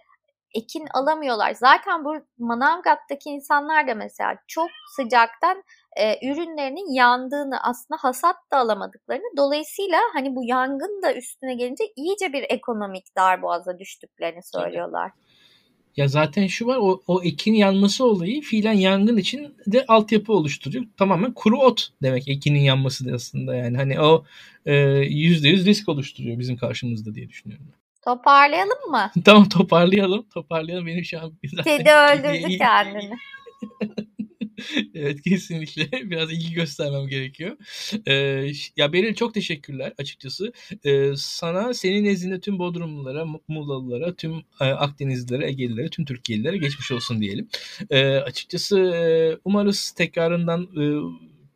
ekin 0.56 0.88
alamıyorlar. 0.94 1.54
Zaten 1.54 2.06
bu 2.06 2.16
Manavgat'taki 2.38 3.30
insanlar 3.30 3.88
da 3.88 3.96
mesela 3.96 4.36
çok 4.48 4.70
sıcaktan 4.96 5.64
e, 5.98 6.30
ürünlerinin 6.30 6.94
yandığını 6.94 7.64
aslında 7.64 7.98
hasat 8.02 8.36
da 8.52 8.58
alamadıklarını 8.58 9.38
dolayısıyla 9.38 10.00
hani 10.14 10.36
bu 10.36 10.44
yangın 10.44 11.02
da 11.02 11.14
üstüne 11.14 11.54
gelince 11.56 11.84
iyice 11.96 12.34
bir 12.34 12.46
ekonomik 12.50 13.16
darboğaza 13.18 13.80
düştüklerini 13.80 14.44
söylüyorlar. 14.44 15.12
Ya 15.98 16.08
zaten 16.08 16.48
şu 16.48 16.68
var 16.68 16.78
o, 16.78 17.02
o 17.08 17.24
ekin 17.24 17.54
yanması 17.54 18.06
olayı 18.06 18.42
fiilen 18.42 18.74
yangın 18.74 19.18
için 19.18 19.56
de 19.68 19.86
altyapı 19.88 20.34
oluşturuyor. 20.34 20.86
Tamamen 20.98 21.34
kuru 21.34 21.58
ot 21.58 21.90
demek 22.02 22.28
ekinin 22.28 22.60
yanması 22.60 23.06
da 23.06 23.16
aslında 23.16 23.56
yani 23.56 23.78
hani 23.78 24.00
o 24.00 24.26
e, 24.66 24.76
yüzde 25.10 25.50
yüz 25.50 25.66
risk 25.66 25.90
oluşturuyor 25.90 26.40
bizim 26.40 26.58
karşımızda 26.58 27.16
diye 27.16 27.30
düşünüyorum. 27.30 27.66
Toparlayalım 28.06 28.92
mı? 28.92 29.12
tamam 29.26 29.50
toparlayalım. 29.50 30.26
Toparlayalım. 30.34 30.88
Benim 30.88 31.06
şu 31.06 31.20
an... 31.20 31.34
Kedi 31.64 31.90
öldürdü 31.90 32.58
kendini. 32.58 33.14
evet 34.96 35.22
kesinlikle 35.22 35.90
biraz 36.12 36.32
ilgi 36.32 36.54
göstermem 36.54 37.08
gerekiyor. 37.08 37.58
Ee, 38.08 38.52
ya 38.78 38.94
Beril 38.94 39.16
çok 39.16 39.34
teşekkürler 39.34 39.94
açıkçası. 39.98 40.54
Ee, 40.86 41.12
sana 41.18 41.74
senin 41.74 42.04
nezdinde 42.04 42.40
tüm 42.40 42.60
Bodrumlulara, 42.60 43.26
Muğlalılara, 43.48 44.16
tüm 44.16 44.36
e, 44.62 44.66
Akdenizlilere, 44.66 45.48
Egelilere, 45.48 45.90
tüm 45.90 46.06
Türkiye'lilere 46.06 46.58
geçmiş 46.58 46.92
olsun 46.92 47.22
diyelim. 47.22 47.48
Ee, 47.90 48.16
açıkçası 48.16 49.40
umarız 49.46 49.92
tekrarından 49.92 50.62
e, 50.64 50.84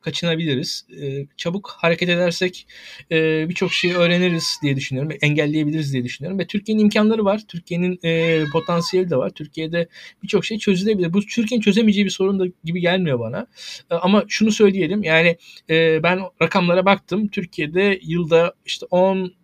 kaçınabiliriz. 0.01 0.85
E, 1.01 1.25
çabuk 1.37 1.75
hareket 1.77 2.09
edersek 2.09 2.67
e, 3.11 3.49
birçok 3.49 3.73
şeyi 3.73 3.95
öğreniriz 3.95 4.57
diye 4.63 4.75
düşünüyorum. 4.75 5.17
Engelleyebiliriz 5.21 5.93
diye 5.93 6.03
düşünüyorum. 6.03 6.39
Ve 6.39 6.47
Türkiye'nin 6.47 6.83
imkanları 6.83 7.25
var. 7.25 7.41
Türkiye'nin 7.47 7.99
e, 8.03 8.43
potansiyeli 8.51 9.09
de 9.09 9.15
var. 9.15 9.29
Türkiye'de 9.29 9.87
birçok 10.23 10.45
şey 10.45 10.57
çözülebilir. 10.57 11.13
Bu 11.13 11.21
Türkiye'nin 11.21 11.61
çözemeyeceği 11.61 12.05
bir 12.05 12.11
sorun 12.11 12.39
da 12.39 12.45
gibi 12.63 12.81
gelmiyor 12.81 13.19
bana. 13.19 13.47
E, 13.91 13.95
ama 13.95 14.23
şunu 14.27 14.51
söyleyelim. 14.51 15.03
Yani 15.03 15.37
e, 15.69 16.03
ben 16.03 16.19
rakamlara 16.41 16.85
baktım. 16.85 17.27
Türkiye'de 17.27 17.99
yılda 18.03 18.53
işte 18.65 18.85
10 18.91 19.38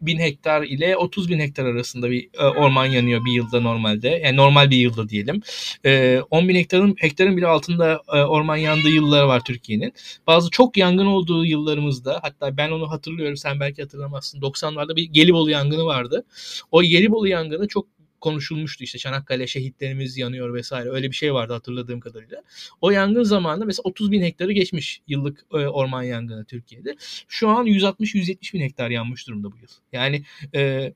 bin 0.00 0.18
hektar 0.18 0.62
ile 0.62 0.96
30 0.96 1.28
bin 1.28 1.40
hektar 1.40 1.64
arasında 1.64 2.10
bir 2.10 2.28
e, 2.38 2.44
orman 2.44 2.86
yanıyor 2.86 3.24
bir 3.24 3.32
yılda 3.32 3.60
normalde. 3.60 4.08
Yani 4.08 4.36
normal 4.36 4.70
bir 4.70 4.76
yılda 4.76 5.08
diyelim. 5.08 5.42
E, 5.84 6.20
10 6.30 6.48
bin 6.48 6.54
hektarın 6.54 6.94
hektarın 6.98 7.36
bile 7.36 7.46
altında 7.46 8.02
e, 8.12 8.18
orman 8.18 8.56
yandığı 8.56 8.90
yılları 8.90 9.28
var 9.28 9.42
Türkiye'nin. 9.44 9.92
Bazı 10.26 10.50
çok 10.50 10.76
yangın 10.76 11.06
olduğu 11.06 11.44
yıllarımızda 11.44 12.18
hatta 12.22 12.56
ben 12.56 12.70
onu 12.70 12.90
hatırlıyorum 12.90 13.36
sen 13.36 13.60
belki 13.60 13.82
hatırlamazsın. 13.82 14.40
90'larda 14.40 14.96
bir 14.96 15.04
Gelibolu 15.04 15.50
yangını 15.50 15.84
vardı. 15.84 16.24
O 16.70 16.82
Gelibolu 16.82 17.28
yangını 17.28 17.68
çok 17.68 17.86
konuşulmuştu 18.20 18.84
işte 18.84 18.98
Çanakkale 18.98 19.46
şehitlerimiz 19.46 20.16
yanıyor 20.16 20.54
vesaire 20.54 20.90
öyle 20.90 21.10
bir 21.10 21.16
şey 21.16 21.34
vardı 21.34 21.52
hatırladığım 21.52 22.00
kadarıyla. 22.00 22.42
O 22.80 22.90
yangın 22.90 23.22
zamanında 23.22 23.64
mesela 23.64 23.82
30 23.84 24.10
bin 24.10 24.22
hektarı 24.22 24.52
geçmiş 24.52 25.02
yıllık 25.08 25.46
e, 25.52 25.56
orman 25.56 26.02
yangını 26.02 26.44
Türkiye'de. 26.44 26.96
Şu 27.28 27.48
an 27.48 27.66
160-170 27.66 28.54
bin 28.54 28.60
hektar 28.60 28.90
yanmış 28.90 29.28
durumda 29.28 29.52
bu 29.52 29.56
yıl. 29.56 29.68
Yani 29.92 30.24
e, 30.54 30.92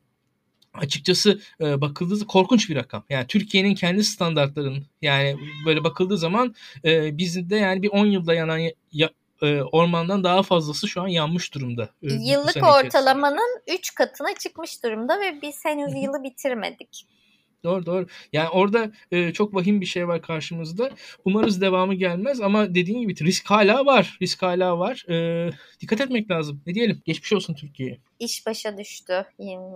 açıkçası 0.74 1.40
e, 1.60 1.80
bakıldığı 1.80 2.26
korkunç 2.26 2.70
bir 2.70 2.76
rakam. 2.76 3.04
Yani 3.08 3.26
Türkiye'nin 3.26 3.74
kendi 3.74 4.04
standartlarının 4.04 4.86
yani 5.02 5.36
böyle 5.66 5.84
bakıldığı 5.84 6.18
zaman 6.18 6.54
e, 6.84 7.18
bizde 7.18 7.56
yani 7.56 7.82
bir 7.82 7.88
10 7.88 8.06
yılda 8.06 8.34
yanan 8.34 8.58
ya, 8.92 9.10
e, 9.42 9.62
ormandan 9.62 10.24
daha 10.24 10.42
fazlası 10.42 10.88
şu 10.88 11.02
an 11.02 11.08
yanmış 11.08 11.54
durumda. 11.54 11.88
E, 12.02 12.12
Yıllık 12.12 12.56
ortalamanın 12.56 13.62
3 13.78 13.94
katına 13.94 14.34
çıkmış 14.34 14.82
durumda 14.84 15.20
ve 15.20 15.42
biz 15.42 15.64
henüz 15.64 15.94
yılı 15.94 16.22
bitirmedik. 16.22 17.06
Doğru 17.64 17.86
doğru. 17.86 18.06
Yani 18.32 18.48
orada 18.48 18.90
e, 19.12 19.32
çok 19.32 19.54
vahim 19.54 19.80
bir 19.80 19.86
şey 19.86 20.08
var 20.08 20.22
karşımızda. 20.22 20.90
Umarız 21.24 21.60
devamı 21.60 21.94
gelmez 21.94 22.40
ama 22.40 22.74
dediğin 22.74 23.00
gibi 23.00 23.14
risk 23.24 23.50
hala 23.50 23.86
var. 23.86 24.18
Risk 24.22 24.42
hala 24.42 24.78
var. 24.78 25.04
E, 25.08 25.50
dikkat 25.80 26.00
etmek 26.00 26.30
lazım. 26.30 26.62
Ne 26.66 26.74
diyelim? 26.74 27.02
Geçmiş 27.04 27.32
olsun 27.32 27.54
Türkiye'ye. 27.54 27.98
İş 28.18 28.46
başa 28.46 28.78
düştü. 28.78 29.26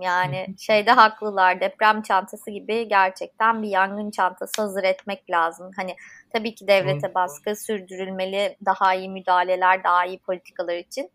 Yani 0.01 0.55
şeyde 0.59 0.91
haklılar. 0.91 1.61
Deprem 1.61 2.01
çantası 2.01 2.51
gibi 2.51 2.87
gerçekten 2.87 3.63
bir 3.63 3.69
yangın 3.69 4.11
çantası 4.11 4.61
hazır 4.61 4.83
etmek 4.83 5.29
lazım. 5.29 5.71
Hani 5.75 5.95
tabii 6.33 6.55
ki 6.55 6.67
devlete 6.67 7.13
baskı 7.15 7.55
sürdürülmeli. 7.55 8.57
Daha 8.65 8.95
iyi 8.95 9.09
müdahaleler, 9.09 9.83
daha 9.83 10.05
iyi 10.05 10.19
politikalar 10.19 10.75
için. 10.75 11.09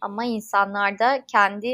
Ama 0.00 0.24
insanlar 0.24 0.98
da 0.98 1.24
kendi 1.26 1.68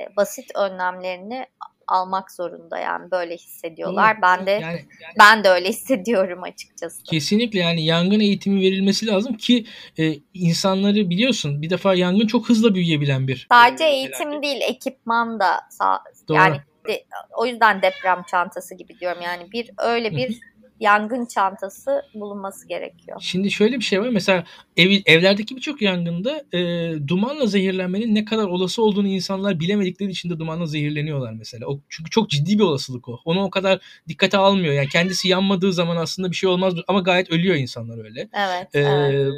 e, 0.00 0.16
basit 0.16 0.56
önlemlerini 0.56 1.46
almak 1.88 2.32
zorunda 2.32 2.78
yani 2.78 3.10
böyle 3.10 3.36
hissediyorlar. 3.36 4.14
Doğru. 4.14 4.22
Ben 4.22 4.46
de 4.46 4.50
yani, 4.50 4.64
yani, 4.64 4.86
ben 5.18 5.44
de 5.44 5.48
öyle 5.48 5.68
hissediyorum 5.68 6.42
açıkçası. 6.42 7.02
Kesinlikle 7.02 7.60
yani 7.60 7.84
yangın 7.84 8.20
eğitimi 8.20 8.60
verilmesi 8.60 9.06
lazım 9.06 9.36
ki 9.36 9.66
e, 9.98 10.14
insanları 10.34 11.10
biliyorsun 11.10 11.62
bir 11.62 11.70
defa 11.70 11.94
yangın 11.94 12.26
çok 12.26 12.48
hızlı 12.48 12.74
büyüyebilen 12.74 13.28
bir. 13.28 13.46
Sadece 13.52 13.84
e, 13.84 13.88
eğitim 13.88 14.18
felaket. 14.18 14.42
değil 14.42 14.60
ekipman 14.62 15.40
da 15.40 15.60
Doğru. 16.28 16.36
yani 16.36 16.60
de, 16.88 17.04
o 17.36 17.46
yüzden 17.46 17.82
deprem 17.82 18.22
çantası 18.30 18.74
gibi 18.74 18.98
diyorum 19.00 19.22
yani 19.22 19.52
bir 19.52 19.70
öyle 19.78 20.16
bir 20.16 20.40
yangın 20.80 21.26
çantası 21.26 22.02
bulunması 22.14 22.68
gerekiyor. 22.68 23.18
Şimdi 23.20 23.50
şöyle 23.50 23.76
bir 23.76 23.84
şey 23.84 24.00
var. 24.00 24.08
Mesela 24.08 24.44
ev, 24.76 24.90
evlerdeki 25.06 25.56
birçok 25.56 25.82
yangında 25.82 26.44
e, 26.52 26.58
dumanla 27.08 27.46
zehirlenmenin 27.46 28.14
ne 28.14 28.24
kadar 28.24 28.44
olası 28.44 28.82
olduğunu 28.82 29.08
insanlar 29.08 29.60
bilemedikleri 29.60 30.10
için 30.10 30.30
de 30.30 30.38
dumanla 30.38 30.66
zehirleniyorlar 30.66 31.32
mesela. 31.32 31.66
O, 31.66 31.80
çünkü 31.88 32.10
çok 32.10 32.30
ciddi 32.30 32.58
bir 32.58 32.64
olasılık 32.64 33.08
o. 33.08 33.20
Onu 33.24 33.42
o 33.42 33.50
kadar 33.50 33.80
dikkate 34.08 34.38
almıyor. 34.38 34.74
Yani 34.74 34.88
kendisi 34.88 35.28
yanmadığı 35.28 35.72
zaman 35.72 35.96
aslında 35.96 36.30
bir 36.30 36.36
şey 36.36 36.50
olmaz 36.50 36.74
ama 36.88 37.00
gayet 37.00 37.30
ölüyor 37.30 37.56
insanlar 37.56 38.04
öyle. 38.04 38.28
Evet. 38.32 38.68
Ee, 38.74 38.80
evet. 38.80 39.32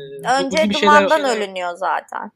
Önce 0.45 0.81
dumandan 0.81 1.17
şeyler... 1.17 1.37
ölünüyor 1.37 1.77
zaten. 1.77 2.31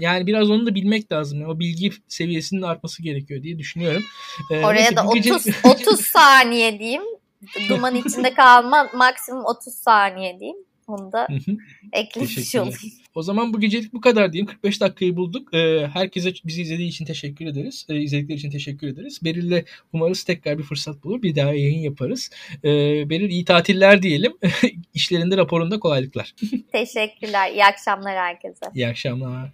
yani 0.00 0.26
biraz 0.26 0.50
onu 0.50 0.66
da 0.66 0.74
bilmek 0.74 1.12
lazım. 1.12 1.40
Yani 1.40 1.50
o 1.50 1.58
bilgi 1.58 1.90
seviyesinin 2.08 2.62
artması 2.62 3.02
gerekiyor 3.02 3.42
diye 3.42 3.58
düşünüyorum. 3.58 4.02
Ee, 4.50 4.64
Oraya 4.64 4.96
da 4.96 5.06
30 5.06 5.14
gece... 5.14 5.54
30 5.64 6.00
saniye 6.06 6.78
diyeyim 6.78 7.02
duman 7.68 7.94
içinde 7.94 8.34
kalma 8.34 8.90
maksimum 8.94 9.44
30 9.44 9.74
saniye 9.74 10.40
diyeyim. 10.40 10.58
Onu 10.86 11.12
da 11.12 11.28
eklemiş 11.92 12.54
olayım. 12.54 12.74
O 13.14 13.22
zaman 13.22 13.52
bu 13.52 13.60
gecelik 13.60 13.92
bu 13.92 14.00
kadar 14.00 14.32
diyeyim. 14.32 14.46
45 14.46 14.80
dakikayı 14.80 15.16
bulduk. 15.16 15.54
Ee, 15.54 15.86
herkese 15.92 16.32
bizi 16.44 16.62
izlediği 16.62 16.88
için 16.88 17.04
teşekkür 17.04 17.46
ederiz. 17.46 17.86
Ee, 17.88 17.96
izledikleri 17.96 18.38
için 18.38 18.50
teşekkür 18.50 18.86
ederiz. 18.86 19.20
Beril'le 19.24 19.64
umarız 19.92 20.24
tekrar 20.24 20.58
bir 20.58 20.62
fırsat 20.62 21.04
bulur. 21.04 21.22
Bir 21.22 21.36
daha 21.36 21.48
yayın 21.48 21.78
yaparız. 21.78 22.30
Ee, 22.64 23.10
Beril 23.10 23.30
iyi 23.30 23.44
tatiller 23.44 24.02
diyelim. 24.02 24.32
İşlerinde 24.94 25.36
raporunda 25.36 25.80
kolaylıklar. 25.80 26.34
Teşekkürler. 26.72 27.52
İyi 27.52 27.64
akşamlar 27.64 28.16
herkese. 28.16 28.66
İyi 28.74 28.88
akşamlar. 28.88 29.50